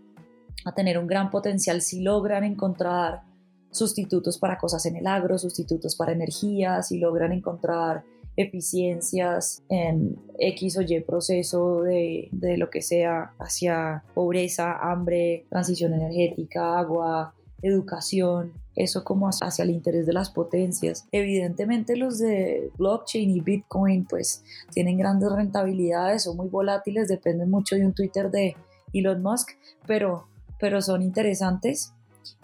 a 0.64 0.74
tener 0.74 0.98
un 0.98 1.06
gran 1.06 1.30
potencial 1.32 1.82
si 1.82 2.02
logran 2.02 2.46
encontrar 2.46 3.24
sustitutos 3.72 4.38
para 4.38 4.58
cosas 4.58 4.86
en 4.86 4.96
el 4.96 5.06
agro, 5.06 5.38
sustitutos 5.38 5.98
para 5.98 6.14
energía, 6.14 6.82
si 6.82 6.98
logran 6.98 7.34
encontrar 7.34 8.06
eficiencias 8.38 9.64
en 9.68 10.18
X 10.40 10.78
o 10.78 10.82
Y 10.82 11.02
proceso 11.02 11.82
de, 11.82 12.30
de, 12.32 12.56
lo 12.56 12.70
que 12.70 12.82
sea 12.82 13.34
hacia 13.38 14.06
pobreza, 14.14 14.78
hambre, 14.78 15.46
transición 15.50 15.94
energética, 15.94 16.80
agua, 16.80 17.36
educación, 17.62 18.54
eso 18.76 19.04
como 19.04 19.30
hacia 19.30 19.64
el 19.64 19.70
interés 19.70 20.06
de 20.06 20.14
las 20.14 20.30
potencias. 20.30 21.08
Evidentemente 21.12 21.96
los 21.98 22.20
de 22.20 22.72
blockchain 22.78 23.30
y 23.30 23.42
Bitcoin 23.42 24.06
pues 24.06 24.44
tienen 24.72 24.98
grandes 24.98 25.32
rentabilidades, 25.32 26.24
son 26.24 26.38
muy 26.38 26.48
volátiles, 26.48 27.08
dependen 27.08 27.50
mucho 27.50 27.76
de 27.76 27.86
un 27.86 27.94
Twitter 27.94 28.32
de 28.32 28.56
Elon 28.94 29.22
Musk, 29.22 29.52
pero, 29.86 30.28
pero 30.60 30.82
son 30.82 31.02
interesantes 31.02 31.94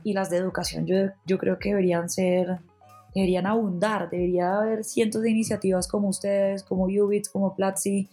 y 0.04 0.14
las 0.14 0.30
de 0.30 0.38
educación 0.38 0.86
yo, 0.86 0.96
yo 1.26 1.38
creo 1.38 1.60
que 1.60 1.70
deberían 1.70 2.10
ser 2.10 2.60
deberían 3.16 3.48
abundar, 3.48 4.12
debería 4.12 4.58
haber 4.58 4.84
cientos 4.84 5.24
de 5.24 5.32
iniciativas 5.32 5.88
como 5.88 6.10
ustedes, 6.10 6.62
como 6.62 6.84
Ubits, 6.84 7.30
como 7.30 7.56
Platzi, 7.56 8.10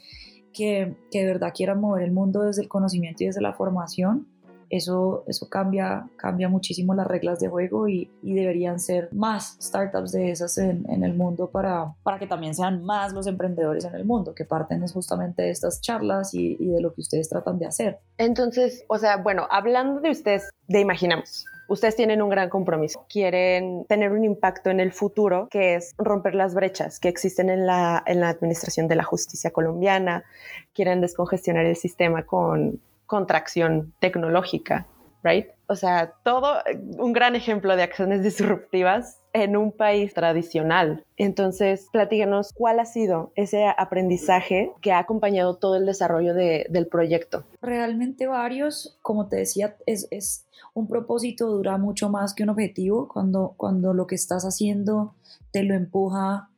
que, 0.55 0.97
que 1.11 1.21
de 1.21 1.27
verdad 1.27 1.53
quieran 1.55 1.81
mover 1.81 2.05
el 2.05 2.13
mundo 2.13 2.43
desde 2.43 2.63
el 2.63 2.69
conocimiento 2.69 3.23
y 3.23 3.27
desde 3.27 3.43
la 3.43 3.53
formación 3.53 4.27
eso, 4.71 5.25
eso 5.27 5.49
cambia, 5.49 6.09
cambia 6.17 6.49
muchísimo 6.49 6.95
las 6.95 7.07
reglas 7.07 7.41
de 7.41 7.49
juego 7.49 7.89
y, 7.89 8.11
deberían 8.23 8.81
ser 8.81 9.09
más 9.13 9.57
startups 9.61 10.11
de 10.11 10.33
esas 10.33 10.59
en, 10.59 10.85
el 11.05 11.15
mundo 11.15 11.51
para, 11.51 11.95
para 12.03 12.19
que 12.19 12.27
también 12.27 12.55
sean 12.55 12.85
más 12.85 13.13
los 13.13 13.29
emprendedores 13.29 13.85
en 13.85 13.95
el 13.95 14.05
mundo, 14.05 14.35
que 14.35 14.45
parten 14.45 14.83
es 14.83 14.93
justamente 14.93 15.43
de 15.43 15.51
estas 15.51 15.81
charlas 15.81 16.35
y, 16.35 16.57
y 16.59 16.67
de 16.67 16.81
lo 16.81 16.93
que 16.93 17.01
ustedes 17.01 17.29
tratan 17.29 17.59
de 17.59 17.67
hacer. 17.67 18.01
Entonces, 18.19 18.85
o 18.89 18.99
sea, 18.99 19.19
bueno, 19.19 19.47
hablando 19.51 20.01
de 20.01 20.11
ustedes, 20.11 20.51
de 20.67 20.81
Imaginamos, 20.81 21.47
ustedes 21.69 21.97
tienen 21.97 22.23
un 22.23 22.29
gran 22.29 22.49
compromiso. 22.49 23.05
Quieren 23.09 23.85
tener 23.87 24.13
un 24.13 24.25
impacto 24.25 24.71
en 24.71 24.81
el 24.81 24.93
futuro, 24.93 25.49
que 25.51 25.77
es 25.77 25.95
romper 25.99 26.35
las 26.35 26.55
brechas 26.55 27.01
que 27.01 27.09
existen 27.09 27.51
en 27.51 27.67
la, 27.67 28.03
en 28.07 28.21
la 28.21 28.29
administración 28.29 28.89
de 28.89 28.97
la 28.97 29.05
justicia 29.05 29.51
colombiana. 29.51 30.25
Quieren 30.73 31.01
descongestionar 31.01 31.65
el 31.67 31.77
sistema 31.77 32.25
con 32.25 32.81
contracción 33.07 33.93
tecnológica, 34.01 34.87
right? 35.23 35.47
O 35.67 35.77
sea, 35.77 36.13
todo 36.23 36.59
un 36.99 37.13
gran 37.13 37.37
ejemplo 37.37 37.75
de 37.77 37.83
acciones 37.83 38.23
disruptivas 38.23 39.21
en 39.33 39.57
un 39.57 39.73
país 39.73 40.15
tradicional. 40.15 41.05
Entonces, 41.17 41.89
platíganos 41.91 42.53
cuál 42.55 42.79
ha 42.79 42.85
sido 42.85 43.33
ese 43.35 43.67
aprendizaje 43.67 44.73
que 44.81 44.93
ha 44.93 44.99
acompañado 44.99 45.57
todo 45.57 45.77
el 45.77 45.87
desarrollo 45.87 46.35
del 46.35 46.87
proyecto. 46.87 47.45
Realmente 47.61 48.27
varios, 48.27 48.99
como 49.03 49.29
te 49.29 49.37
decía, 49.37 49.77
es, 49.87 50.07
es, 50.11 50.47
un 50.73 50.89
propósito 50.89 51.47
dura 51.47 51.79
mucho 51.79 52.11
más 52.11 52.35
que 52.35 52.43
un 52.43 52.49
objetivo 52.49 53.09
cuando, 53.09 53.55
cuando 53.57 53.95
lo 53.95 54.07
que 54.09 54.17
estás 54.17 54.45
haciendo 54.45 55.15
te 55.53 55.63
lo 55.63 55.75
empuja 55.75 56.49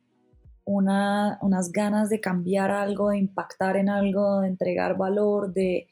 una, 0.65 1.37
unas 1.41 1.71
ganas 1.71 2.09
de 2.09 2.19
cambiar 2.19 2.71
algo, 2.71 3.09
de 3.09 3.19
impactar 3.19 3.77
en 3.77 3.89
algo, 3.89 4.41
de 4.41 4.47
entregar 4.47 4.97
valor, 4.97 5.53
de 5.53 5.87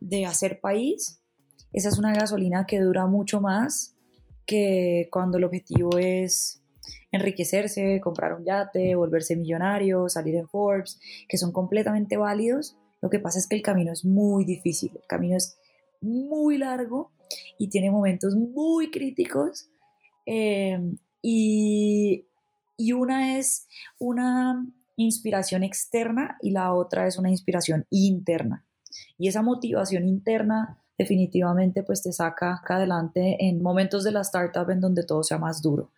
de 0.00 0.26
hacer 0.26 0.60
país, 0.60 1.20
esa 1.72 1.88
es 1.88 1.98
una 1.98 2.12
gasolina 2.12 2.66
que 2.66 2.80
dura 2.80 3.06
mucho 3.06 3.40
más 3.40 3.96
que 4.46 5.08
cuando 5.12 5.38
el 5.38 5.44
objetivo 5.44 5.98
es 5.98 6.62
enriquecerse, 7.12 8.00
comprar 8.00 8.34
un 8.34 8.44
yate, 8.44 8.94
volverse 8.94 9.36
millonario, 9.36 10.08
salir 10.08 10.34
en 10.36 10.48
Forbes, 10.48 10.98
que 11.28 11.38
son 11.38 11.52
completamente 11.52 12.16
válidos. 12.16 12.76
Lo 13.00 13.10
que 13.10 13.20
pasa 13.20 13.38
es 13.38 13.46
que 13.46 13.56
el 13.56 13.62
camino 13.62 13.92
es 13.92 14.04
muy 14.04 14.44
difícil, 14.44 14.90
el 14.94 15.06
camino 15.06 15.36
es 15.36 15.58
muy 16.00 16.58
largo 16.58 17.12
y 17.58 17.68
tiene 17.68 17.90
momentos 17.90 18.34
muy 18.34 18.90
críticos. 18.90 19.70
Em, 20.26 20.98
y, 21.22 22.26
y 22.76 22.92
una 22.92 23.38
es 23.38 23.66
una 23.98 24.66
inspiración 24.96 25.62
externa 25.62 26.36
y 26.42 26.50
la 26.50 26.74
otra 26.74 27.06
es 27.06 27.18
una 27.18 27.30
inspiración 27.30 27.86
interna. 27.90 28.64
Y 29.18 29.28
esa 29.28 29.42
motivación 29.42 30.06
interna 30.06 30.80
definitivamente 31.00 31.82
pues 31.82 32.02
te 32.02 32.12
saca 32.12 32.60
adelante 32.68 33.38
en 33.40 33.62
momentos 33.62 34.04
de 34.04 34.12
la 34.12 34.20
startup 34.20 34.68
en 34.70 34.80
donde 34.80 35.04
todo 35.04 35.22
sea 35.22 35.38
más 35.38 35.62
duro. 35.62 35.92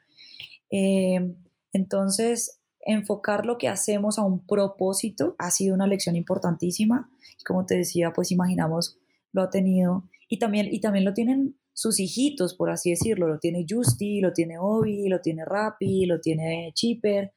Em, 0.70 1.34
entonces, 1.72 2.60
enfocar 2.80 3.44
lo 3.44 3.58
que 3.58 3.68
hacemos 3.68 4.18
a 4.18 4.22
un 4.22 4.46
propósito 4.46 5.34
ha 5.38 5.50
sido 5.50 5.74
una 5.74 5.86
lección 5.86 6.16
importantísima. 6.16 7.10
Como 7.44 7.66
te 7.66 7.76
decía, 7.76 8.12
pues 8.12 8.30
imaginamos, 8.30 8.98
lo 9.32 9.42
ha 9.42 9.50
tenido. 9.50 10.04
Y 10.28 10.38
también, 10.38 10.68
y 10.70 10.80
también 10.80 11.04
lo 11.04 11.14
tienen 11.14 11.56
sus 11.72 11.98
hijitos, 11.98 12.54
por 12.54 12.70
así 12.70 12.90
decirlo. 12.90 13.28
Lo 13.28 13.38
tiene 13.38 13.66
Justy, 13.68 14.20
lo 14.20 14.32
tiene 14.32 14.58
Obi, 14.58 15.08
lo 15.08 15.20
tiene 15.20 15.44
Rappi, 15.44 16.06
lo 16.06 16.20
tiene 16.20 16.70
Chipper. 16.74 17.32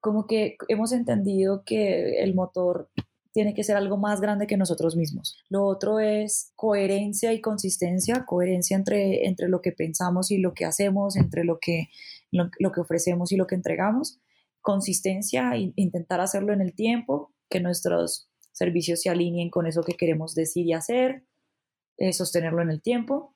Como 0.00 0.26
que 0.26 0.56
hemos 0.68 0.92
entendido 0.92 1.62
que 1.64 2.22
el 2.22 2.34
motor 2.34 2.88
tiene 3.32 3.54
que 3.54 3.64
ser 3.64 3.76
algo 3.76 3.96
más 3.96 4.20
grande 4.20 4.46
que 4.46 4.56
nosotros 4.56 4.96
mismos. 4.96 5.38
Lo 5.48 5.64
otro 5.64 6.00
es 6.00 6.52
coherencia 6.56 7.32
y 7.32 7.40
consistencia, 7.40 8.24
coherencia 8.26 8.76
entre, 8.76 9.26
entre 9.26 9.48
lo 9.48 9.60
que 9.60 9.72
pensamos 9.72 10.30
y 10.30 10.38
lo 10.38 10.52
que 10.52 10.64
hacemos, 10.64 11.16
entre 11.16 11.44
lo 11.44 11.58
que, 11.60 11.90
lo, 12.32 12.50
que 12.50 12.80
ofrecemos 12.80 13.30
y 13.32 13.36
lo 13.36 13.46
que 13.46 13.54
entregamos. 13.54 14.18
Consistencia, 14.60 15.52
intentar 15.56 16.20
hacerlo 16.20 16.52
en 16.52 16.60
el 16.60 16.74
tiempo, 16.74 17.32
que 17.48 17.60
nuestros 17.60 18.28
servicios 18.52 19.00
se 19.00 19.10
alineen 19.10 19.50
con 19.50 19.66
eso 19.66 19.82
que 19.82 19.94
queremos 19.94 20.34
decir 20.34 20.66
y 20.66 20.72
hacer, 20.72 21.24
eh, 21.98 22.12
sostenerlo 22.12 22.62
en 22.62 22.70
el 22.70 22.82
tiempo. 22.82 23.34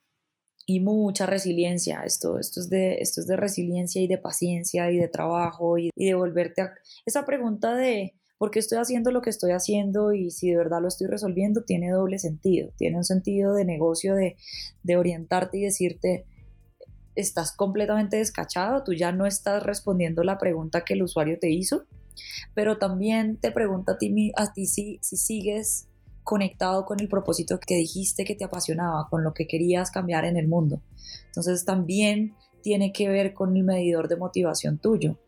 y 0.67 0.81
mucha 0.81 1.27
resiliencia. 1.27 2.05
Esto, 2.07 2.39
esto, 2.39 2.59
es 2.59 2.71
de, 2.71 2.95
esto 2.95 3.21
es 3.21 3.27
de 3.27 3.37
resiliencia 3.37 4.01
y 4.01 4.07
de 4.07 4.17
paciencia 4.17 4.91
y 4.91 4.97
de 4.97 5.09
trabajo 5.09 5.77
y, 5.77 5.91
y 5.95 6.07
de 6.07 6.15
volverte 6.15 6.63
a... 6.63 6.75
Esa 7.05 7.27
pregunta 7.27 7.75
de 7.75 8.15
por 8.39 8.51
qué 8.51 8.59
estoy 8.59 8.79
haciendo 8.79 9.11
lo 9.11 9.23
que 9.23 9.31
estoy 9.31 9.53
haciendo 9.53 10.13
y 10.13 10.31
si 10.31 10.51
de 10.51 10.57
verdad 10.57 10.83
lo 10.83 10.89
estoy 10.89 11.07
resolviendo 11.07 11.65
tiene 11.65 11.91
doble 11.91 12.19
sentido. 12.19 12.71
Tiene 12.77 12.97
un 12.97 13.05
sentido 13.05 13.55
de 13.55 13.65
negocio, 13.65 14.15
de, 14.15 14.37
de 14.83 14.97
orientarte 14.97 15.59
y 15.59 15.63
decirte, 15.63 16.27
estás 17.15 17.53
completamente 17.53 18.17
descachado, 18.17 18.83
tú 18.83 18.93
ya 18.93 19.13
no 19.13 19.27
estás 19.27 19.63
respondiendo 19.63 20.25
la 20.25 20.39
pregunta 20.39 20.85
que 20.85 20.95
el 20.95 21.03
usuario 21.03 21.39
te 21.39 21.51
hizo, 21.51 21.85
pero 22.55 22.79
también 22.79 23.37
te 23.37 23.53
pregunta 23.53 23.93
a 23.93 23.99
ti, 23.99 24.33
a 24.37 24.53
ti 24.53 24.67
si, 24.67 24.99
si 25.03 25.17
sigues 25.17 25.89
conectado 26.25 26.87
con 26.87 27.01
el 27.01 27.09
propósito 27.09 27.61
que 27.61 27.77
dijiste 27.77 28.25
que 28.25 28.35
te 28.35 28.45
apasionaba, 28.45 29.09
con 29.11 29.23
lo 29.23 29.35
que 29.35 29.47
querías 29.47 29.91
cambiar 29.91 30.25
en 30.25 30.37
el 30.37 30.49
mundo. 30.49 30.81
Entonces 31.27 31.65
también 31.65 32.35
tiene 32.63 32.93
que 32.93 33.09
ver 33.09 33.35
con 33.35 33.57
el 33.57 33.63
medidor 33.63 34.09
de 34.09 34.17
motivación 34.17 34.79
tuyo. 34.79 35.19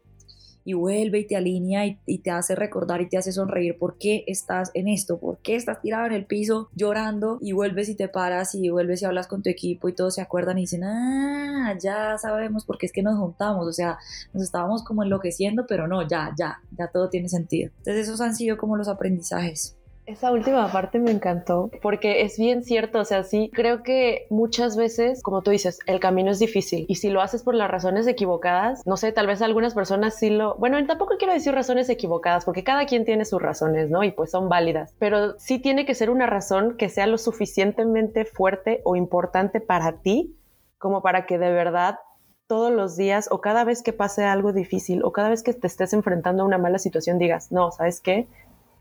Y 0.67 0.75
vuelve 0.75 1.21
y 1.21 1.27
te 1.27 1.37
alinea 1.37 1.87
y, 1.87 2.19
te 2.19 2.31
hace 2.31 2.57
recordar 2.57 3.01
y 3.01 3.09
te 3.09 3.17
hace 3.17 3.31
sonreír 3.31 3.79
por 3.79 3.97
qué 3.99 4.25
estás 4.27 4.73
en 4.75 4.89
esto, 4.89 5.19
por 5.19 5.39
qué 5.39 5.55
estás 5.55 5.81
tirado 5.81 6.07
en 6.07 6.13
el 6.13 6.27
piso 6.27 6.69
llorando 6.75 7.39
y 7.41 7.53
vuelves 7.53 7.89
y 7.89 7.95
te 7.95 8.09
paras 8.09 8.55
y 8.55 8.69
vuelves 8.69 9.01
y 9.01 9.05
hablas 9.05 9.29
con 9.29 9.43
tu 9.43 9.49
equipo 9.49 9.89
y 9.89 9.95
todos 9.95 10.17
se 10.17 10.23
acuerdan 10.23 10.59
y 10.59 10.63
dicen, 10.63 10.83
ah, 10.83 11.73
ya 11.81 12.19
sabemos 12.19 12.67
por 12.67 12.79
qué 12.79 12.87
es 12.87 12.93
que 12.93 13.03
nos 13.03 13.17
juntamos, 13.17 13.67
o 13.67 13.73
sea, 13.73 13.97
nos 14.35 14.43
estábamos 14.43 14.83
como 14.83 15.05
enloqueciendo, 15.05 15.67
pero 15.69 15.87
no, 15.87 16.07
ya, 16.07 16.35
ya, 16.37 16.59
ya 16.77 16.89
todo 16.89 17.09
tiene 17.09 17.29
sentido. 17.29 17.71
Entonces 17.79 18.09
esos 18.09 18.21
han 18.21 18.35
sido 18.35 18.59
como 18.59 18.77
los 18.77 18.89
aprendizajes. 18.89 19.77
Esa 20.07 20.31
última 20.31 20.71
parte 20.71 21.01
me 21.01 21.11
encantó 21.11 21.69
porque 21.83 22.23
es 22.23 22.39
bien 22.39 22.63
cierto, 22.63 23.01
o 23.01 23.05
sea, 23.05 23.25
sí, 23.25 23.51
creo 23.53 23.83
que 23.83 24.29
muchas 24.31 24.77
veces, 24.77 25.21
como 25.21 25.43
tú 25.43 25.51
dices, 25.51 25.81
el 25.87 25.99
camino 25.99 26.31
es 26.31 26.39
difícil 26.39 26.87
y 26.89 26.95
si 26.95 27.11
lo 27.11 27.21
haces 27.21 27.43
por 27.43 27.57
las 27.57 27.69
razones 27.69 28.07
equivocadas, 28.07 28.87
no 28.87 28.97
sé, 28.97 29.11
tal 29.11 29.27
vez 29.27 29.43
algunas 29.43 29.75
personas 29.75 30.17
sí 30.17 30.31
lo, 30.31 30.55
bueno, 30.59 30.85
tampoco 30.87 31.17
quiero 31.19 31.35
decir 31.35 31.53
razones 31.53 31.89
equivocadas 31.89 32.45
porque 32.45 32.63
cada 32.63 32.87
quien 32.87 33.05
tiene 33.05 33.25
sus 33.25 33.43
razones, 33.43 33.91
¿no? 33.91 34.05
Y 34.05 34.13
pues 34.13 34.31
son 34.31 34.49
válidas, 34.49 34.95
pero 35.01 35.37
sí 35.41 35.59
tiene 35.59 35.85
que 35.85 35.97
ser 35.97 36.11
una 36.11 36.27
razón 36.27 36.77
que 36.77 36.89
sea 36.89 37.09
lo 37.09 37.19
suficientemente 37.19 38.25
fuerte 38.25 38.83
o 38.85 38.95
importante 38.95 39.61
para 39.61 40.03
ti 40.03 40.37
como 40.79 41.03
para 41.03 41.27
que 41.27 41.37
de 41.37 41.51
verdad 41.51 41.99
todos 42.47 42.71
los 42.73 42.97
días 42.97 43.29
o 43.33 43.41
cada 43.41 43.65
vez 43.65 43.83
que 43.83 43.93
pase 43.93 44.25
algo 44.25 44.53
difícil 44.53 45.03
o 45.03 45.11
cada 45.11 45.31
vez 45.31 45.43
que 45.43 45.53
te 45.53 45.67
estés 45.67 45.93
enfrentando 45.93 46.45
a 46.45 46.47
una 46.47 46.59
mala 46.59 46.79
situación 46.79 47.19
digas, 47.19 47.51
no, 47.51 47.73
¿sabes 47.73 48.01
qué? 48.01 48.29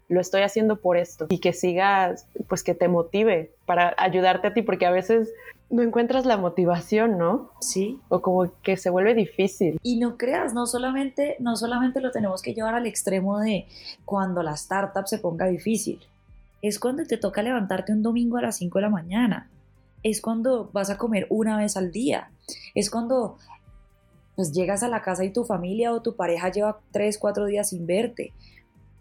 Lo 0.07 0.21
estoy 0.21 0.41
haciendo 0.41 0.77
por 0.77 0.97
esto 0.97 1.25
y 1.29 1.39
que 1.39 1.53
sigas, 1.53 2.27
pues 2.47 2.63
que 2.63 2.75
te 2.75 2.87
motive 2.87 3.51
para 3.65 3.95
ayudarte 3.97 4.47
a 4.47 4.53
ti, 4.53 4.61
porque 4.61 4.85
a 4.85 4.91
veces 4.91 5.31
no 5.69 5.81
encuentras 5.81 6.25
la 6.25 6.37
motivación, 6.37 7.17
¿no? 7.17 7.49
Sí. 7.59 7.99
O 8.09 8.21
como 8.21 8.51
que 8.61 8.77
se 8.77 8.89
vuelve 8.89 9.15
difícil. 9.15 9.79
Y 9.81 9.97
no 9.97 10.17
creas, 10.17 10.53
no 10.53 10.67
solamente, 10.67 11.37
no 11.39 11.55
solamente 11.55 12.01
lo 12.01 12.11
tenemos 12.11 12.41
que 12.41 12.53
llevar 12.53 12.75
al 12.75 12.85
extremo 12.85 13.39
de 13.39 13.65
cuando 14.05 14.43
la 14.43 14.53
startup 14.53 15.07
se 15.07 15.17
ponga 15.17 15.47
difícil. 15.47 15.99
Es 16.61 16.79
cuando 16.79 17.03
te 17.03 17.17
toca 17.17 17.41
levantarte 17.41 17.91
un 17.91 18.03
domingo 18.03 18.37
a 18.37 18.43
las 18.43 18.57
5 18.57 18.77
de 18.77 18.81
la 18.83 18.89
mañana. 18.89 19.49
Es 20.03 20.21
cuando 20.21 20.69
vas 20.71 20.91
a 20.91 20.97
comer 20.97 21.25
una 21.29 21.57
vez 21.57 21.77
al 21.77 21.91
día. 21.91 22.29
Es 22.75 22.91
cuando 22.91 23.37
pues 24.35 24.51
llegas 24.51 24.83
a 24.83 24.89
la 24.89 25.01
casa 25.01 25.23
y 25.23 25.31
tu 25.31 25.45
familia 25.45 25.93
o 25.93 26.01
tu 26.01 26.15
pareja 26.15 26.51
lleva 26.51 26.79
3, 26.91 27.17
4 27.17 27.45
días 27.45 27.69
sin 27.69 27.87
verte 27.87 28.33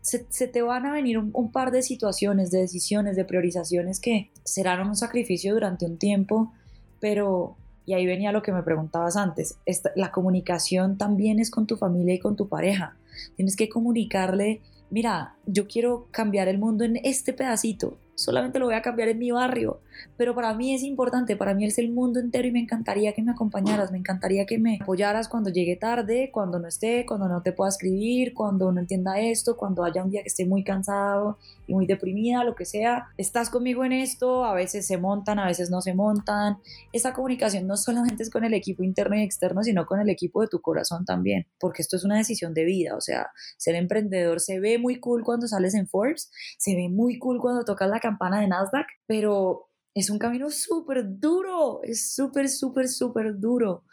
se, 0.05 0.49
te 0.49 0.61
van 0.61 0.85
a 0.85 0.93
venir 0.93 1.19
un, 1.19 1.51
par 1.51 1.71
de 1.71 1.83
situaciones, 1.83 2.51
de 2.51 2.59
decisiones, 2.59 3.17
de 3.17 3.25
priorizaciones 3.25 4.01
que 4.01 4.31
serán 4.45 4.87
un 4.87 4.97
sacrificio 4.97 5.55
durante 5.55 5.87
un 5.87 5.97
tiempo, 5.97 6.53
pero, 7.01 7.57
y 7.87 7.95
ahí 7.95 8.05
venía 8.05 8.31
lo 8.31 8.43
que 8.43 8.53
me 8.53 8.63
preguntabas 8.63 9.17
antes, 9.17 9.57
la 9.97 10.13
comunicación 10.13 10.99
también 10.99 11.41
es 11.41 11.51
con 11.51 11.67
tu 11.67 11.77
familia 11.77 12.15
y 12.15 12.19
con 12.19 12.37
tu 12.37 12.49
pareja. 12.49 12.97
Tienes 13.37 13.57
que 13.57 13.71
comunicarle, 13.71 14.61
mira, 14.91 15.37
yo 15.47 15.67
quiero 15.67 16.07
cambiar 16.11 16.49
el 16.49 16.59
mundo 16.59 16.85
en 16.85 16.97
este 17.03 17.33
pedacito, 17.33 17.97
solamente 18.15 18.59
lo 18.59 18.67
voy 18.67 18.75
a 18.75 18.83
cambiar 18.83 19.09
en 19.09 19.19
mi 19.19 19.31
barrio, 19.31 19.81
pero 20.17 20.35
para 20.35 20.55
mí 20.55 20.75
es 20.75 20.83
importante, 20.83 21.37
para 21.37 21.55
mí 21.55 21.65
es 21.65 21.79
el 21.79 21.91
mundo 21.91 22.21
entero 22.21 22.49
y 22.49 22.53
me 22.53 22.61
encantaría 22.61 23.13
que 23.13 23.23
me 23.23 23.33
acompañaras, 23.33 23.91
me 23.91 23.99
encantaría 23.99 24.47
que 24.47 24.59
me 24.59 24.79
apoyaras 24.81 25.29
cuando 25.29 25.51
llegue 25.51 25.77
tarde, 25.77 26.31
cuando 26.33 26.59
no 26.59 26.69
esté, 26.69 27.07
cuando 27.07 27.29
no 27.29 27.43
te 27.43 27.53
pueda 27.53 27.69
escribir, 27.69 28.35
cuando 28.35 28.71
no 28.73 28.81
entienda 28.81 29.19
esto, 29.21 29.57
cuando 29.57 29.85
haya 29.85 30.03
un 30.03 30.11
día 30.11 30.23
que 30.23 30.29
esté 30.29 30.47
muy 30.47 30.65
cansado 30.65 31.39
y 31.67 31.75
muy 31.75 31.87
deprimida, 31.87 32.45
lo 32.45 32.55
que 32.55 32.65
sea, 32.65 33.09
estás 33.17 33.51
conmigo 33.51 33.85
en 33.85 33.93
esto, 33.93 34.45
a 34.45 34.55
veces 34.55 34.87
se 34.87 34.99
montan, 34.99 35.39
a 35.39 35.47
veces 35.47 35.71
no 35.71 35.81
se 35.81 35.95
montan. 35.95 36.59
Esa 36.93 37.13
comunicación 37.13 37.67
no 37.67 37.77
solamente 37.77 38.23
es 38.23 38.31
con 38.31 38.45
el 38.45 38.55
equipo 38.55 38.83
interno 38.83 39.17
y 39.17 39.23
externo, 39.23 39.63
sino 39.63 39.87
con 39.87 40.01
el 40.01 40.09
equipo 40.11 40.43
de 40.43 40.49
tu 40.49 40.61
corazón 40.61 41.05
también, 41.05 41.47
porque 41.59 41.83
esto 41.83 41.97
es 41.97 42.05
una 42.05 42.17
decisión 42.17 42.55
de 42.55 42.65
vida, 42.65 42.97
o 42.97 43.01
sea, 43.01 43.31
ser 43.57 43.75
emprendedor 43.75 44.41
se 44.41 44.61
ve 44.61 44.79
muy 44.79 45.01
cool 45.01 45.25
cuando 45.25 45.47
sales 45.47 45.75
en 45.75 45.89
Forbes, 45.89 46.31
se 46.59 46.75
ve 46.75 46.89
muy 46.89 47.19
cool 47.19 47.41
cuando 47.41 47.65
tocas 47.65 47.89
la 47.89 48.01
campana 48.01 48.41
de 48.41 48.49
Nasdaq, 48.49 48.87
pero 49.07 49.69
es 49.95 50.11
un 50.11 50.19
camino 50.19 50.51
súper 50.51 51.05
duro, 51.21 51.81
es 51.83 52.15
súper, 52.15 52.49
súper, 52.49 52.89
súper 52.89 53.39
duro, 53.39 53.85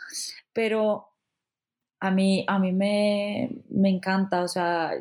pero 0.52 1.08
a 2.00 2.10
mí, 2.12 2.44
a 2.48 2.58
mí 2.58 2.74
me, 2.74 3.52
me 3.70 3.90
encanta, 3.90 4.44
o 4.44 4.48
sea, 4.48 4.92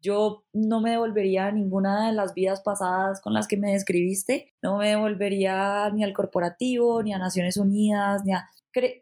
yo 0.00 0.44
no 0.52 0.80
me 0.80 0.90
devolvería 0.90 1.46
a 1.46 1.52
ninguna 1.52 2.08
de 2.08 2.14
las 2.14 2.34
vidas 2.34 2.60
pasadas 2.60 3.20
con 3.20 3.34
las 3.34 3.46
que 3.46 3.56
me 3.56 3.72
describiste, 3.72 4.54
no 4.62 4.78
me 4.78 4.88
devolvería 4.88 5.90
ni 5.90 6.04
al 6.04 6.14
corporativo, 6.14 7.02
ni 7.02 7.12
a 7.12 7.18
Naciones 7.18 7.56
Unidas, 7.56 8.24
ni 8.24 8.32
a... 8.32 8.48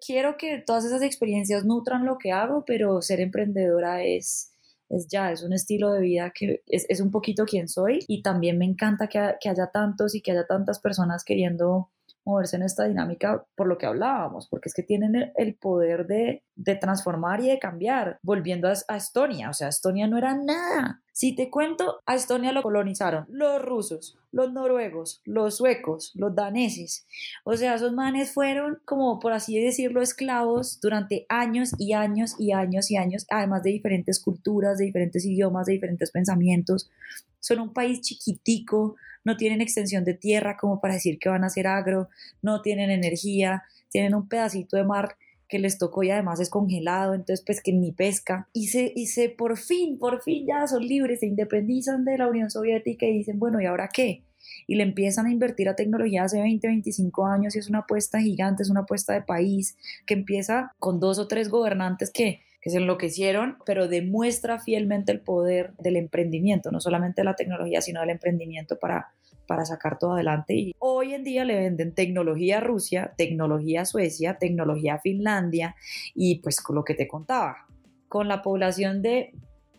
Quiero 0.01 0.37
que 0.39 0.59
todas 0.59 0.87
esas 0.87 1.03
experiencias 1.03 1.65
nutran 1.65 2.07
lo 2.07 2.19
que 2.19 2.33
hago, 2.33 2.65
pero 2.65 3.03
ser 3.03 3.21
emprendedora 3.21 4.03
es, 4.05 4.53
es 4.89 5.09
ya, 5.09 5.33
es 5.33 5.43
un 5.43 5.53
estilo 5.53 5.93
de 5.93 6.01
vida 6.01 6.33
que 6.35 6.63
es, 6.67 7.01
un 7.01 7.11
poquito 7.11 7.45
quien 7.45 7.69
soy 7.69 8.01
y 8.09 8.23
también 8.23 8.59
me 8.59 8.65
encanta 8.65 9.09
que, 9.09 9.35
que, 9.41 9.49
haya 9.49 9.69
tantos 9.73 10.15
y 10.15 10.21
que 10.21 10.33
haya 10.33 10.47
tantas 10.47 10.79
personas 10.79 11.25
queriendo 11.25 11.91
moverse 12.27 12.57
en 12.57 12.63
esta 12.63 12.85
dinámica 12.85 13.47
por 13.55 13.69
lo 13.69 13.79
que 13.79 13.87
hablábamos, 13.87 14.49
porque 14.49 14.69
es 14.69 14.75
que 14.75 14.83
tienen 14.83 15.33
el 15.37 15.55
poder 15.55 16.07
de, 16.07 16.43
transformar 16.81 17.41
y 17.41 17.49
de 17.49 17.59
cambiar, 17.59 18.19
volviendo 18.23 18.69
a, 18.69 18.97
Estonia, 18.97 19.49
o 19.49 19.55
sea, 19.55 19.69
Estonia 19.69 20.09
no 20.09 20.19
era 20.19 20.35
nada. 20.35 21.03
Si 21.13 21.35
te 21.35 21.49
cuento, 21.49 22.03
a 22.05 22.17
Estonia 22.17 22.53
lo 22.53 22.63
colonizaron 22.63 23.27
los 23.31 23.63
rusos, 23.63 24.19
los 24.33 24.53
noruegos, 24.53 25.23
los 25.25 25.57
suecos, 25.57 26.13
los 26.15 26.35
daneses. 26.35 27.07
O 27.45 27.57
sea, 27.57 27.77
esos 27.77 27.93
manes 27.93 28.33
fueron, 28.35 28.81
como 28.85 29.19
por 29.21 29.33
así 29.33 29.59
decirlo, 29.59 30.03
esclavos 30.03 30.81
durante 30.81 31.27
años 31.29 31.75
y 31.79 31.93
años 31.93 32.35
y 32.39 32.53
años 32.53 32.91
y 32.91 32.97
años, 32.97 33.25
además 33.31 33.63
de 33.63 33.71
diferentes 33.71 34.21
culturas, 34.21 34.79
de 34.79 34.87
diferentes 34.87 35.25
idiomas, 35.25 35.67
de 35.67 35.75
diferentes 35.75 36.11
pensamientos. 36.11 36.91
Son 37.39 37.61
un 37.61 37.73
país 37.73 38.01
chiquitico, 38.01 38.97
no 39.27 39.37
tienen 39.37 39.61
extensión 39.61 40.05
de 40.05 40.15
tierra 40.15 40.57
como 40.57 40.81
para 40.81 40.95
decir 40.95 41.19
que 41.19 41.29
van 41.29 41.43
a 41.43 41.49
hacer 41.49 41.67
agro, 41.67 42.09
no 42.43 42.63
tienen 42.63 42.91
energía, 42.91 43.65
tienen 43.91 44.15
un 44.15 44.29
pedacito 44.29 44.77
de 44.77 44.85
mar 44.85 45.17
que 45.49 45.59
les 45.59 45.79
tocó 45.79 46.05
y 46.05 46.11
además 46.11 46.39
es 46.39 46.49
congelado, 46.49 47.13
entonces 47.13 47.45
pues 47.45 47.61
que 47.61 47.73
ni 47.73 47.91
pesca. 47.91 48.49
Y 48.53 48.69
se, 48.69 48.93
y 48.95 49.09
se 49.09 49.29
por 49.29 49.59
fin, 49.59 49.99
por 49.99 50.23
fin 50.23 50.47
ya 50.47 50.67
son 50.69 50.87
libres, 50.87 51.21
se 51.21 51.27
independizan 51.27 52.05
de 52.05 52.19
la 52.19 52.29
Unión 52.29 52.51
Soviética 52.51 53.05
y 53.05 53.19
dicen, 53.19 53.41
bueno, 53.41 53.61
¿y 53.61 53.67
ahora 53.67 53.91
qué? 53.93 54.23
Y 54.69 54.77
le 54.77 54.85
empiezan 54.85 55.27
a 55.27 55.33
invertir 55.33 55.69
a 55.69 55.75
tecnología 55.75 56.23
hace 56.23 56.41
20, 56.41 56.65
25 56.69 57.27
años 57.27 57.57
y 57.57 57.59
es 57.59 57.69
una 57.69 57.81
apuesta 57.81 58.21
gigante, 58.21 58.63
es 58.63 58.71
una 58.71 58.81
apuesta 58.81 59.13
de 59.13 59.23
país 59.23 59.77
que 60.07 60.15
empieza 60.15 60.73
con 60.79 61.01
dos 61.01 61.19
o 61.19 61.27
tres 61.27 61.49
gobernantes 61.49 62.13
que 62.13 62.43
que 62.67 62.71
se 62.71 62.79
enloquecieron, 62.79 63.59
pero 63.65 63.87
demuestra 63.87 64.59
fielmente 64.59 65.13
el 65.13 65.21
poder 65.21 65.73
del 65.79 65.95
emprendimiento, 65.95 66.73
no 66.73 66.81
solamente 66.81 67.21
de 67.21 67.25
la 67.25 67.37
tecnología, 67.37 67.81
sino 67.81 68.01
del 68.01 68.11
emprendimiento 68.11 68.77
para, 68.77 69.13
para 69.47 69.65
sacar 69.65 69.99
todo 69.99 70.15
adelante. 70.15 70.55
Y 70.55 70.75
hoy 70.79 71.15
en 71.15 71.25
día 71.25 71.45
le 71.45 71.57
venden 71.57 71.95
tecnología 71.95 72.59
a 72.59 72.61
Rusia, 72.61 73.15
tecnología 73.17 73.83
a 73.83 73.85
Suecia, 73.85 74.39
tecnología 74.39 74.95
a 74.95 75.01
Finlandia 75.01 75.77
y 76.15 76.41
pues 76.41 76.61
con 76.61 76.77
lo 76.77 76.85
que 76.85 76.95
te 76.95 77.09
contaba, 77.09 77.67
con 78.09 78.29
la 78.29 78.43
población 78.43 79.03
de 79.03 79.33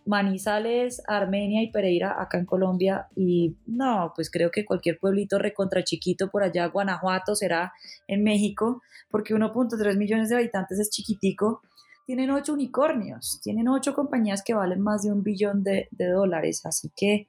Manizales, 0.05 1.01
Armenia 1.05 1.61
y 1.61 1.71
Pereira 1.71 2.21
acá 2.21 2.37
en 2.37 2.45
Colombia 2.45 3.07
y 3.15 3.55
no, 3.65 4.13
pues 4.15 4.31
creo 4.31 4.51
que 4.51 4.65
cualquier 4.65 4.99
pueblito 4.99 5.37
recontra 5.37 5.83
chiquito 5.83 6.29
por 6.29 6.43
allá, 6.43 6.67
Guanajuato 6.67 7.35
será 7.35 7.73
en 8.07 8.23
México, 8.23 8.81
porque 9.11 9.35
1.3 9.35 9.97
millones 9.97 10.29
de 10.29 10.37
habitantes 10.37 10.79
es 10.79 10.89
chiquitico 10.89 11.61
tienen 12.07 12.31
ocho 12.31 12.53
unicornios, 12.53 13.41
tienen 13.43 13.67
ocho 13.67 13.93
compañías 13.93 14.41
que 14.41 14.53
valen 14.53 14.79
más 14.79 15.03
de 15.03 15.11
un 15.11 15.23
billón 15.23 15.61
de, 15.61 15.89
dólares, 15.91 16.65
así 16.65 16.89
que 16.95 17.27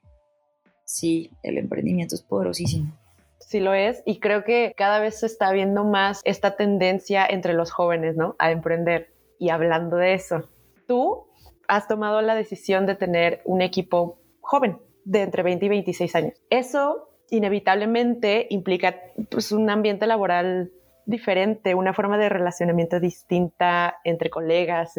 sí, 0.89 1.31
el 1.43 1.59
emprendimiento 1.59 2.15
es 2.15 2.23
poderosísimo. 2.23 2.93
Sí 3.39 3.61
lo 3.61 3.75
es 3.75 4.03
y 4.07 4.19
creo 4.21 4.43
que 4.43 4.73
cada 4.77 4.99
vez 4.99 5.21
se 5.21 5.27
está 5.27 5.53
viendo 5.53 5.85
más 5.85 6.21
esta 6.25 6.57
tendencia 6.57 7.27
entre 7.27 7.53
los 7.53 7.71
jóvenes, 7.71 8.17
¿no? 8.17 8.35
A 8.39 8.51
emprender. 8.51 9.13
Y 9.39 9.51
hablando 9.51 9.97
de 9.97 10.15
eso, 10.15 10.49
tú 10.87 11.27
has 11.69 11.87
tomado 11.87 12.23
la 12.23 12.35
decisión 12.35 12.87
de 12.87 12.95
tener 12.95 13.43
un 13.45 13.61
equipo 13.61 14.19
joven 14.41 14.79
de 15.05 15.23
entre 15.23 15.43
20 15.43 15.67
y 15.67 15.69
26 15.69 16.15
años. 16.17 16.35
Eso 16.51 17.11
inevitablemente 17.31 18.47
implica 18.51 18.97
pues, 19.31 19.53
un 19.53 19.69
ambiente 19.69 20.07
laboral 20.07 20.73
diferente, 21.09 21.75
una 21.75 21.95
forma 21.95 22.19
de 22.19 22.29
relacionamiento 22.29 23.01
distinta 23.01 23.97
entre 24.05 24.29
colegas, 24.29 24.93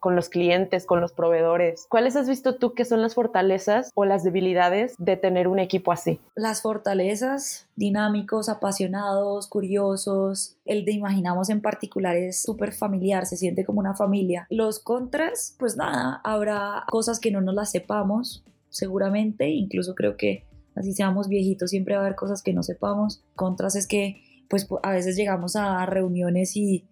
con 0.00 0.16
los 0.16 0.28
clientes, 0.28 0.86
con 0.86 1.00
los 1.00 1.12
proveedores. 1.12 1.86
¿Cuáles 1.88 2.16
has 2.16 2.28
visto 2.28 2.56
tú 2.56 2.74
que 2.74 2.84
son 2.84 3.00
las 3.00 3.14
fortalezas 3.14 3.92
o 3.94 4.04
las 4.04 4.24
debilidades 4.24 4.94
de 4.98 5.16
tener 5.16 5.46
un 5.46 5.60
equipo 5.60 5.92
así? 5.92 6.20
Las 6.34 6.62
fortalezas, 6.62 7.68
dinámicos, 7.76 8.48
apasionados, 8.48 9.46
curiosos. 9.46 10.56
El 10.64 10.84
de 10.84 10.92
Imaginamos 10.92 11.48
en 11.48 11.62
particular 11.62 12.16
es 12.16 12.42
súper 12.42 12.72
familiar, 12.72 13.24
se 13.26 13.36
siente 13.36 13.64
como 13.64 13.78
una 13.78 13.94
familia. 13.94 14.48
Los 14.50 14.80
contras, 14.80 15.54
pues 15.60 15.76
nada, 15.76 16.20
habrá 16.24 16.84
cosas 16.90 17.20
que 17.20 17.30
no 17.30 17.40
nos 17.40 17.54
las 17.54 17.70
sepamos, 17.70 18.44
seguramente, 18.68 19.48
incluso 19.48 19.94
creo 19.94 20.16
que 20.16 20.44
así 20.74 20.92
seamos 20.92 21.28
viejitos, 21.28 21.70
siempre 21.70 21.94
va 21.94 22.00
a 22.02 22.04
haber 22.06 22.16
cosas 22.16 22.42
que 22.42 22.52
no 22.52 22.64
sepamos. 22.64 23.22
Contras 23.36 23.76
es 23.76 23.86
que 23.86 24.31
pues 24.52 24.68
a 24.82 24.90
veces 24.90 25.16
llegamos 25.16 25.56
a 25.56 25.86
reuniones 25.86 26.58
y, 26.58 26.84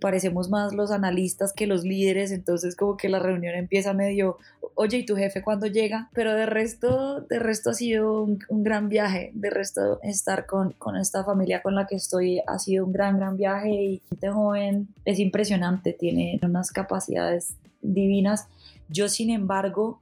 parecemos 0.00 0.50
más 0.50 0.72
los 0.72 0.92
analistas 0.92 1.52
que 1.52 1.66
los 1.66 1.82
líderes, 1.82 2.30
entonces 2.30 2.76
como 2.76 2.96
que 2.96 3.08
la 3.08 3.18
reunión 3.18 3.56
empieza 3.56 3.92
medio, 3.92 4.36
oye, 4.74 4.98
¿y 4.98 5.06
tu 5.06 5.16
jefe 5.16 5.42
cuándo 5.42 5.66
llega? 5.66 6.10
Pero 6.12 6.34
de 6.34 6.46
resto, 6.46 7.22
de 7.22 7.38
resto 7.40 7.70
ha 7.70 7.74
sido 7.74 8.22
un, 8.22 8.38
gran 8.62 8.88
viaje, 8.88 9.32
de 9.34 9.50
resto 9.50 9.98
estar 10.02 10.46
con, 10.46 10.74
con, 10.74 10.96
esta 10.96 11.24
familia 11.24 11.60
con 11.60 11.74
la 11.74 11.88
que 11.88 11.96
estoy 11.96 12.40
ha 12.46 12.58
sido 12.60 12.84
un 12.84 12.92
gran, 12.92 13.16
gran 13.16 13.36
viaje 13.36 13.70
y 13.70 14.02
este 14.12 14.30
joven 14.30 14.88
es 15.04 15.18
impresionante, 15.18 15.94
tiene 15.94 16.38
unas 16.42 16.70
capacidades 16.70 17.54
divinas. 17.80 18.46
Yo, 18.90 19.08
sin 19.08 19.30
embargo, 19.30 19.98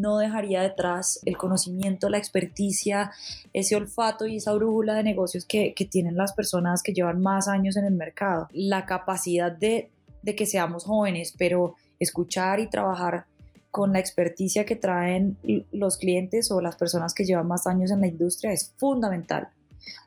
no 0.00 0.18
dejaría 0.18 0.62
detrás 0.62 1.20
el 1.24 1.36
conocimiento, 1.36 2.08
la 2.08 2.18
experticia, 2.18 3.12
ese 3.52 3.76
olfato 3.76 4.26
y 4.26 4.36
esa 4.36 4.52
brújula 4.52 4.94
de 4.94 5.02
negocios 5.02 5.44
que, 5.44 5.74
tienen 5.90 6.16
las 6.16 6.32
personas 6.32 6.82
que 6.82 6.92
llevan 6.92 7.22
más 7.22 7.48
años 7.48 7.76
en 7.76 7.84
el 7.84 7.94
mercado. 7.94 8.48
La 8.52 8.86
capacidad 8.86 9.52
de, 9.52 9.90
que 10.24 10.46
seamos 10.46 10.84
jóvenes, 10.84 11.34
pero 11.38 11.74
escuchar 12.00 12.60
y 12.60 12.68
trabajar 12.68 13.26
con 13.70 13.92
la 13.92 14.00
experticia 14.00 14.64
que 14.64 14.74
traen 14.74 15.36
los 15.70 15.98
clientes 15.98 16.50
o 16.50 16.60
las 16.60 16.76
personas 16.76 17.14
que 17.14 17.24
llevan 17.24 17.46
más 17.46 17.66
años 17.66 17.90
en 17.90 18.00
la 18.00 18.06
industria 18.06 18.52
es 18.52 18.72
fundamental. 18.78 19.48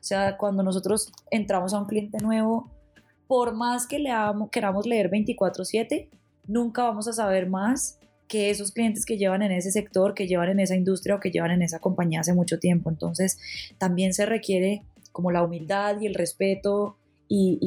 O 0.00 0.02
sea, 0.02 0.36
cuando 0.36 0.62
nosotros 0.62 1.12
entramos 1.30 1.72
a 1.72 1.78
un 1.78 1.86
cliente 1.86 2.18
nuevo, 2.18 2.68
por 3.26 3.54
más 3.54 3.86
que 3.86 3.98
leamos, 3.98 4.50
queramos 4.50 4.86
leer 4.86 5.08
24/7, 5.08 6.08
nunca 6.46 6.82
vamos 6.82 7.06
a 7.06 7.12
saber 7.12 7.48
más 7.48 7.99
que 8.30 8.48
esos 8.48 8.70
clientes 8.70 9.04
que 9.04 9.18
llevan 9.18 9.42
en 9.42 9.50
ese 9.50 9.72
sector, 9.72 10.14
que 10.14 10.28
llevan 10.28 10.50
en 10.50 10.60
esa 10.60 10.76
industria 10.76 11.16
o 11.16 11.20
que 11.20 11.32
llevan 11.32 11.50
en 11.50 11.62
esa 11.62 11.80
compañía 11.80 12.20
hace 12.20 12.32
mucho 12.32 12.60
tiempo. 12.60 12.88
Entonces, 12.88 13.38
también 13.76 14.14
se 14.14 14.24
requiere 14.24 14.84
como 15.10 15.32
la 15.32 15.42
humildad 15.42 16.00
y 16.00 16.06
el 16.06 16.14
respeto 16.14 16.96
y, 17.28 17.58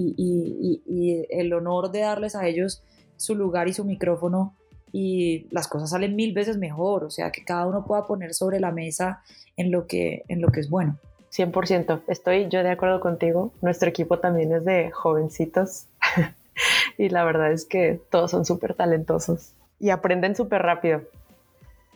el 1.29 1.53
honor 1.53 1.91
de 1.91 1.99
darles 1.99 2.35
a 2.35 2.47
ellos 2.47 2.81
su 3.17 3.35
lugar 3.35 3.67
y 3.67 3.73
su 3.73 3.83
micrófono 3.83 4.55
y 4.93 5.47
las 5.51 5.67
cosas 5.67 5.89
salen 5.89 6.15
mil 6.15 6.33
veces 6.33 6.57
mejor, 6.57 7.03
o 7.03 7.09
sea, 7.09 7.31
que 7.31 7.43
cada 7.43 7.67
uno 7.67 7.85
pueda 7.85 8.05
poner 8.05 8.33
sobre 8.33 8.61
la 8.61 8.71
mesa 8.71 9.21
en 9.57 9.69
lo 9.69 9.85
que, 9.85 10.23
en 10.29 10.41
lo 10.41 10.47
que 10.47 10.61
es 10.61 10.69
bueno. 10.69 10.97
100%, 11.35 12.03
estoy 12.07 12.47
yo 12.47 12.63
de 12.63 12.69
acuerdo 12.69 13.01
contigo. 13.01 13.51
Nuestro 13.61 13.89
equipo 13.89 14.19
también 14.19 14.53
es 14.53 14.63
de 14.63 14.91
jovencitos 14.91 15.87
y 16.97 17.09
la 17.09 17.25
verdad 17.25 17.51
es 17.51 17.65
que 17.65 17.99
todos 18.09 18.31
son 18.31 18.45
súper 18.45 18.75
talentosos 18.75 19.55
y 19.83 19.89
aprenden 19.89 20.33
súper 20.33 20.61
rápido. 20.61 21.01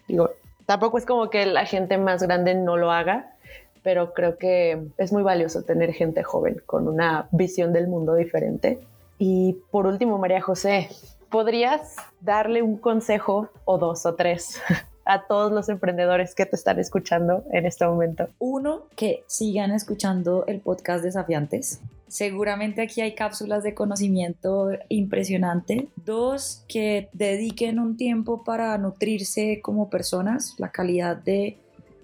Digo, 0.10 0.32
tampoco 0.66 0.98
es 0.98 1.06
como 1.06 1.30
que 1.30 1.46
la 1.46 1.66
gente 1.66 1.98
más 1.98 2.22
grande 2.22 2.54
no 2.54 2.76
lo 2.76 2.92
haga, 2.92 3.38
pero 3.82 4.14
creo 4.14 4.38
que 4.38 4.90
es 4.98 5.14
muy 5.14 5.24
valioso 5.24 5.64
tener 5.64 5.94
gente 5.94 6.22
joven 6.22 6.62
con 6.66 6.90
una 6.90 7.30
visión 7.32 7.72
del 7.72 7.88
mundo 7.88 8.16
diferente. 8.16 8.82
Y 9.18 9.60
por 9.72 9.88
último, 9.88 10.18
María 10.18 10.42
José, 10.42 10.90
¿podrías 11.30 11.96
darle 12.20 12.62
un 12.62 12.76
consejo 12.78 13.48
o 13.64 13.78
dos 13.78 14.06
o 14.06 14.16
tres 14.16 14.62
a 15.06 15.26
todos 15.26 15.54
los 15.54 15.70
emprendedores 15.70 16.36
que 16.36 16.46
te 16.46 16.58
están 16.58 16.80
escuchando 16.80 17.46
en 17.54 17.66
este 17.66 17.88
momento? 17.88 18.28
Uno, 18.38 18.88
que 18.98 19.24
sigan 19.28 19.72
escuchando 19.72 20.44
el 20.48 20.60
podcast 20.60 21.06
Desafiantes. 21.06 21.80
Seguramente 22.08 22.82
aquí 22.82 23.02
hay 23.02 23.16
cápsulas 23.16 23.64
de 23.64 23.74
conocimiento 23.74 24.70
impresionante. 24.88 25.90
Dos, 26.06 26.64
que 26.68 27.10
dediquen 27.12 27.80
un 27.80 27.98
tiempo 27.98 28.44
para 28.44 28.78
nutrirse 28.78 29.60
como 29.62 29.90
personas, 29.90 30.56
la 30.58 30.72
calidad 30.72 31.18
de, 31.18 31.58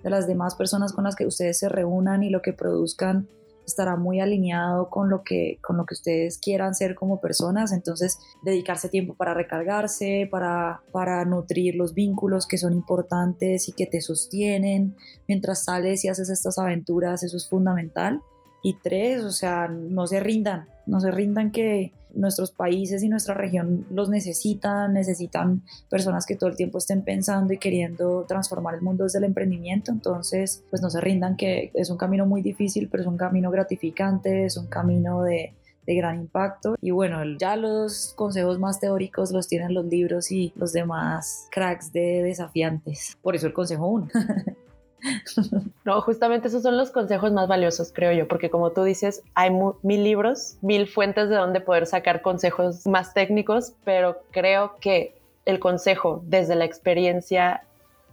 las 0.04 0.28
demás 0.28 0.56
personas 0.56 0.92
con 0.92 1.06
las 1.06 1.16
que 1.16 1.26
ustedes 1.26 1.58
se 1.60 1.70
reúnan 1.70 2.24
y 2.24 2.30
lo 2.30 2.42
que 2.42 2.52
produzcan 2.52 3.30
estará 3.66 3.96
muy 3.96 4.20
alineado 4.20 4.90
con 4.90 5.10
lo 5.10 5.24
que 5.24 5.60
ustedes 5.90 6.38
quieran 6.38 6.76
ser 6.76 6.96
como 6.96 7.22
personas 7.22 7.72
entonces 7.72 8.20
dedicarse 8.42 8.90
tiempo 8.90 9.14
para 9.14 9.34
recargarse 9.34 10.28
para 10.30 11.24
nutrir 11.24 11.76
los 11.76 11.94
vínculos 11.94 12.46
que 12.46 12.58
son 12.58 12.74
importantes 12.74 13.70
y 13.70 13.72
que 13.72 13.86
te 13.86 14.02
sostienen 14.02 14.98
mientras 15.30 15.64
sales 15.64 16.04
y 16.04 16.10
haces 16.10 16.30
estas 16.30 16.60
aventuras 16.60 17.24
eso 17.24 17.38
es 17.38 17.48
fundamental 17.48 18.22
y 18.64 18.76
tres, 18.76 19.24
o 19.24 19.32
sea, 19.32 19.68
no 19.68 20.08
se 20.08 20.20
rindan, 20.20 20.68
no 20.88 21.00
se 21.00 21.12
rindan 21.12 21.52
que 21.52 21.92
nuestros 22.16 22.52
países 22.52 23.04
y 23.04 23.10
nuestra 23.10 23.34
región 23.34 23.86
los 23.90 24.10
necesitan, 24.10 24.94
necesitan 24.94 25.64
personas 25.90 26.26
que 26.26 26.36
todo 26.36 26.50
el 26.50 26.56
tiempo 26.56 26.78
estén 26.78 27.04
pensando 27.04 27.54
y 27.54 27.58
queriendo 27.58 28.26
transformar 28.28 28.76
el 28.76 28.82
mundo 28.82 29.04
desde 29.04 29.18
el 29.18 29.26
emprendimiento, 29.26 29.92
entonces 29.92 30.64
pues 30.70 30.82
no 30.82 30.90
se 30.90 31.02
rindan 31.02 31.36
que 31.36 31.72
es 31.74 31.90
un 31.90 31.98
camino 31.98 32.26
muy 32.26 32.42
difícil, 32.42 32.88
pero 32.90 33.04
es 33.04 33.08
un 33.08 33.18
camino 33.18 33.52
gratificante, 33.52 34.46
es 34.46 34.58
un 34.58 34.68
camino 34.68 35.24
de, 35.24 35.54
de 35.86 35.96
gran 35.96 36.22
impacto. 36.22 36.76
Y 36.82 36.92
bueno, 36.92 37.20
ya 37.38 37.56
los 37.56 38.14
consejos 38.16 38.60
más 38.60 38.80
teóricos 38.80 39.32
los 39.32 39.48
tienen 39.48 39.74
los 39.74 39.86
libros 39.86 40.32
y 40.32 40.54
los 40.56 40.72
demás 40.72 41.48
cracks 41.52 41.92
de 41.92 42.22
desafiantes. 42.24 43.18
Por 43.22 43.36
eso 43.36 43.48
el 43.48 43.54
consejo 43.54 43.88
1. 43.88 44.08
No, 45.86 46.02
justamente 46.02 46.48
esos 46.48 46.64
son 46.64 46.78
los 46.78 46.92
consejos 46.92 47.32
más 47.34 47.48
valiosos, 47.48 47.92
creo 47.94 48.14
yo, 48.14 48.28
porque 48.28 48.50
como 48.50 48.72
tú 48.72 48.84
dices, 48.84 49.22
hay 49.34 49.52
mil 49.82 50.04
libros, 50.04 50.56
mil 50.62 50.88
fuentes 50.88 51.30
de 51.30 51.36
donde 51.36 51.60
poder 51.60 51.88
sacar 51.88 52.22
consejos 52.22 52.88
más 52.88 53.14
técnicos, 53.14 53.74
pero 53.84 54.22
creo 54.32 54.78
que 54.80 55.14
el 55.46 55.60
consejo 55.60 56.22
desde 56.26 56.56
la 56.56 56.66
experiencia 56.66 57.64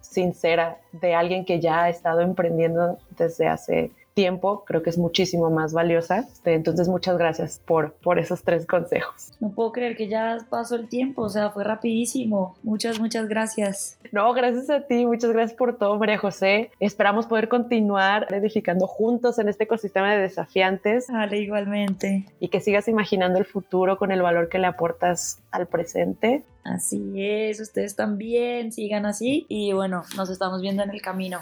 sincera 0.00 0.78
de 0.92 1.14
alguien 1.14 1.44
que 1.44 1.60
ya 1.60 1.84
ha 1.84 1.88
estado 1.90 2.22
emprendiendo 2.22 2.98
desde 3.16 3.46
hace 3.46 3.92
tiempo, 4.14 4.64
creo 4.64 4.82
que 4.82 4.90
es 4.90 4.98
muchísimo 4.98 5.50
más 5.50 5.72
valiosa. 5.72 6.20
Este, 6.20 6.54
entonces, 6.54 6.88
muchas 6.88 7.16
gracias 7.18 7.60
por, 7.64 7.92
por 7.94 8.18
esos 8.18 8.42
tres 8.42 8.66
consejos. 8.66 9.32
No 9.40 9.50
puedo 9.50 9.72
creer 9.72 9.96
que 9.96 10.08
ya 10.08 10.38
pasó 10.48 10.76
el 10.76 10.88
tiempo, 10.88 11.22
o 11.22 11.28
sea, 11.28 11.50
fue 11.50 11.64
rapidísimo. 11.64 12.56
Muchas, 12.62 13.00
muchas 13.00 13.28
gracias. 13.28 13.98
No, 14.12 14.32
gracias 14.32 14.70
a 14.70 14.82
ti, 14.82 15.06
muchas 15.06 15.32
gracias 15.32 15.56
por 15.56 15.76
todo, 15.78 15.98
María 15.98 16.18
José. 16.18 16.70
Esperamos 16.80 17.26
poder 17.26 17.48
continuar 17.48 18.26
edificando 18.32 18.86
juntos 18.86 19.38
en 19.38 19.48
este 19.48 19.64
ecosistema 19.64 20.12
de 20.12 20.20
desafiantes. 20.20 21.06
Vale, 21.08 21.38
igualmente. 21.38 22.26
Y 22.40 22.48
que 22.48 22.60
sigas 22.60 22.88
imaginando 22.88 23.38
el 23.38 23.44
futuro 23.44 23.98
con 23.98 24.12
el 24.12 24.22
valor 24.22 24.48
que 24.48 24.58
le 24.58 24.66
aportas 24.66 25.40
al 25.50 25.66
presente. 25.66 26.42
Así 26.64 27.12
es, 27.16 27.60
ustedes 27.60 27.96
también, 27.96 28.72
sigan 28.72 29.06
así 29.06 29.46
y 29.48 29.72
bueno, 29.72 30.02
nos 30.16 30.28
estamos 30.28 30.60
viendo 30.60 30.82
en 30.82 30.90
el 30.90 31.00
camino. 31.00 31.40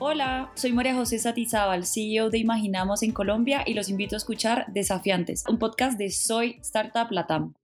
Hola, 0.00 0.52
soy 0.54 0.72
María 0.72 0.94
José 0.94 1.18
Satizábal, 1.18 1.84
CEO 1.84 2.30
de 2.30 2.38
Imaginamos 2.38 3.02
en 3.02 3.10
Colombia 3.10 3.64
y 3.66 3.74
los 3.74 3.88
invito 3.88 4.14
a 4.14 4.18
escuchar 4.18 4.66
Desafiantes, 4.68 5.42
un 5.48 5.58
podcast 5.58 5.98
de 5.98 6.10
Soy 6.10 6.58
Startup 6.60 7.10
Latam. 7.10 7.54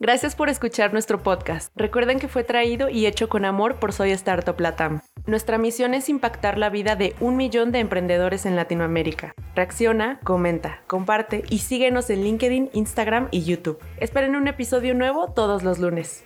Gracias 0.00 0.34
por 0.34 0.48
escuchar 0.48 0.92
nuestro 0.92 1.22
podcast. 1.22 1.70
Recuerden 1.76 2.18
que 2.18 2.26
fue 2.26 2.42
traído 2.42 2.88
y 2.88 3.06
hecho 3.06 3.28
con 3.28 3.44
amor 3.44 3.78
por 3.78 3.92
Soy 3.92 4.10
Startup 4.10 4.58
Latam. 4.58 5.00
Nuestra 5.26 5.56
misión 5.56 5.94
es 5.94 6.08
impactar 6.08 6.58
la 6.58 6.70
vida 6.70 6.96
de 6.96 7.14
un 7.20 7.36
millón 7.36 7.70
de 7.70 7.78
emprendedores 7.78 8.46
en 8.46 8.56
Latinoamérica. 8.56 9.36
Reacciona, 9.54 10.18
comenta, 10.24 10.82
comparte 10.88 11.44
y 11.50 11.58
síguenos 11.58 12.10
en 12.10 12.24
LinkedIn, 12.24 12.70
Instagram 12.72 13.28
y 13.30 13.44
YouTube. 13.44 13.78
Esperen 13.98 14.34
un 14.34 14.48
episodio 14.48 14.92
nuevo 14.92 15.28
todos 15.32 15.62
los 15.62 15.78
lunes. 15.78 16.24